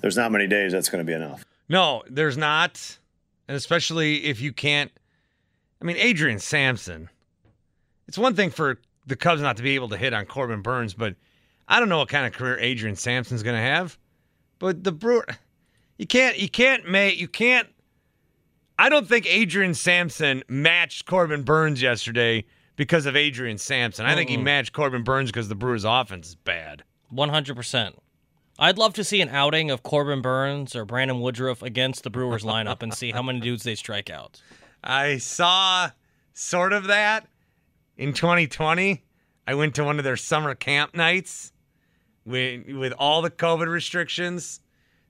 there's 0.00 0.16
not 0.16 0.30
many 0.30 0.46
days 0.46 0.72
that's 0.72 0.88
going 0.90 1.04
to 1.04 1.10
be 1.10 1.14
enough. 1.14 1.44
No, 1.68 2.02
there's 2.08 2.36
not, 2.36 2.98
and 3.48 3.56
especially 3.56 4.24
if 4.24 4.40
you 4.40 4.52
can't. 4.52 4.92
I 5.80 5.84
mean, 5.84 5.96
Adrian 5.96 6.38
Sampson. 6.38 7.08
It's 8.06 8.18
one 8.18 8.34
thing 8.34 8.50
for 8.50 8.78
the 9.06 9.16
Cubs 9.16 9.40
not 9.40 9.56
to 9.56 9.62
be 9.62 9.74
able 9.74 9.88
to 9.90 9.96
hit 9.96 10.12
on 10.12 10.26
Corbin 10.26 10.62
Burnes, 10.62 10.94
but 10.94 11.14
I 11.68 11.80
don't 11.80 11.88
know 11.88 11.98
what 11.98 12.08
kind 12.08 12.26
of 12.26 12.32
career 12.32 12.58
Adrian 12.58 12.96
Sampson's 12.96 13.42
going 13.42 13.56
to 13.56 13.62
have. 13.62 13.98
But 14.58 14.84
the 14.84 14.92
Brewer, 14.92 15.26
you 15.98 16.06
can't, 16.06 16.38
you 16.38 16.48
can't 16.48 16.88
make, 16.88 17.18
you 17.18 17.28
can't. 17.28 17.68
I 18.78 18.88
don't 18.88 19.08
think 19.08 19.26
Adrian 19.26 19.74
Sampson 19.74 20.42
matched 20.48 21.06
Corbin 21.06 21.42
Burnes 21.42 21.82
yesterday 21.82 22.44
because 22.76 23.06
of 23.06 23.16
Adrian 23.16 23.58
Sampson. 23.58 24.06
I 24.06 24.14
think 24.14 24.30
he 24.30 24.36
matched 24.36 24.72
Corbin 24.72 25.02
Burnes 25.02 25.30
because 25.30 25.48
the 25.48 25.54
Brewers' 25.54 25.84
offense 25.84 26.28
is 26.28 26.34
bad. 26.34 26.82
One 27.10 27.28
hundred 27.28 27.56
percent. 27.56 27.96
I'd 28.58 28.78
love 28.78 28.94
to 28.94 29.04
see 29.04 29.20
an 29.20 29.28
outing 29.28 29.70
of 29.70 29.82
Corbin 29.82 30.22
Burnes 30.22 30.76
or 30.76 30.84
Brandon 30.84 31.20
Woodruff 31.20 31.62
against 31.62 32.04
the 32.04 32.10
Brewers 32.10 32.44
lineup 32.44 32.82
and 32.82 32.92
see 32.94 33.10
how 33.10 33.22
many 33.22 33.40
dudes 33.40 33.62
they 33.62 33.74
strike 33.74 34.10
out. 34.10 34.40
I 34.84 35.18
saw 35.18 35.90
sort 36.32 36.72
of 36.72 36.84
that 36.84 37.26
in 37.96 38.12
2020, 38.12 39.04
I 39.46 39.54
went 39.54 39.74
to 39.76 39.84
one 39.84 39.98
of 39.98 40.04
their 40.04 40.16
summer 40.16 40.54
camp 40.54 40.94
nights 40.94 41.52
with 42.24 42.66
with 42.68 42.92
all 42.98 43.22
the 43.22 43.30
COVID 43.30 43.68
restrictions. 43.68 44.60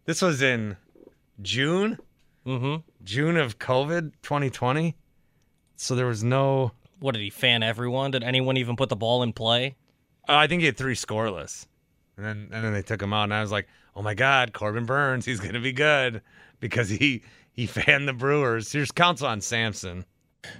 This 0.05 0.23
was 0.23 0.43
in 0.43 0.77
June. 1.41 1.99
Mm-hmm. 2.47 2.83
June 3.05 3.37
of 3.37 3.59
COVID 3.59 4.13
2020. 4.23 4.97
So 5.77 5.95
there 5.95 6.07
was 6.07 6.25
no. 6.25 6.73
What 7.01 7.15
did 7.15 7.23
he 7.23 7.31
fan 7.31 7.63
everyone? 7.63 8.13
Did 8.13 8.23
anyone 8.23 8.57
even 8.57 8.77
put 8.77 8.89
the 8.89 8.97
ball 8.97 9.23
in 9.23 9.33
play? 9.33 9.77
Uh, 10.29 10.37
I 10.37 10.47
think 10.47 10.61
he 10.61 10.67
had 10.67 10.77
three 10.77 10.95
scoreless, 10.95 11.67
and 12.17 12.25
then 12.25 12.49
and 12.53 12.65
then 12.65 12.73
they 12.73 12.83
took 12.83 13.03
him 13.03 13.13
out, 13.13 13.25
and 13.25 13.35
I 13.35 13.41
was 13.41 13.51
like, 13.51 13.69
oh 13.97 14.03
my 14.03 14.15
god, 14.15 14.53
Corbin 14.53 14.87
Burnes, 14.87 15.25
he's 15.25 15.41
gonna 15.41 15.61
be 15.61 15.73
good 15.73 16.23
because 16.61 16.89
he 16.89 17.23
he 17.53 17.67
fanned 17.67 18.07
the 18.07 18.13
Brewers. 18.13 18.71
Here's 18.71 18.93
Counsell 18.93 19.27
on 19.27 19.41
Sampson. 19.41 20.05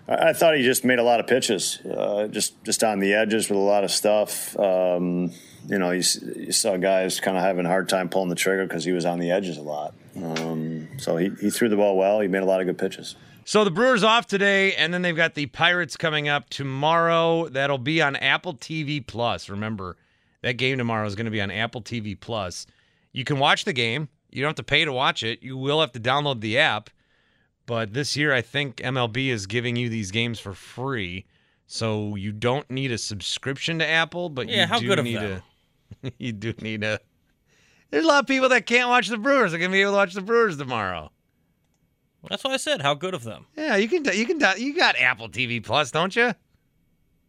I 0.07 0.33
thought 0.33 0.57
he 0.57 0.63
just 0.63 0.85
made 0.85 0.99
a 0.99 1.03
lot 1.03 1.21
of 1.21 1.27
pitches, 1.27 1.79
uh, 1.81 2.29
just 2.29 2.63
just 2.65 2.85
on 2.85 3.01
the 3.01 3.15
edges 3.15 3.49
with 3.49 3.59
a 3.59 3.63
lot 3.63 3.85
of 3.85 3.91
stuff. 3.91 4.59
Um, 4.59 5.33
you 5.67 5.79
know, 5.79 5.91
you, 5.91 6.03
you 6.37 6.53
saw 6.53 6.77
guys 6.77 7.21
kind 7.21 7.37
of 7.37 7.43
having 7.43 7.67
a 7.67 7.69
hard 7.69 7.89
time 7.89 8.09
pulling 8.09 8.29
the 8.29 8.35
trigger 8.35 8.67
because 8.67 8.85
he 8.85 8.93
was 8.93 9.05
on 9.05 9.19
the 9.19 9.31
edges 9.31 9.59
a 9.59 9.63
lot. 9.63 9.95
Um, 10.17 10.89
so 10.99 11.17
he, 11.17 11.31
he 11.41 11.51
threw 11.51 11.69
the 11.69 11.77
ball 11.77 11.97
well. 11.97 12.21
He 12.21 12.29
made 12.29 12.43
a 12.43 12.47
lot 12.47 12.61
of 12.61 12.67
good 12.67 12.79
pitches. 12.79 13.17
So 13.45 13.65
the 13.65 13.71
Brewers 13.71 14.05
off 14.05 14.27
today, 14.27 14.75
and 14.75 14.93
then 14.93 15.03
they've 15.03 15.17
got 15.17 15.35
the 15.35 15.47
Pirates 15.47 15.97
coming 15.97 16.29
up 16.29 16.49
tomorrow. 16.51 17.49
That'll 17.49 17.79
be 17.79 18.01
on 18.03 18.17
Apple 18.17 18.55
TV 18.55 19.05
Plus. 19.05 19.49
Remember, 19.49 19.97
that 20.43 20.55
game 20.55 20.79
tomorrow 20.79 21.07
is 21.07 21.15
going 21.15 21.25
to 21.27 21.31
be 21.33 21.41
on 21.41 21.51
Apple 21.51 21.83
TV 21.83 22.19
Plus. 22.19 22.67
You 23.13 23.25
can 23.25 23.39
watch 23.39 23.65
the 23.65 23.73
game. 23.73 24.09
You 24.31 24.43
don't 24.43 24.51
have 24.51 24.57
to 24.57 24.63
pay 24.63 24.85
to 24.85 24.93
watch 24.93 25.23
it. 25.23 25.43
You 25.43 25.57
will 25.57 25.81
have 25.81 25.93
to 25.93 26.01
download 26.01 26.41
the 26.41 26.59
app. 26.59 26.91
But 27.67 27.93
this 27.95 28.17
year, 28.17 28.33
I 28.33 28.41
think 28.43 28.77
MLB 28.77 29.29
is 29.29 29.47
giving 29.47 29.77
you 29.77 29.89
these 29.89 30.11
games 30.11 30.41
for 30.41 30.53
free, 30.53 31.27
so 31.67 32.17
you 32.17 32.33
don't 32.33 32.69
need 32.71 32.91
a 32.93 32.99
subscription 32.99 33.79
to 33.79 33.87
Apple. 33.87 34.29
But 34.29 34.49
Yeah, 34.49 34.63
you 34.63 34.67
how 34.67 34.79
do 34.81 34.87
good 34.87 34.99
of 34.99 35.05
need 35.05 35.17
them. 35.21 35.43
a. 36.05 36.13
you 36.19 36.33
do 36.33 36.53
need 36.61 36.83
a. 36.85 36.99
There's 37.91 38.05
a 38.05 38.09
lot 38.09 38.21
of 38.25 38.27
people 38.27 38.49
that 38.49 38.67
can't 38.67 38.89
watch 38.89 39.09
the 39.09 39.17
Brewers. 39.19 39.53
They're 39.53 39.61
gonna 39.61 39.73
be 39.73 39.83
able 39.83 39.93
to 39.93 39.97
watch 39.97 40.15
the 40.15 40.23
Brewers 40.23 40.57
tomorrow. 40.57 41.13
That's 42.29 42.43
why 42.45 42.53
I 42.53 42.57
said 42.57 42.83
how 42.83 42.95
good 42.95 43.15
of 43.15 43.25
them. 43.25 43.47
Yeah, 43.57 43.77
you 43.77 43.89
can. 43.89 44.05
You 44.17 44.27
can. 44.27 44.41
You 44.61 44.75
got 44.77 44.97
Apple 44.99 45.29
TV 45.29 45.63
Plus, 45.63 45.91
don't 45.91 46.15
you? 46.15 46.35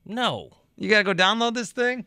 No. 0.05 0.51
You 0.77 0.89
gotta 0.89 1.03
go 1.03 1.13
download 1.13 1.53
this 1.53 1.71
thing. 1.71 2.05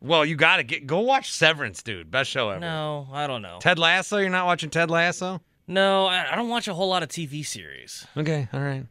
Well, 0.00 0.24
you 0.24 0.34
gotta 0.36 0.62
get 0.64 0.86
go 0.86 1.00
watch 1.00 1.32
Severance, 1.32 1.82
dude. 1.82 2.10
Best 2.10 2.30
show 2.30 2.50
ever. 2.50 2.60
No, 2.60 3.06
I 3.12 3.26
don't 3.26 3.42
know. 3.42 3.58
Ted 3.60 3.78
Lasso. 3.78 4.18
You're 4.18 4.30
not 4.30 4.46
watching 4.46 4.68
Ted 4.70 4.90
Lasso. 4.90 5.40
No, 5.66 6.06
I, 6.06 6.32
I 6.32 6.36
don't 6.36 6.48
watch 6.48 6.68
a 6.68 6.74
whole 6.74 6.88
lot 6.88 7.02
of 7.02 7.08
TV 7.08 7.44
series. 7.44 8.06
Okay, 8.16 8.48
all 8.52 8.60
right. 8.60 8.86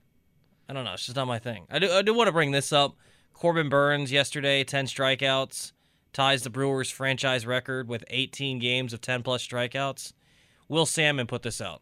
I 0.69 0.73
don't 0.73 0.85
know. 0.85 0.93
It's 0.93 1.05
just 1.05 1.17
not 1.17 1.27
my 1.27 1.39
thing. 1.39 1.65
I 1.69 1.79
do, 1.79 1.91
I 1.91 2.01
do 2.01 2.13
want 2.13 2.27
to 2.27 2.31
bring 2.31 2.51
this 2.51 2.71
up. 2.71 2.95
Corbin 3.33 3.69
Burnes 3.69 4.11
yesterday, 4.11 4.63
10 4.63 4.85
strikeouts, 4.85 5.73
ties 6.13 6.43
the 6.43 6.49
Brewers 6.49 6.89
franchise 6.89 7.45
record 7.45 7.87
with 7.87 8.05
18 8.09 8.59
games 8.59 8.93
of 8.93 9.01
10 9.01 9.23
plus 9.23 9.45
strikeouts. 9.45 10.13
Will 10.69 10.85
Sammon 10.85 11.27
put 11.27 11.41
this 11.41 11.59
out. 11.59 11.81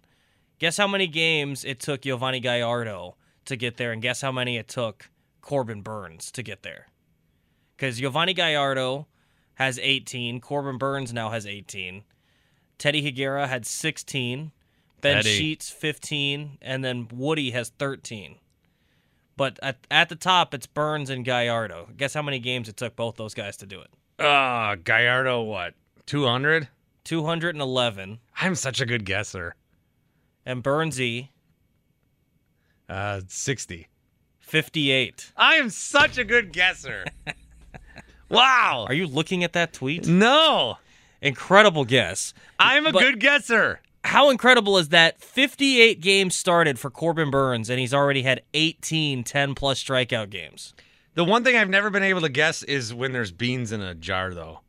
Guess 0.57 0.77
how 0.77 0.87
many 0.87 1.07
games 1.07 1.63
it 1.63 1.79
took 1.79 2.01
Giovanni 2.01 2.39
Gallardo 2.39 3.15
to 3.45 3.55
get 3.55 3.77
there, 3.77 3.91
and 3.91 4.01
guess 4.01 4.21
how 4.21 4.31
many 4.31 4.57
it 4.57 4.67
took 4.67 5.09
Corbin 5.41 5.81
Burnes 5.81 6.31
to 6.31 6.43
get 6.43 6.63
there? 6.63 6.87
Because 7.75 7.99
Giovanni 7.99 8.33
Gallardo 8.33 9.07
has 9.55 9.79
18, 9.79 10.41
Corbin 10.41 10.77
Burnes 10.77 11.13
now 11.13 11.29
has 11.29 11.45
18, 11.45 12.03
Teddy 12.77 13.03
Higuera 13.03 13.47
had 13.47 13.65
16, 13.65 14.51
Ben 15.01 15.17
Teddy. 15.17 15.29
Sheets 15.37 15.69
15, 15.69 16.57
and 16.61 16.83
then 16.83 17.07
Woody 17.11 17.51
has 17.51 17.69
13. 17.79 18.35
But 19.37 19.57
at, 19.63 19.77
at 19.89 20.09
the 20.09 20.15
top, 20.15 20.53
it's 20.53 20.67
Burnes 20.67 21.09
and 21.09 21.23
Gallardo. 21.23 21.89
Guess 21.95 22.13
how 22.13 22.21
many 22.21 22.39
games 22.39 22.67
it 22.67 22.75
took 22.77 22.95
both 22.95 23.15
those 23.15 23.33
guys 23.33 23.55
to 23.57 23.65
do 23.65 23.79
it? 23.81 23.89
Uh 24.23 24.75
Gallardo, 24.83 25.41
what? 25.43 25.75
Two 26.05 26.25
hundred. 26.25 26.67
211. 27.05 28.19
I'm 28.41 28.53
such 28.55 28.81
a 28.81 28.85
good 28.85 29.05
guesser. 29.05 29.55
And 30.45 30.61
Burnsy, 30.61 31.29
Uh, 32.89 33.21
sixty. 33.27 33.87
58. 34.39 35.31
I 35.37 35.55
am 35.55 35.69
such 35.69 36.17
a 36.17 36.23
good 36.23 36.51
guesser. 36.51 37.05
wow. 38.29 38.85
Are 38.87 38.93
you 38.93 39.05
looking 39.07 39.43
at 39.43 39.53
that 39.53 39.73
tweet? 39.73 40.07
No. 40.07 40.77
Incredible 41.21 41.85
guess. 41.85 42.33
I'm 42.57 42.87
a 42.87 42.91
But 42.91 43.01
good 43.03 43.19
guesser. 43.19 43.79
How 44.03 44.29
incredible 44.29 44.77
is 44.77 44.89
that? 44.89 45.21
58 45.21 45.99
games 45.99 46.35
started 46.35 46.79
for 46.79 46.89
Corbin 46.89 47.29
Burnes, 47.29 47.69
and 47.69 47.79
he's 47.79 47.93
already 47.93 48.23
had 48.23 48.41
18 48.53 49.23
10 49.23 49.55
plus 49.55 49.83
strikeout 49.83 50.29
games. 50.29 50.73
The 51.15 51.25
one 51.25 51.43
thing 51.43 51.57
I've 51.57 51.69
never 51.69 51.89
been 51.89 52.03
able 52.03 52.21
to 52.21 52.29
guess 52.29 52.63
is 52.63 52.93
when 52.93 53.11
there's 53.11 53.31
beans 53.31 53.71
in 53.71 53.81
a 53.81 53.93
jar, 53.93 54.33
though. 54.33 54.61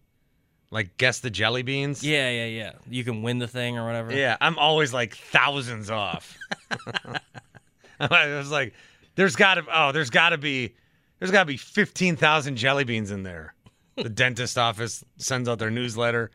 Like 0.73 0.97
guess 0.97 1.19
the 1.21 1.31
jelly 1.31 1.63
beans. 1.63 2.05
Yeah, 2.05 2.31
yeah, 2.31 2.47
yeah. 2.47 2.73
You 2.89 3.03
can 3.03 3.23
win 3.23 3.39
the 3.39 3.49
thing 3.49 3.77
or 3.77 3.85
whatever. 3.85 4.13
Yeah, 4.13 4.37
I'm 4.41 4.57
always 4.57 4.95
like 4.95 5.17
thousands 5.17 5.91
off. 5.91 6.39
I 8.01 8.37
was 8.37 8.51
like, 8.51 8.75
there's 9.17 9.35
got 9.35 9.55
to 9.55 9.65
oh, 9.73 9.91
there's 9.93 10.11
got 10.11 10.31
to 10.31 10.39
be 10.39 10.75
there's 11.19 11.33
got 11.33 11.41
to 11.41 11.47
be 11.47 11.57
15,000 11.57 12.57
jelly 12.57 12.85
beans 12.85 13.11
in 13.11 13.25
there. 13.25 13.55
The 13.97 14.09
dentist 14.09 14.57
office 14.57 15.05
sends 15.19 15.49
out 15.49 15.59
their 15.59 15.71
newsletter. 15.71 16.31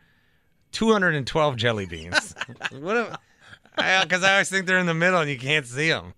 212 0.80 1.56
jelly 1.56 1.86
beans. 1.86 2.34
what 2.80 3.18
because 3.76 4.22
I 4.22 4.32
always 4.32 4.50
think 4.50 4.66
they're 4.66 4.76
in 4.78 4.84
the 4.84 4.92
middle 4.92 5.20
and 5.20 5.30
you 5.30 5.38
can't 5.38 5.66
see 5.66 5.88
them. 5.88 6.12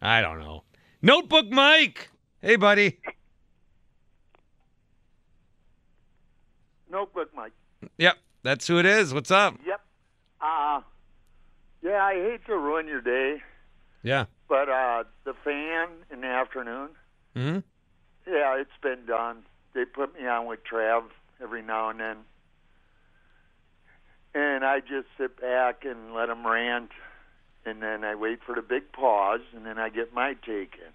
I 0.00 0.22
don't 0.22 0.38
know. 0.38 0.64
Notebook 1.02 1.50
Mike. 1.50 2.10
Hey 2.40 2.56
buddy. 2.56 3.00
Notebook 6.90 7.28
Mike. 7.34 7.52
Yep, 7.98 8.16
that's 8.42 8.66
who 8.66 8.78
it 8.78 8.86
is. 8.86 9.12
What's 9.12 9.30
up? 9.30 9.56
Yep. 9.66 9.80
Uh, 10.40 10.80
yeah, 11.82 12.02
I 12.02 12.14
hate 12.14 12.46
to 12.46 12.56
ruin 12.56 12.86
your 12.86 13.02
day, 13.02 13.42
Yeah. 14.02 14.24
but 14.48 14.70
uh, 14.70 15.04
the 15.24 15.34
fan 15.44 15.88
in 16.10 16.22
the 16.22 16.28
afternoon, 16.28 16.88
Mhm. 17.36 17.62
yeah, 18.26 18.56
it's 18.58 18.70
been 18.80 19.04
done. 19.04 19.44
They 19.74 19.84
put 19.84 20.18
me 20.18 20.26
on 20.26 20.46
with 20.46 20.60
Trav 20.64 21.04
every 21.42 21.60
now 21.62 21.90
and 21.90 22.00
then. 22.00 22.16
And 24.34 24.64
I 24.64 24.80
just 24.80 25.06
sit 25.16 25.40
back 25.40 25.84
and 25.84 26.14
let 26.14 26.26
them 26.26 26.46
rant, 26.46 26.90
and 27.64 27.82
then 27.82 28.04
I 28.04 28.14
wait 28.14 28.40
for 28.44 28.54
the 28.54 28.62
big 28.62 28.92
pause, 28.92 29.40
and 29.54 29.64
then 29.66 29.78
I 29.78 29.88
get 29.88 30.12
my 30.14 30.34
take 30.34 30.74
in. 30.74 30.92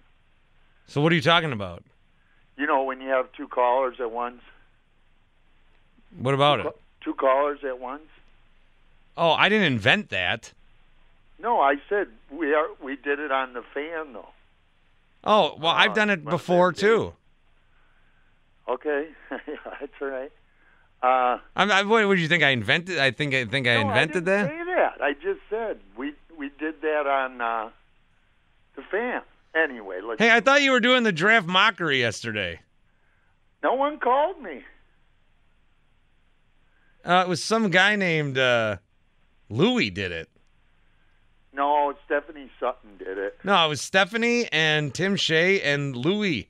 So 0.86 1.00
what 1.00 1.12
are 1.12 1.14
you 1.14 1.20
talking 1.22 1.52
about? 1.52 1.82
You 2.56 2.66
know, 2.66 2.84
when 2.84 3.00
you 3.00 3.08
have 3.08 3.32
two 3.32 3.48
callers 3.48 3.96
at 4.00 4.10
once, 4.12 4.40
What 6.16 6.34
about 6.34 6.60
it? 6.60 6.66
two 7.02 7.14
callers 7.14 7.58
at 7.64 7.80
once. 7.80 8.04
Oh, 9.16 9.32
I 9.32 9.48
didn't 9.48 9.66
invent 9.72 10.10
that. 10.10 10.52
No, 11.40 11.60
I 11.60 11.76
said 11.88 12.08
we 12.30 12.54
are. 12.54 12.68
We 12.82 12.96
did 12.96 13.18
it 13.18 13.30
on 13.32 13.52
the 13.52 13.62
fan 13.62 14.12
though. 14.12 14.28
Oh, 15.24 15.56
well, 15.58 15.72
I've 15.72 15.90
uh, 15.90 15.94
done 15.94 16.10
it 16.10 16.24
before 16.24 16.72
too. 16.72 17.14
Okay, 18.68 19.08
that's 19.30 19.92
all 20.00 20.08
right. 20.08 20.32
Uh, 21.04 21.38
I'm, 21.54 21.70
I, 21.70 21.82
what 21.82 22.08
would 22.08 22.18
you 22.18 22.28
think 22.28 22.42
I 22.42 22.48
invented? 22.48 22.98
I 22.98 23.10
think 23.10 23.34
I 23.34 23.44
think 23.44 23.68
I 23.68 23.74
no, 23.74 23.88
invented 23.88 24.26
I 24.26 24.32
that. 24.32 24.48
Say 24.48 24.64
that. 24.64 25.02
I 25.02 25.12
just 25.12 25.40
said 25.50 25.78
we 25.98 26.14
we 26.38 26.50
did 26.58 26.80
that 26.80 27.06
on 27.06 27.42
uh, 27.42 27.68
the 28.74 28.82
fan. 28.90 29.20
Anyway, 29.54 30.00
let's. 30.02 30.18
Hey, 30.18 30.34
I 30.34 30.40
thought 30.40 30.62
you 30.62 30.70
were 30.70 30.80
doing 30.80 31.02
the 31.02 31.12
draft 31.12 31.46
mockery 31.46 32.00
yesterday. 32.00 32.60
No 33.62 33.74
one 33.74 33.98
called 33.98 34.40
me. 34.40 34.62
Uh, 37.04 37.24
it 37.26 37.28
was 37.28 37.44
some 37.44 37.68
guy 37.68 37.96
named 37.96 38.38
uh, 38.38 38.78
Louie 39.50 39.90
did 39.90 40.10
it. 40.10 40.30
No, 41.52 41.92
Stephanie 42.06 42.50
Sutton 42.58 42.96
did 42.98 43.18
it. 43.18 43.38
No, 43.44 43.66
it 43.66 43.68
was 43.68 43.82
Stephanie 43.82 44.48
and 44.50 44.94
Tim 44.94 45.16
Shea 45.16 45.60
and 45.60 45.94
Louie. 45.94 46.48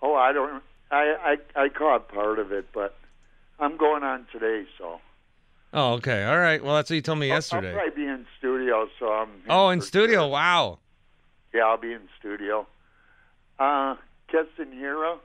Oh, 0.00 0.14
I 0.14 0.32
don't. 0.32 0.62
I 0.92 1.36
I 1.56 1.64
I 1.64 1.68
caught 1.70 2.06
part 2.06 2.38
of 2.38 2.52
it, 2.52 2.68
but 2.72 2.94
I'm 3.60 3.76
going 3.76 4.02
on 4.02 4.26
today, 4.32 4.64
so. 4.78 5.00
Oh, 5.72 5.92
okay. 5.94 6.24
All 6.24 6.38
right. 6.38 6.62
Well, 6.64 6.74
that's 6.74 6.90
what 6.90 6.96
you 6.96 7.02
told 7.02 7.18
me 7.18 7.30
I'll- 7.30 7.36
yesterday. 7.36 7.68
I'll 7.72 7.74
probably 7.82 8.02
be 8.04 8.08
in 8.08 8.26
studio, 8.38 8.88
so 8.98 9.12
I'm. 9.12 9.28
Oh, 9.48 9.68
in 9.68 9.80
studio. 9.80 10.26
Wow. 10.28 10.78
Yeah, 11.54 11.62
I'll 11.66 11.76
be 11.76 11.92
in 11.92 12.08
studio. 12.18 12.66
Uh, 13.58 13.96
Keston 14.28 14.72
Hiura, 14.72 15.18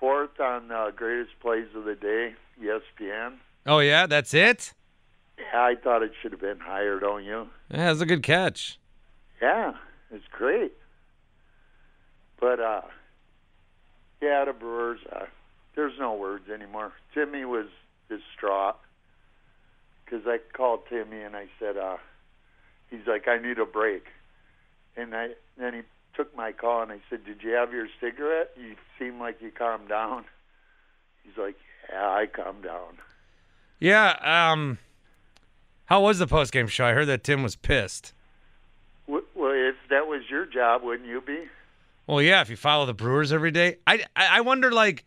fourth 0.00 0.38
on 0.40 0.70
uh, 0.70 0.90
greatest 0.94 1.38
plays 1.40 1.66
of 1.76 1.84
the 1.84 1.94
day, 1.94 2.34
ESPN. 2.62 3.34
Oh 3.66 3.80
yeah, 3.80 4.06
that's 4.06 4.32
it. 4.32 4.72
Yeah, 5.38 5.44
I 5.60 5.74
thought 5.74 6.02
it 6.02 6.12
should 6.22 6.32
have 6.32 6.40
been 6.40 6.60
higher, 6.60 6.98
don't 6.98 7.24
you? 7.24 7.48
Yeah, 7.70 7.86
that's 7.88 8.00
a 8.00 8.06
good 8.06 8.22
catch. 8.22 8.78
Yeah, 9.42 9.74
it's 10.10 10.24
great. 10.30 10.72
But 12.40 12.60
uh, 12.60 12.82
yeah, 14.22 14.44
the 14.46 14.52
Brewers. 14.52 15.00
Uh, 15.14 15.26
there's 15.76 15.98
no 15.98 16.14
words 16.14 16.48
anymore. 16.50 16.92
Timmy 17.14 17.44
was 17.44 17.66
distraught 18.08 18.76
because 20.04 20.26
I 20.26 20.38
called 20.52 20.80
Timmy 20.88 21.20
and 21.20 21.36
I 21.36 21.46
said, 21.60 21.76
uh, 21.76 21.98
he's 22.90 23.06
like, 23.06 23.28
I 23.28 23.38
need 23.38 23.58
a 23.58 23.66
break, 23.66 24.06
and 24.96 25.14
I 25.14 25.28
then 25.56 25.74
he 25.74 25.80
took 26.16 26.34
my 26.36 26.52
call 26.52 26.82
and 26.82 26.90
I 26.90 27.00
said, 27.08 27.24
Did 27.24 27.42
you 27.42 27.50
have 27.50 27.72
your 27.72 27.86
cigarette? 28.00 28.50
You 28.56 28.74
seem 28.98 29.20
like 29.20 29.40
you 29.40 29.50
calmed 29.50 29.88
down. 29.88 30.24
He's 31.22 31.36
like, 31.36 31.56
Yeah, 31.90 32.08
I 32.08 32.26
calmed 32.26 32.64
down. 32.64 32.98
Yeah. 33.78 34.16
Um, 34.22 34.78
how 35.84 36.00
was 36.00 36.18
the 36.18 36.26
post 36.26 36.52
game 36.52 36.66
show? 36.66 36.86
I 36.86 36.92
heard 36.92 37.06
that 37.06 37.22
Tim 37.22 37.42
was 37.42 37.56
pissed. 37.56 38.14
Well, 39.06 39.22
if 39.36 39.76
that 39.90 40.06
was 40.06 40.22
your 40.28 40.46
job, 40.46 40.82
wouldn't 40.82 41.08
you 41.08 41.20
be? 41.20 41.44
Well, 42.06 42.22
yeah, 42.22 42.40
if 42.40 42.50
you 42.50 42.56
follow 42.56 42.86
the 42.86 42.94
Brewers 42.94 43.32
every 43.32 43.50
day, 43.50 43.76
I 43.86 44.04
I, 44.16 44.38
I 44.38 44.40
wonder 44.40 44.72
like 44.72 45.04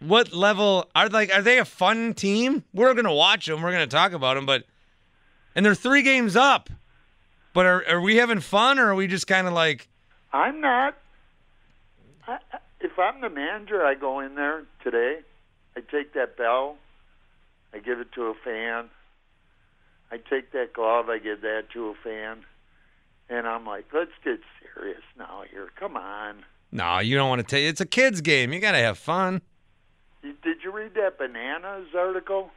what 0.00 0.32
level 0.32 0.88
are 0.94 1.08
like 1.08 1.34
are 1.34 1.42
they 1.42 1.58
a 1.58 1.64
fun 1.64 2.14
team? 2.14 2.64
We're 2.72 2.94
gonna 2.94 3.14
watch 3.14 3.46
them, 3.46 3.62
we're 3.62 3.72
gonna 3.72 3.86
talk 3.86 4.12
about 4.12 4.34
them, 4.34 4.46
but 4.46 4.64
and 5.54 5.64
they're 5.64 5.74
three 5.74 6.02
games 6.02 6.36
up. 6.36 6.70
But 7.52 7.66
are 7.66 7.84
are 7.88 8.00
we 8.00 8.16
having 8.16 8.40
fun 8.40 8.78
or 8.78 8.88
are 8.90 8.94
we 8.94 9.06
just 9.06 9.26
kind 9.26 9.46
of 9.46 9.52
like? 9.52 9.88
I'm 10.32 10.60
not. 10.60 10.96
I, 12.26 12.38
if 12.80 12.98
I'm 12.98 13.20
the 13.20 13.30
manager, 13.30 13.84
I 13.84 13.94
go 13.94 14.20
in 14.20 14.34
there 14.34 14.64
today. 14.82 15.20
I 15.76 15.80
take 15.80 16.14
that 16.14 16.36
bell. 16.36 16.76
I 17.72 17.78
give 17.78 17.98
it 18.00 18.12
to 18.12 18.26
a 18.26 18.34
fan. 18.34 18.88
I 20.10 20.16
take 20.18 20.52
that 20.52 20.72
glove. 20.72 21.08
I 21.08 21.18
give 21.18 21.40
that 21.42 21.64
to 21.72 21.88
a 21.88 21.94
fan. 21.94 22.44
And 23.28 23.46
I'm 23.46 23.66
like, 23.66 23.86
let's 23.92 24.12
get 24.24 24.40
serious 24.62 25.02
now 25.18 25.42
here. 25.50 25.68
Come 25.78 25.96
on. 25.96 26.44
No, 26.72 26.98
you 26.98 27.16
don't 27.16 27.28
want 27.28 27.40
to 27.40 27.46
take. 27.46 27.68
It's 27.68 27.80
a 27.80 27.86
kids 27.86 28.20
game. 28.20 28.52
You 28.52 28.60
gotta 28.60 28.78
have 28.78 28.98
fun. 28.98 29.42
Did 30.22 30.58
you 30.64 30.72
read 30.72 30.94
that 30.94 31.18
Bananas 31.18 31.88
article 31.96 32.50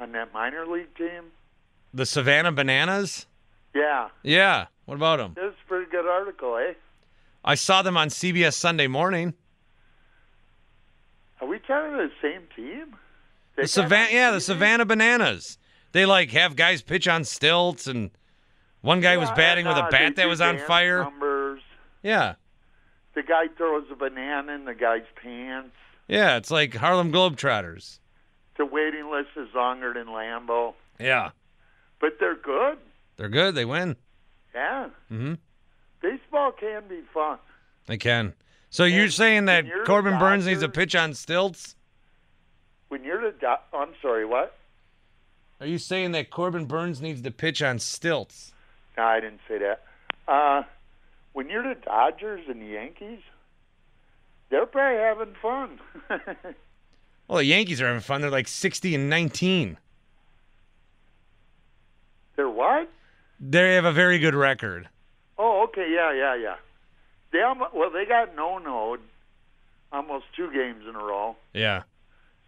on 0.00 0.12
that 0.12 0.32
minor 0.32 0.66
league 0.66 0.94
team? 0.96 1.24
The 1.92 2.06
Savannah 2.06 2.52
Bananas. 2.52 3.26
Yeah, 3.74 4.08
Yeah. 4.22 4.66
What 4.86 4.96
about 4.96 5.16
them? 5.16 5.32
that's 5.34 5.56
a 5.64 5.68
pretty 5.68 5.90
good 5.90 6.06
article, 6.06 6.56
eh? 6.58 6.74
I 7.42 7.54
saw 7.54 7.80
them 7.82 7.96
on 7.96 8.08
CBS 8.08 8.52
Sunday 8.52 8.86
Morning. 8.86 9.32
Are 11.40 11.46
we 11.48 11.58
talking 11.58 11.96
the 11.96 12.10
same 12.20 12.42
team? 12.54 12.94
The 13.56 13.66
Savannah, 13.66 14.10
yeah, 14.12 14.30
the 14.30 14.40
Savannah 14.40 14.84
Bananas. 14.84 15.58
They 15.92 16.04
like 16.06 16.30
have 16.32 16.54
guys 16.56 16.82
pitch 16.82 17.08
on 17.08 17.24
stilts, 17.24 17.86
and 17.86 18.10
one 18.82 19.00
guy 19.00 19.16
was 19.16 19.28
Yeah, 19.30 19.34
batting 19.36 19.66
with 19.66 19.76
a 19.76 19.84
uh, 19.84 19.90
bat 19.90 20.16
that 20.16 20.28
was 20.28 20.40
on 20.40 20.58
fire. 20.58 21.02
Numbers. 21.04 21.62
Yeah, 22.02 22.34
The 23.14 23.22
guy 23.22 23.48
throws 23.56 23.86
a 23.90 23.94
banana 23.96 24.52
in 24.52 24.64
the 24.66 24.74
guy's 24.74 25.04
pants. 25.22 25.74
Yeah, 26.08 26.36
it's 26.36 26.50
like 26.50 26.74
Harlem 26.74 27.12
Globetrotters. 27.12 27.98
The 28.56 28.66
waiting 28.66 29.10
list 29.10 29.30
is 29.36 29.48
longer 29.54 29.92
than 29.94 30.06
Lambo. 30.06 30.74
Yeah, 31.00 31.30
but 32.00 32.18
they're 32.20 32.36
good. 32.36 32.78
they're 33.16 33.28
good. 33.28 33.54
They 33.54 33.64
win. 33.64 33.96
Yeah, 34.54 34.88
Mm-hmm. 35.10 35.34
baseball 36.00 36.52
can 36.52 36.82
be 36.88 37.00
fun. 37.12 37.38
They 37.86 37.96
can. 37.96 38.34
So 38.70 38.84
you're 38.84 39.08
saying 39.10 39.46
that 39.46 39.66
you're 39.66 39.84
Corbin 39.84 40.18
Burnes 40.18 40.46
needs 40.46 40.60
to 40.60 40.68
pitch 40.68 40.94
on 40.94 41.14
stilts? 41.14 41.74
When 42.88 43.02
you're 43.04 43.20
the, 43.20 43.36
do- 43.38 43.76
I'm 43.76 43.90
sorry, 44.00 44.24
what? 44.24 44.56
Are 45.60 45.66
you 45.66 45.78
saying 45.78 46.12
that 46.12 46.30
Corbin 46.30 46.66
Burnes 46.66 47.00
needs 47.00 47.22
to 47.22 47.30
pitch 47.30 47.62
on 47.62 47.78
stilts? 47.78 48.52
No, 48.96 49.04
I 49.04 49.20
didn't 49.20 49.40
say 49.48 49.58
that. 49.58 49.82
Uh, 50.28 50.62
when 51.32 51.48
you're 51.50 51.62
the 51.62 51.80
Dodgers 51.80 52.42
and 52.48 52.60
the 52.62 52.66
Yankees, 52.66 53.20
they're 54.54 54.66
probably 54.66 55.00
having 55.00 55.34
fun. 55.42 55.80
Well, 57.26 57.38
the 57.38 57.46
Yankees 57.46 57.80
are 57.80 57.86
having 57.86 58.02
fun. 58.02 58.20
They're 58.20 58.30
like 58.30 58.46
60 58.46 58.94
and 58.94 59.08
19. 59.08 59.78
they're 62.36 62.50
what? 62.50 62.90
They 63.40 63.76
have 63.76 63.86
a 63.86 63.92
very 63.92 64.18
good 64.18 64.34
record. 64.34 64.90
Oh, 65.38 65.62
okay, 65.64 65.90
yeah, 65.90 66.12
yeah, 66.12 66.34
yeah. 66.34 66.56
They 67.32 67.40
almo- 67.40 67.70
well, 67.72 67.90
they 67.90 68.04
got 68.04 68.36
no 68.36 68.58
no 68.58 68.98
almost 69.90 70.26
two 70.36 70.52
games 70.52 70.82
in 70.86 70.94
a 70.94 70.98
row. 70.98 71.34
Yeah. 71.54 71.84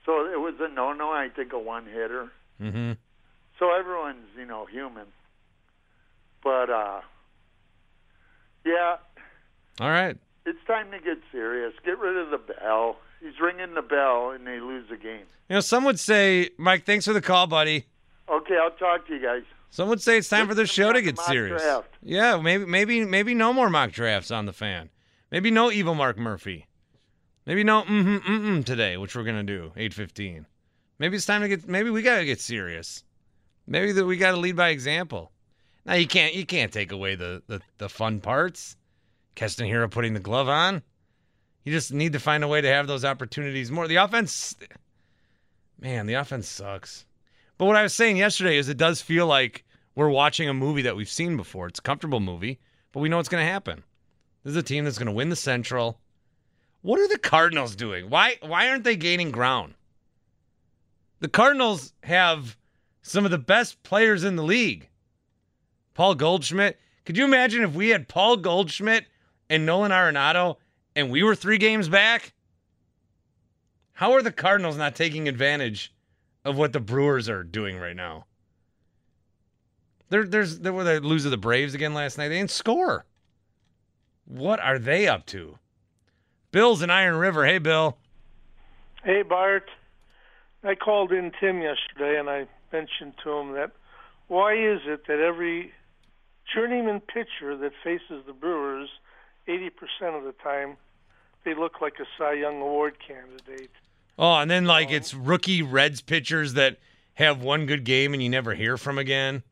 So 0.05 0.27
it 0.31 0.39
was 0.39 0.55
a 0.61 0.69
no 0.69 0.93
no. 0.93 1.11
I 1.11 1.31
think 1.35 1.55
a 1.55 1.59
one 1.59 1.87
hitter. 1.87 2.31
Mm-hmm. 2.61 2.93
So 3.59 3.75
everyone's 3.75 4.29
you 4.37 4.45
know 4.45 4.67
human. 4.67 5.07
But 6.45 6.69
uh, 6.69 7.01
yeah, 8.65 8.97
All 9.81 9.89
right. 9.91 10.19
It's 10.47 10.65
time 10.67 10.91
to 10.93 10.99
get 10.99 11.19
serious. 11.31 11.73
Get 11.85 11.99
rid 11.99 12.17
of 12.17 12.31
the 12.31 12.39
bell. 12.39 12.97
He's 13.21 13.39
ringing 13.41 13.75
the 13.75 13.83
bell, 13.83 14.31
and 14.31 14.47
they 14.47 14.61
lose 14.61 14.89
the 14.89 14.97
game. 14.97 15.25
You 15.49 15.55
know, 15.57 15.61
some 15.61 15.85
would 15.85 15.99
say, 15.99 16.51
Mike, 16.59 16.85
thanks 16.85 17.05
for 17.07 17.13
the 17.13 17.21
call, 17.21 17.47
buddy. 17.47 17.87
Okay, 18.29 18.57
I'll 18.57 18.71
talk 18.71 19.07
to 19.09 19.15
you 19.15 19.23
guys. 19.23 19.43
Some 19.71 19.89
would 19.89 20.01
say 20.01 20.19
it's 20.19 20.29
time 20.29 20.49
for 20.49 20.55
the 20.55 20.67
show 20.67 20.93
to 20.93 21.03
get 21.03 21.19
serious. 21.19 21.63
draft. 21.63 21.89
Yeah, 22.03 22.41
maybe, 22.41 22.65
maybe, 22.65 23.05
maybe 23.05 23.35
no 23.35 23.53
more 23.53 23.69
mock 23.69 23.93
drafts 23.93 24.31
on 24.31 24.47
the 24.47 24.53
fan. 24.53 24.91
Maybe 25.31 25.51
no 25.51 25.71
evil 25.71 25.95
Mark 25.95 26.19
Murphy. 26.19 26.67
Maybe 27.47 27.63
no 27.63 27.83
mm 27.83 28.21
mm 28.21 28.21
mm 28.23 28.65
today, 28.65 28.97
which 28.97 29.15
we're 29.15 29.23
gonna 29.23 29.45
do 29.45 29.73
eight 29.77 29.95
fifteen. 29.95 30.47
Maybe 30.99 31.17
it's 31.17 31.27
time 31.27 31.43
to 31.43 31.49
get. 31.49 31.69
Maybe 31.69 31.91
we 31.91 32.03
gotta 32.03 32.25
get 32.25 32.41
serious. 32.41 33.05
Maybe 33.67 33.93
that 33.93 34.05
we 34.05 34.17
gotta 34.17 34.37
lead 34.37 34.57
by 34.57 34.71
example. 34.71 35.31
Now 35.85 35.95
you 35.95 36.09
can't 36.09 36.35
you 36.35 36.45
can't 36.45 36.73
take 36.73 36.91
away 36.91 37.15
the 37.15 37.43
the, 37.47 37.61
the 37.79 37.89
fun 37.89 38.21
parts. 38.21 38.77
Keston 39.37 39.69
Hiura 39.69 39.89
putting 39.89 40.15
the 40.15 40.21
glove 40.21 40.49
on. 40.49 40.83
You 41.63 41.73
just 41.73 41.93
need 41.93 42.15
to 42.15 42.19
find 42.19 42.43
a 42.43 42.49
way 42.49 42.61
to 42.61 42.69
have 42.69 42.87
those 42.87 43.05
opportunities 43.05 43.71
more. 43.71 43.87
The 43.87 43.97
offense, 43.97 44.57
man, 45.81 46.07
the 46.07 46.15
offense 46.15 46.49
sucks. 46.49 47.07
But 47.59 47.67
what 47.67 47.77
I 47.77 47.83
was 47.83 47.95
saying 47.95 48.17
yesterday 48.17 48.57
is 48.57 48.69
it 48.69 48.77
does 48.77 49.01
feel 49.01 49.27
like 49.27 49.65
we're 49.95 50.09
watching 50.09 50.49
a 50.49 50.55
movie 50.55 50.83
that 50.83 50.97
we've 50.97 51.09
seen 51.09 51.37
before. 51.37 51.69
It's 51.69 51.79
a 51.79 51.83
comfortable 51.83 52.21
movie, 52.21 52.59
but 52.93 53.01
we 53.01 53.09
know 53.09 53.17
what's 53.17 53.29
going 53.29 53.45
to 53.45 53.53
happen. 53.53 53.83
This 54.43 54.53
is 54.53 54.57
a 54.57 54.63
team 54.63 54.85
that's 54.85 54.99
going 54.99 55.07
to 55.07 55.13
win 55.13 55.29
the 55.29 55.37
Central. 55.37 55.99
What 56.83 57.01
are 57.01 57.09
the 57.09 57.19
Cardinals 57.19 57.75
doing? 57.75 58.11
Why 58.11 58.37
why 58.43 58.69
aren't 58.69 58.85
they 58.85 58.97
gaining 58.97 59.33
ground? 59.33 59.75
The 61.21 61.29
Cardinals 61.29 61.93
have 62.05 62.57
some 63.03 63.25
of 63.25 63.31
the 63.31 63.39
best 63.39 63.83
players 63.83 64.23
in 64.23 64.37
the 64.37 64.43
league. 64.43 64.89
Paul 65.95 66.15
Goldschmidt. 66.15 66.79
Could 67.05 67.17
you 67.17 67.25
imagine 67.25 67.63
if 67.63 67.75
we 67.75 67.89
had 67.89 68.09
Paul 68.09 68.37
Goldschmidt 68.37 69.07
and 69.49 69.67
Nolan 69.67 69.91
Arenado 69.91 70.57
and 70.95 71.11
we 71.11 71.23
were 71.23 71.35
three 71.35 71.59
games 71.59 71.89
back? 71.89 72.33
How 73.93 74.13
are 74.13 74.23
the 74.23 74.33
Cardinals 74.33 74.77
not 74.77 74.95
taking 74.95 75.29
advantage 75.29 75.93
of 76.45 76.57
what 76.57 76.73
the 76.73 76.81
Brewers 76.81 77.29
are 77.29 77.43
doing 77.43 77.79
right 77.79 77.97
now? 77.97 78.27
They're, 80.09 80.27
there's, 80.27 80.61
they 80.61 80.71
were 80.71 80.85
they 80.85 80.99
lose 80.99 81.25
to 81.25 81.31
the 81.31 81.37
Braves 81.37 81.75
again 81.75 81.95
last 81.95 82.19
night. 82.19 82.29
They 82.29 82.39
didn't 82.39 82.51
score. 82.51 83.05
What 84.25 84.61
are 84.61 84.79
they 84.79 85.09
up 85.09 85.27
to? 85.27 85.59
Bill's 86.53 86.83
in 86.83 86.91
Iron 86.91 87.17
River. 87.17 87.47
Hey, 87.47 87.59
Bill. 87.59 87.97
Hey, 89.03 89.23
Bart. 89.23 89.69
I 90.63 90.75
called 90.75 91.13
in 91.13 91.33
Tim 91.39 91.63
yesterday 91.63 92.19
and 92.19 92.29
I 92.29 92.47
mentioned 92.73 93.15
to 93.23 93.31
him 93.31 93.53
that 93.53 93.73
why 94.29 94.55
is 94.55 94.81
it 94.85 95.07
that 95.07 95.21
every 95.21 95.73
journeyman 96.53 97.01
pitcher 97.01 97.57
that 97.57 97.73
faces 97.85 98.25
the 98.27 98.33
Brewers, 98.33 98.89
80% 99.49 100.17
of 100.17 100.25
the 100.25 100.35
time, 100.43 100.77
they 101.45 101.55
look 101.55 101.81
like 101.81 101.95
a 102.01 102.05
Cy 102.19 102.35
Young 102.35 102.61
Award 102.61 102.97
candidate? 103.07 103.71
Oh, 104.19 104.35
and 104.35 104.51
then 104.51 104.65
like 104.65 104.91
it's 104.91 105.15
rookie 105.15 105.63
Reds 105.63 106.01
pitchers 106.01 106.55
that 106.55 106.79
have 107.15 107.43
one 107.43 107.67
good 107.67 107.85
game 107.85 108.13
and 108.13 108.23
you 108.23 108.29
never 108.29 108.55
hear 108.55 108.77
from 108.77 108.99
again. 108.99 109.43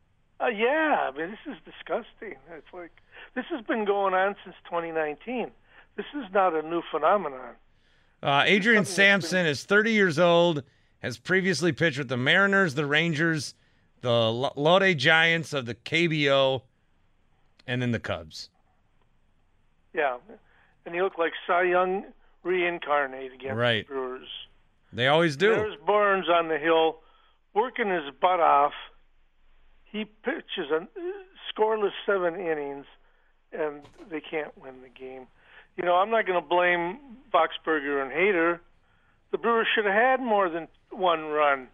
Uh, 0.40 0.48
yeah, 0.48 1.10
I 1.12 1.16
mean, 1.16 1.30
this 1.30 1.54
is 1.54 1.58
disgusting. 1.64 2.36
It's 2.52 2.72
like 2.72 2.92
this 3.34 3.44
has 3.50 3.64
been 3.64 3.84
going 3.84 4.14
on 4.14 4.36
since 4.44 4.56
2019. 4.64 5.50
This 5.96 6.06
is 6.14 6.24
not 6.32 6.54
a 6.54 6.62
new 6.62 6.82
phenomenon. 6.90 7.54
Uh, 8.22 8.42
Adrian 8.46 8.84
Sampson 8.84 9.46
is 9.46 9.64
30 9.64 9.92
years 9.92 10.18
old, 10.18 10.62
has 11.00 11.18
previously 11.18 11.72
pitched 11.72 11.98
with 11.98 12.08
the 12.08 12.16
Mariners, 12.16 12.74
the 12.74 12.86
Rangers, 12.86 13.54
the 14.00 14.32
Lotte 14.32 14.96
Giants 14.96 15.52
of 15.52 15.66
the 15.66 15.74
KBO, 15.74 16.62
and 17.66 17.82
then 17.82 17.92
the 17.92 18.00
Cubs. 18.00 18.48
Yeah, 19.94 20.16
and 20.84 20.94
he 20.94 21.00
looked 21.02 21.18
like 21.18 21.32
Cy 21.46 21.62
Young 21.62 22.04
reincarnate 22.42 23.32
against 23.32 23.56
Right. 23.56 23.86
the 23.86 23.94
Brewers. 23.94 24.28
They 24.92 25.06
always 25.08 25.36
do. 25.36 25.50
There's 25.54 25.76
Burnes 25.86 26.28
on 26.28 26.48
the 26.48 26.58
hill, 26.58 27.00
working 27.54 27.88
his 27.90 28.12
butt 28.20 28.40
off. 28.40 28.72
He 29.84 30.04
pitches 30.04 30.70
a 30.72 30.86
scoreless 31.52 31.92
seven 32.04 32.34
innings, 32.34 32.86
and 33.52 33.82
they 34.10 34.20
can't 34.20 34.56
win 34.60 34.82
the 34.82 34.88
game. 34.88 35.26
You 35.76 35.84
know, 35.84 35.94
I'm 35.96 36.10
not 36.10 36.26
going 36.26 36.40
to 36.40 36.46
blame 36.48 36.98
Boxberger 37.32 38.02
and 38.02 38.12
Hader. 38.12 38.60
The 39.32 39.38
Brewers 39.38 39.66
should 39.74 39.84
have 39.84 39.94
had 39.94 40.20
more 40.20 40.48
than 40.48 40.68
one 40.90 41.24
run 41.26 41.68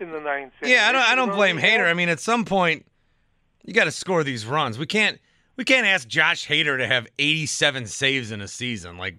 in 0.00 0.10
the 0.10 0.18
ninth. 0.20 0.52
Yeah, 0.62 0.88
I 0.88 0.92
don't. 0.92 1.02
I 1.02 1.14
don't 1.14 1.30
blame 1.30 1.56
Hader. 1.58 1.88
I 1.88 1.94
mean, 1.94 2.08
at 2.08 2.18
some 2.18 2.44
point, 2.44 2.84
you 3.64 3.72
got 3.72 3.84
to 3.84 3.92
score 3.92 4.24
these 4.24 4.44
runs. 4.46 4.78
We 4.78 4.86
can't. 4.86 5.20
We 5.56 5.64
can't 5.64 5.86
ask 5.86 6.08
Josh 6.08 6.48
Hader 6.48 6.78
to 6.78 6.86
have 6.86 7.06
87 7.18 7.86
saves 7.86 8.30
in 8.30 8.40
a 8.40 8.48
season, 8.48 8.98
like 8.98 9.16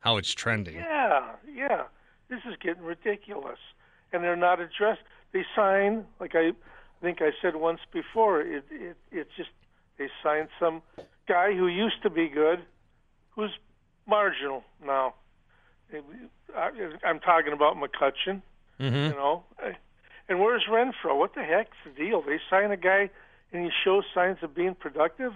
how 0.00 0.16
it's 0.16 0.32
trending. 0.32 0.76
Yeah, 0.76 1.32
yeah. 1.52 1.84
This 2.28 2.40
is 2.48 2.56
getting 2.60 2.82
ridiculous, 2.82 3.58
and 4.12 4.22
they're 4.24 4.36
not 4.36 4.60
addressed. 4.60 5.00
They 5.32 5.44
sign, 5.54 6.04
like 6.20 6.34
I, 6.34 6.48
I 6.48 6.52
think 7.02 7.22
I 7.22 7.30
said 7.40 7.56
once 7.56 7.80
before. 7.92 8.40
It, 8.40 8.64
it, 8.70 8.96
it's 9.12 9.30
just 9.36 9.50
they 9.98 10.08
signed 10.22 10.48
some 10.58 10.82
guy 11.28 11.54
who 11.54 11.68
used 11.68 12.02
to 12.02 12.10
be 12.10 12.28
good, 12.28 12.60
who's 13.30 13.50
marginal 14.06 14.64
now. 14.84 15.14
I'm 16.54 17.20
talking 17.20 17.52
about 17.52 17.76
McCutcheon. 17.76 18.42
Mm-hmm. 18.80 18.94
You 18.94 19.10
know, 19.10 19.44
and 20.28 20.40
where's 20.40 20.64
Renfroe? 20.70 21.16
What 21.16 21.34
the 21.34 21.42
heck's 21.42 21.76
the 21.84 21.90
deal? 21.90 22.22
They 22.22 22.38
sign 22.50 22.70
a 22.70 22.76
guy. 22.76 23.10
and 23.52 23.64
he 23.64 23.70
shows 23.84 24.04
signs 24.14 24.38
of 24.42 24.54
being 24.54 24.74
productive, 24.74 25.32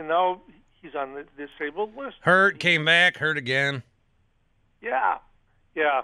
and 0.00 0.08
now 0.08 0.40
he's 0.82 0.94
on 0.96 1.14
the 1.14 1.24
disabled 1.36 1.96
list. 1.96 2.16
Hurt, 2.22 2.58
came 2.58 2.84
back, 2.84 3.18
hurt 3.18 3.36
again. 3.36 3.82
Yeah, 4.80 5.18
yeah. 5.76 6.02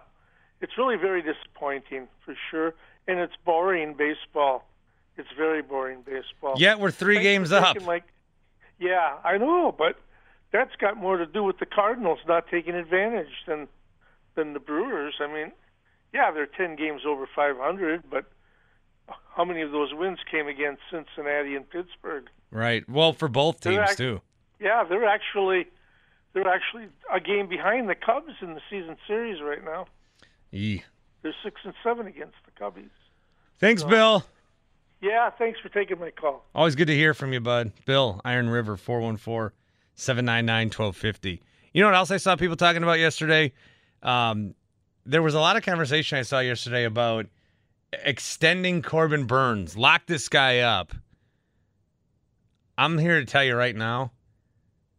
It's 0.61 0.79
really 0.79 0.97
very 0.97 1.23
disappointing 1.23 2.07
for 2.25 2.37
sure, 2.51 2.75
and 3.09 3.19
it's 3.19 3.35
boring 3.45 3.95
baseball. 3.95 4.65
It's 5.17 5.29
very 5.37 5.63
boring 5.63 6.03
baseball. 6.03 6.55
Yet 6.59 6.79
we're 6.79 6.91
three 6.91 7.21
games 7.21 7.53
up. 7.53 7.81
Like, 7.87 8.05
yeah, 8.79 9.17
I 9.25 9.39
know, 9.39 9.75
but 9.77 9.99
that's 10.53 10.77
got 10.77 10.97
more 10.97 11.17
to 11.17 11.27
do 11.27 11.43
with 11.43 11.59
the 11.59 11.67
Cardinals 11.67 12.19
not 12.29 12.47
taking 12.49 12.75
advantage 12.75 13.45
than 13.47 13.69
than 14.35 14.53
the 14.53 14.61
Brewers. 14.61 15.15
I 15.21 15.27
mean, 15.27 15.53
yeah, 16.13 16.31
they're 16.31 16.47
ten 16.47 16.77
games 16.77 17.03
over 17.07 17.27
500, 17.35 18.03
but 18.11 18.27
how 19.35 19.45
many 19.45 19.63
of 19.63 19.73
those 19.73 19.93
wins 19.95 20.19
came 20.31 20.49
against 20.49 20.83
Cincinnati 20.91 21.55
and 21.55 21.69
Pittsburgh? 21.69 22.29
Right. 22.51 22.89
Well, 22.89 23.13
for 23.13 23.29
both 23.29 23.61
teams 23.61 23.79
act- 23.79 23.99
too. 23.99 24.21
Yeah, 24.59 24.85
they're 24.89 25.05
actually 25.07 25.67
they're 26.33 26.49
actually 26.49 26.89
a 27.13 27.21
game 27.21 27.49
behind 27.49 27.89
the 27.89 27.95
Cubs 27.95 28.33
in 28.41 28.55
the 28.55 28.61
season 28.71 28.97
series 29.07 29.43
right 29.43 29.65
now. 29.65 29.87
Yee. 30.51 30.85
They're 31.23 31.35
six 31.43 31.61
and 31.65 31.75
seven 31.83 32.07
against 32.07 32.37
the 32.45 32.53
Cubbies. 32.63 32.91
Thanks, 33.59 33.83
Bill. 33.83 34.25
Yeah, 35.01 35.31
thanks 35.31 35.61
for 35.61 35.69
taking 35.69 35.99
my 35.99 36.11
call. 36.11 36.45
Always 36.55 36.75
good 36.75 36.87
to 36.87 36.95
hear 36.95 37.15
from 37.15 37.33
you, 37.33 37.41
bud. 37.41 37.73
Bill, 37.85 38.21
Iron 38.25 38.49
River, 38.49 38.77
414 38.77 39.57
799 39.95 40.67
1250. 40.69 41.43
You 41.73 41.83
know 41.83 41.89
what 41.89 41.97
else 41.97 42.11
I 42.11 42.17
saw 42.17 42.37
people 42.37 42.57
talking 42.57 42.83
about 42.83 42.99
yesterday? 42.99 43.53
Um, 44.03 44.55
there 45.05 45.23
was 45.23 45.35
a 45.35 45.41
lot 45.41 45.57
of 45.57 45.63
conversation 45.63 46.19
I 46.19 46.23
saw 46.23 46.41
yesterday 46.41 46.85
about 46.85 47.27
extending 47.93 48.83
Corbin 48.83 49.25
Burnes. 49.27 49.77
Lock 49.77 50.07
this 50.07 50.29
guy 50.29 50.61
up. 50.61 50.93
I'm 52.79 52.99
here 52.99 53.21
to 53.21 53.27
tell 53.27 53.43
you 53.45 53.57
right 53.57 53.75
now, 53.75 54.13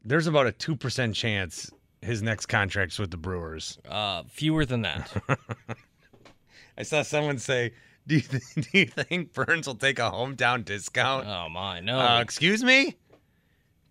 there's 0.04 0.28
about 0.28 0.48
a 0.48 0.52
2% 0.52 1.14
chance 1.14 1.72
his 2.02 2.22
next 2.22 2.48
contract's 2.48 2.98
with 2.98 3.12
the 3.12 3.18
Brewers. 3.18 3.78
Uh, 3.88 4.24
fewer 4.30 4.66
than 4.66 4.82
that. 4.84 5.12
I 6.78 6.84
saw 6.84 7.02
someone 7.04 7.38
say, 7.40 7.74
do 8.08 8.16
you, 8.16 8.22
th- 8.22 8.44
do 8.56 8.80
you 8.80 8.86
think 8.86 9.34
Burnes 9.34 9.68
will 9.68 9.76
take 9.76 10.00
a 10.00 10.10
hometown 10.10 10.64
discount? 10.66 11.28
Oh, 11.28 11.50
my, 11.50 11.80
no. 11.80 12.00
Uh, 12.00 12.22
excuse 12.22 12.64
me? 12.64 12.96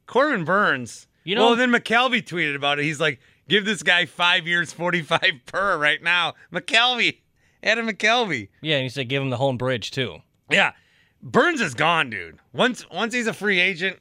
Corbin 0.07 0.45
Burnes. 0.45 1.07
You 1.25 1.35
know- 1.35 1.47
well, 1.49 1.57
then 1.57 1.71
McCalvy 1.71 2.23
tweeted 2.25 2.55
about 2.57 2.79
it. 2.79 2.85
He's 2.85 3.01
like, 3.01 3.21
give 3.49 3.65
this 3.65 3.83
guy 3.83 4.07
five 4.07 4.47
years, 4.47 4.73
45 4.73 5.21
per 5.47 5.77
right 5.79 6.03
now. 6.03 6.35
McCalvy. 6.53 7.19
Adam 7.67 7.89
McCalvy. 7.89 8.49
Yeah, 8.63 8.77
and 8.77 8.85
you 8.85 8.91
said 8.91 9.09
give 9.09 9.23
him 9.23 9.31
the 9.31 9.37
home 9.37 9.57
bridge 9.57 9.91
too. 9.91 10.19
Yeah. 10.51 10.73
Burnes 11.23 11.61
is 11.61 11.75
gone, 11.75 12.09
dude. 12.11 12.39
Once 12.53 12.89
once 12.91 13.13
he's 13.13 13.27
a 13.27 13.33
free 13.35 13.59
agent, 13.61 13.99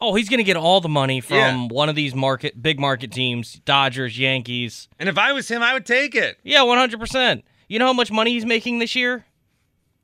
Oh, 0.00 0.14
he's 0.14 0.28
gonna 0.28 0.42
get 0.42 0.56
all 0.56 0.80
the 0.80 0.88
money 0.88 1.20
from 1.20 1.36
Yeah. 1.36 1.66
one 1.68 1.88
of 1.88 1.94
these 1.96 2.14
market 2.14 2.60
big 2.62 2.78
market 2.80 3.12
teams, 3.12 3.54
Dodgers, 3.64 4.18
Yankees. 4.18 4.88
and 4.98 5.08
if 5.08 5.16
I 5.18 5.32
was 5.32 5.48
him, 5.48 5.62
I 5.62 5.72
would 5.74 5.86
take 5.86 6.14
it. 6.14 6.38
Yeah, 6.42 6.62
one 6.62 6.78
hundred 6.78 7.00
percent. 7.00 7.44
You 7.68 7.78
know 7.78 7.86
how 7.86 7.92
much 7.92 8.10
money 8.10 8.32
he's 8.32 8.44
making 8.46 8.78
this 8.78 8.94
year? 8.94 9.24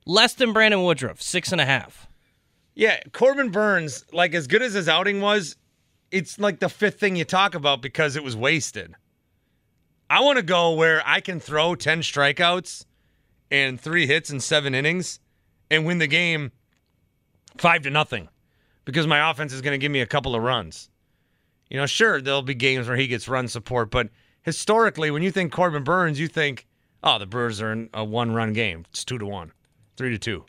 Less 0.05 0.33
than 0.33 0.51
Brandon 0.51 0.83
Woodruff, 0.83 1.21
six 1.21 1.51
and 1.51 1.61
a 1.61 1.65
half. 1.65 2.07
Yeah, 2.75 2.99
Corbin 3.13 3.49
Burnes, 3.51 4.03
like 4.11 4.33
as 4.33 4.47
good 4.47 4.61
as 4.63 4.73
his 4.73 4.89
outing 4.89 5.21
was, 5.21 5.55
it's 6.11 6.37
like 6.39 6.59
the 6.59 6.69
fifth 6.69 6.99
thing 6.99 7.15
you 7.15 7.23
talk 7.23 7.55
about 7.55 7.81
because 7.81 8.15
it 8.15 8.23
was 8.23 8.35
wasted. 8.35 8.95
I 10.13 10.19
want 10.19 10.37
to 10.37 10.43
go 10.43 10.73
where 10.73 11.01
I 11.07 11.21
can 11.21 11.39
throw 11.39 11.73
10 11.73 12.01
strikeouts 12.01 12.85
and 13.49 13.81
three 13.81 14.05
hits 14.05 14.29
in 14.29 14.39
seven 14.41 14.75
innings 14.75 15.19
and 15.71 15.87
win 15.87 15.97
the 15.97 16.05
game 16.05 16.51
five 17.57 17.81
to 17.81 17.89
nothing 17.89 18.29
because 18.85 19.07
my 19.07 19.31
offense 19.31 19.53
is 19.53 19.61
going 19.61 19.71
to 19.71 19.79
give 19.79 19.91
me 19.91 20.01
a 20.01 20.05
couple 20.05 20.35
of 20.35 20.43
runs. 20.43 20.91
You 21.67 21.77
know, 21.77 21.87
sure, 21.87 22.21
there'll 22.21 22.43
be 22.43 22.53
games 22.53 22.87
where 22.87 22.95
he 22.95 23.07
gets 23.07 23.27
run 23.27 23.47
support, 23.47 23.89
but 23.89 24.09
historically, 24.43 25.09
when 25.09 25.23
you 25.23 25.31
think 25.31 25.51
Corbin 25.51 25.83
Burnes, 25.83 26.19
you 26.19 26.27
think, 26.27 26.67
oh, 27.01 27.17
the 27.17 27.25
Brewers 27.25 27.59
are 27.59 27.71
in 27.71 27.89
a 27.91 28.03
one 28.03 28.35
run 28.35 28.53
game. 28.53 28.85
It's 28.91 29.03
two 29.03 29.17
to 29.17 29.25
one, 29.25 29.51
three 29.97 30.11
to 30.11 30.19
two, 30.19 30.45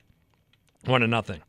one 0.85 1.01
to 1.01 1.07
nothing 1.07 1.41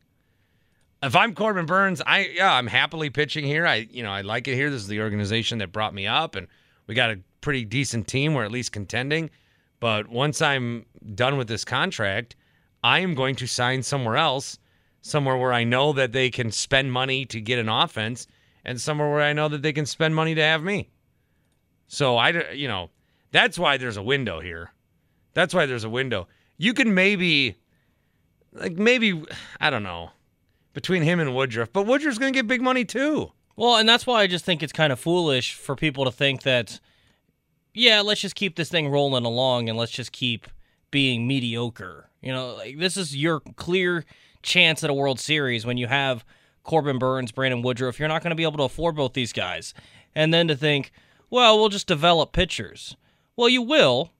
if 1.03 1.17
I'm 1.17 1.35
Corbin 1.35 1.65
Burnes, 1.65 2.01
I 2.07 2.29
yeah, 2.35 2.53
I'm 2.53 2.67
happily 2.67 3.09
pitching 3.09 3.43
here. 3.43 3.67
I 3.67 3.87
you 3.91 4.01
know 4.01 4.09
I 4.09 4.21
like 4.21 4.47
it 4.47 4.55
here. 4.55 4.71
This 4.71 4.81
is 4.81 4.87
the 4.87 5.01
organization 5.01 5.59
that 5.59 5.71
brought 5.71 5.93
me 5.93 6.07
up, 6.07 6.35
and 6.35 6.47
we 6.87 6.95
got 6.95 7.11
a 7.11 7.19
pretty 7.45 7.63
decent 7.63 8.07
team. 8.07 8.33
We're 8.33 8.43
at 8.43 8.51
least 8.51 8.71
contending. 8.71 9.29
But 9.79 10.07
once 10.09 10.41
I'm 10.41 10.87
done 11.13 11.37
with 11.37 11.47
this 11.47 11.63
contract, 11.63 12.35
I 12.83 12.99
am 12.99 13.13
going 13.13 13.35
to 13.35 13.45
sign 13.45 13.83
somewhere 13.83 14.17
else, 14.17 14.57
somewhere 15.01 15.37
where 15.37 15.53
I 15.53 15.63
know 15.63 15.93
that 15.93 16.11
they 16.11 16.31
can 16.31 16.51
spend 16.51 16.91
money 16.91 17.23
to 17.27 17.39
get 17.39 17.59
an 17.59 17.69
offense, 17.69 18.25
and 18.65 18.81
somewhere 18.81 19.11
where 19.11 19.21
I 19.21 19.33
know 19.33 19.47
that 19.47 19.61
they 19.61 19.73
can 19.73 19.85
spend 19.85 20.15
money 20.15 20.33
to 20.33 20.41
have 20.41 20.63
me. 20.63 20.89
So 21.87 22.17
I, 22.17 22.51
you 22.51 22.67
know 22.67 22.89
that's 23.31 23.59
why 23.59 23.77
there's 23.77 23.97
a 23.97 24.03
window 24.03 24.39
here. 24.39 24.71
That's 25.35 25.53
why 25.53 25.67
there's 25.67 25.83
a 25.83 25.89
window. 25.89 26.27
You 26.57 26.73
can 26.73 26.95
maybe 26.95 27.57
like 28.53 28.73
maybe 28.73 29.23
I 29.61 29.69
don't 29.69 29.83
know 29.83 30.09
between 30.73 31.03
him 31.03 31.19
and 31.19 31.35
Woodruff, 31.35 31.71
but 31.71 31.85
Woodruff's 31.85 32.17
going 32.17 32.33
to 32.33 32.37
get 32.37 32.47
big 32.47 32.63
money 32.63 32.85
too. 32.85 33.33
Well, 33.55 33.77
and 33.77 33.87
that's 33.87 34.07
why 34.07 34.21
I 34.21 34.27
just 34.27 34.45
think 34.45 34.63
it's 34.63 34.73
kind 34.73 34.91
of 34.91 34.99
foolish 34.99 35.53
for 35.53 35.75
people 35.75 36.05
to 36.05 36.11
think 36.11 36.41
that, 36.41 36.79
yeah, 37.75 38.01
let's 38.01 38.21
just 38.21 38.35
keep 38.35 38.55
this 38.55 38.69
thing 38.69 38.89
rolling 38.89 39.25
along 39.25 39.69
and 39.69 39.77
let's 39.77 39.91
just 39.91 40.11
keep 40.11 40.47
being 40.91 41.27
mediocre. 41.27 42.09
You 42.21 42.31
know, 42.31 42.55
like, 42.55 42.79
this 42.79 42.97
is 42.97 43.15
your 43.15 43.41
clear 43.41 44.05
chance 44.41 44.83
at 44.83 44.89
a 44.89 44.93
World 44.93 45.19
Series 45.19 45.65
when 45.65 45.77
you 45.77 45.87
have 45.87 46.25
Corbin 46.63 46.97
Burnes, 46.97 47.31
Brandon 47.31 47.61
Woodruff. 47.61 47.99
You're 47.99 48.07
not 48.07 48.23
going 48.23 48.31
to 48.31 48.35
be 48.35 48.43
able 48.43 48.57
to 48.57 48.63
afford 48.63 48.95
both 48.95 49.13
these 49.13 49.33
guys. 49.33 49.73
And 50.15 50.33
then 50.33 50.47
to 50.47 50.55
think, 50.55 50.91
well, 51.29 51.59
we'll 51.59 51.69
just 51.69 51.87
develop 51.87 52.31
pitchers. 52.31 52.95
Well, 53.35 53.49
you 53.49 53.61
will. 53.61 54.11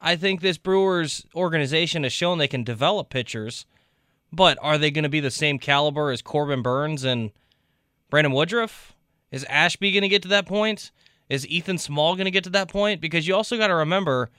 I 0.00 0.16
think 0.16 0.40
this 0.40 0.58
Brewers 0.58 1.24
organization 1.34 2.02
has 2.02 2.12
shown 2.12 2.38
they 2.38 2.48
can 2.48 2.64
develop 2.64 3.08
pitchers, 3.08 3.64
but 4.32 4.58
are 4.60 4.76
they 4.76 4.90
going 4.90 5.04
to 5.04 5.08
be 5.08 5.20
the 5.20 5.30
same 5.30 5.58
caliber 5.58 6.10
as 6.10 6.20
Corbin 6.20 6.62
Burnes 6.62 7.04
and 7.04 7.30
Brandon 8.10 8.32
Woodruff? 8.32 8.94
Is 9.30 9.44
Ashby 9.44 9.92
going 9.92 10.02
to 10.02 10.08
get 10.08 10.22
to 10.22 10.28
that 10.28 10.46
point? 10.46 10.90
Is 11.28 11.46
Ethan 11.46 11.78
Small 11.78 12.14
going 12.14 12.26
to 12.26 12.30
get 12.30 12.44
to 12.44 12.50
that 12.50 12.68
point? 12.68 13.00
Because 13.00 13.26
you 13.26 13.34
also 13.34 13.56
got 13.56 13.68
to 13.68 13.74
remember 13.74 14.30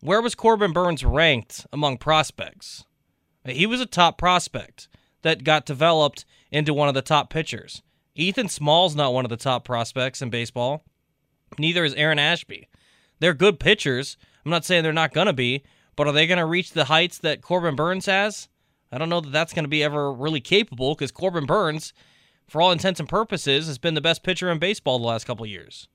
where 0.00 0.22
was 0.22 0.34
Corbin 0.34 0.72
Burnes 0.72 1.04
ranked 1.04 1.66
among 1.72 1.98
prospects? 1.98 2.84
He 3.44 3.66
was 3.66 3.80
a 3.80 3.86
top 3.86 4.18
prospect 4.18 4.88
that 5.22 5.44
got 5.44 5.66
developed 5.66 6.24
into 6.50 6.74
one 6.74 6.88
of 6.88 6.94
the 6.94 7.02
top 7.02 7.30
pitchers. 7.30 7.82
Ethan 8.14 8.48
Small's 8.48 8.96
not 8.96 9.12
one 9.12 9.24
of 9.24 9.30
the 9.30 9.36
top 9.36 9.64
prospects 9.64 10.22
in 10.22 10.30
baseball. 10.30 10.84
Neither 11.58 11.84
is 11.84 11.94
Aaron 11.94 12.18
Ashby. 12.18 12.68
They're 13.18 13.34
good 13.34 13.60
pitchers. 13.60 14.16
I'm 14.44 14.50
not 14.50 14.64
saying 14.64 14.82
they're 14.82 14.92
not 14.92 15.12
going 15.12 15.26
to 15.26 15.32
be, 15.32 15.62
but 15.96 16.06
are 16.06 16.12
they 16.12 16.26
going 16.26 16.38
to 16.38 16.46
reach 16.46 16.72
the 16.72 16.86
heights 16.86 17.18
that 17.18 17.42
Corbin 17.42 17.76
Burnes 17.76 18.06
has? 18.06 18.48
I 18.92 18.98
don't 18.98 19.08
know 19.08 19.20
that 19.20 19.32
that's 19.32 19.52
going 19.52 19.64
to 19.64 19.68
be 19.68 19.84
ever 19.84 20.12
really 20.12 20.40
capable 20.40 20.94
because 20.94 21.12
Corbin 21.12 21.46
Burnes, 21.46 21.92
for 22.48 22.60
all 22.60 22.72
intents 22.72 23.00
and 23.00 23.08
purposes, 23.08 23.66
has 23.66 23.78
been 23.78 23.94
the 23.94 24.00
best 24.00 24.22
pitcher 24.22 24.50
in 24.50 24.58
baseball 24.58 24.98
the 24.98 25.06
last 25.06 25.26
couple 25.26 25.46
years. 25.46 25.88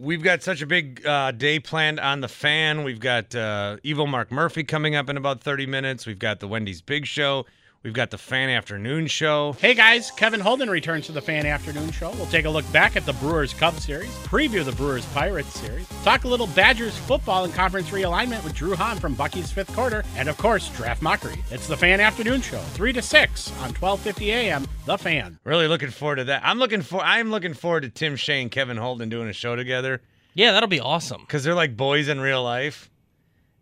We've 0.00 0.22
got 0.22 0.44
such 0.44 0.62
a 0.62 0.66
big 0.66 1.04
uh, 1.04 1.32
day 1.32 1.58
planned 1.58 1.98
on 1.98 2.20
the 2.20 2.28
fan. 2.28 2.84
We've 2.84 3.00
got 3.00 3.34
uh, 3.34 3.78
Evil 3.82 4.06
Mark 4.06 4.30
Murphy 4.30 4.62
coming 4.62 4.94
up 4.94 5.10
in 5.10 5.16
about 5.16 5.40
30 5.40 5.66
minutes. 5.66 6.06
We've 6.06 6.18
got 6.18 6.38
the 6.38 6.46
Wendy's 6.46 6.80
Big 6.80 7.04
Show. 7.04 7.46
We've 7.84 7.92
got 7.92 8.10
the 8.10 8.18
Fan 8.18 8.50
Afternoon 8.50 9.06
Show. 9.06 9.52
Hey 9.60 9.72
guys, 9.72 10.10
Kevin 10.10 10.40
Holden 10.40 10.68
returns 10.68 11.06
to 11.06 11.12
the 11.12 11.22
Fan 11.22 11.46
Afternoon 11.46 11.92
Show. 11.92 12.10
We'll 12.10 12.26
take 12.26 12.44
a 12.44 12.50
look 12.50 12.70
back 12.72 12.96
at 12.96 13.06
the 13.06 13.12
Brewers 13.14 13.54
Cubs 13.54 13.84
series, 13.84 14.10
preview 14.24 14.64
the 14.64 14.72
Brewers 14.72 15.06
Pirates 15.06 15.54
series, 15.60 15.88
talk 16.02 16.24
a 16.24 16.28
little 16.28 16.48
Badgers 16.48 16.98
football 16.98 17.44
and 17.44 17.54
conference 17.54 17.90
realignment 17.90 18.42
with 18.42 18.54
Drew 18.54 18.74
Hahn 18.74 18.98
from 18.98 19.14
Bucky's 19.14 19.52
Fifth 19.52 19.72
Quarter, 19.76 20.04
and 20.16 20.28
of 20.28 20.36
course, 20.38 20.68
Draft 20.70 21.02
Mockery. 21.02 21.36
It's 21.52 21.68
the 21.68 21.76
Fan 21.76 22.00
Afternoon 22.00 22.40
Show, 22.40 22.58
3 22.58 22.92
to 22.94 23.00
6 23.00 23.50
on 23.52 23.72
1250 23.74 24.32
AM, 24.32 24.66
The 24.84 24.98
Fan. 24.98 25.38
Really 25.44 25.68
looking 25.68 25.90
forward 25.90 26.16
to 26.16 26.24
that. 26.24 26.42
I'm 26.44 26.58
looking 26.58 26.82
for. 26.82 27.00
I'm 27.00 27.30
looking 27.30 27.54
forward 27.54 27.82
to 27.82 27.90
Tim 27.90 28.16
Shea 28.16 28.42
and 28.42 28.50
Kevin 28.50 28.76
Holden 28.76 29.08
doing 29.08 29.28
a 29.28 29.32
show 29.32 29.54
together 29.54 30.02
Yeah, 30.34 30.50
that'll 30.50 30.68
be 30.68 30.80
awesome. 30.80 31.20
because 31.20 31.44
they're 31.44 31.54
like 31.54 31.76
boys 31.76 32.08
in 32.08 32.18
real 32.20 32.42
life, 32.42 32.90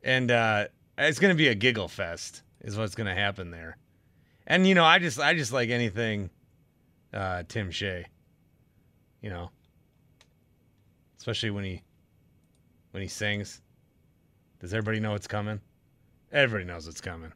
and 0.03 0.31
uh, 0.31 0.69
it's 0.97 1.19
going 1.19 1.35
to 1.35 1.39
be 1.39 1.49
a 1.49 1.55
giggle 1.55 1.89
fest. 1.89 2.43
Is 2.63 2.79
what's 2.79 2.95
going 2.95 3.07
to 3.09 3.15
happen 3.15 3.51
there. 3.51 3.77
And 4.47 4.67
you 4.67 4.75
know, 4.75 4.85
I 4.85 4.99
just 4.99 5.19
I 5.19 5.35
just 5.35 5.53
like 5.53 5.71
anything 5.71 6.31
uh, 7.13 7.43
Tim 7.49 7.71
Shea. 7.71 8.07
You 9.21 9.31
know, 9.31 9.51
especially 11.19 11.51
when 11.51 11.65
he 11.65 11.83
when 12.93 13.03
he 13.03 13.09
sings. 13.09 13.61
Does 14.61 14.73
everybody 14.73 15.01
know 15.01 15.13
what's 15.13 15.27
coming? 15.27 15.61
Everybody 16.33 16.65
knows 16.65 16.87
what's 16.87 17.01
coming. 17.01 17.33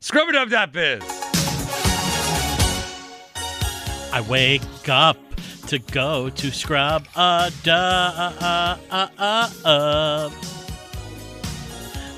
Scrubadub.biz. 0.00 1.02
I 4.12 4.20
wake 4.28 4.88
up 4.88 5.16
to 5.68 5.78
go 5.78 6.30
to 6.30 6.50
scrub 6.50 7.06
a 7.14 7.52
dub. 7.62 8.32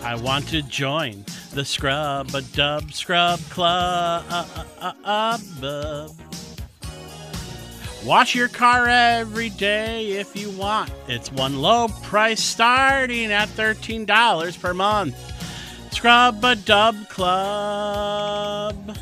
I 0.05 0.17
want 0.17 0.49
to 0.49 0.63
join 0.63 1.25
the 1.53 1.65
Scrub 1.65 2.35
a 2.35 2.43
Dub 2.43 2.93
Scrub 2.93 3.39
Club. 3.51 4.25
Wash 8.05 8.35
your 8.35 8.49
car 8.49 8.89
every 8.89 9.51
day 9.51 10.13
if 10.13 10.35
you 10.35 10.51
want. 10.51 10.91
It's 11.07 11.31
one 11.31 11.63
low 11.63 11.87
price 12.03 12.43
starting 12.43 13.31
at 13.31 13.49
$13 13.51 14.61
per 14.61 14.75
month. 14.75 15.17
Scrub 15.93 16.45
a 16.45 16.57
Dub 16.57 17.09
Club. 17.09 18.99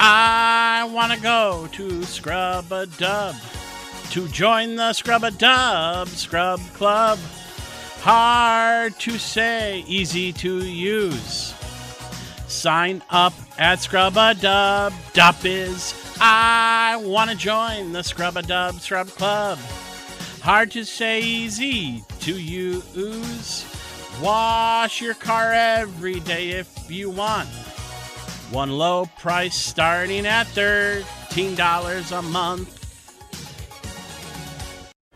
I 0.00 0.90
want 0.92 1.12
to 1.12 1.20
go 1.20 1.68
to 1.72 2.02
Scrub 2.02 2.72
a 2.72 2.86
Dub 2.86 3.36
to 4.10 4.26
join 4.28 4.74
the 4.74 4.92
Scrub 4.92 5.22
a 5.22 5.30
Dub 5.30 6.08
Scrub 6.08 6.58
Club. 6.74 7.20
Hard 8.06 9.00
to 9.00 9.16
say, 9.16 9.82
easy 9.88 10.30
to 10.34 10.62
use. 10.62 11.54
Sign 12.48 13.02
up 13.08 13.32
at 13.56 13.78
scrubadub.biz. 13.78 15.94
I 16.20 17.00
want 17.02 17.30
to 17.30 17.36
join 17.36 17.92
the 17.92 18.02
Scrub 18.02 18.36
a 18.36 18.42
Dab 18.42 18.74
Scrub 18.74 19.08
Club. 19.08 19.56
Hard 20.42 20.70
to 20.72 20.84
say, 20.84 21.22
easy 21.22 22.04
to 22.20 22.38
use. 22.38 23.64
Wash 24.20 25.00
your 25.00 25.14
car 25.14 25.54
every 25.54 26.20
day 26.20 26.50
if 26.50 26.90
you 26.90 27.08
want. 27.08 27.48
One 28.50 28.70
low 28.70 29.06
price 29.18 29.56
starting 29.56 30.26
at 30.26 30.46
$13 30.48 32.18
a 32.18 32.20
month. 32.20 32.83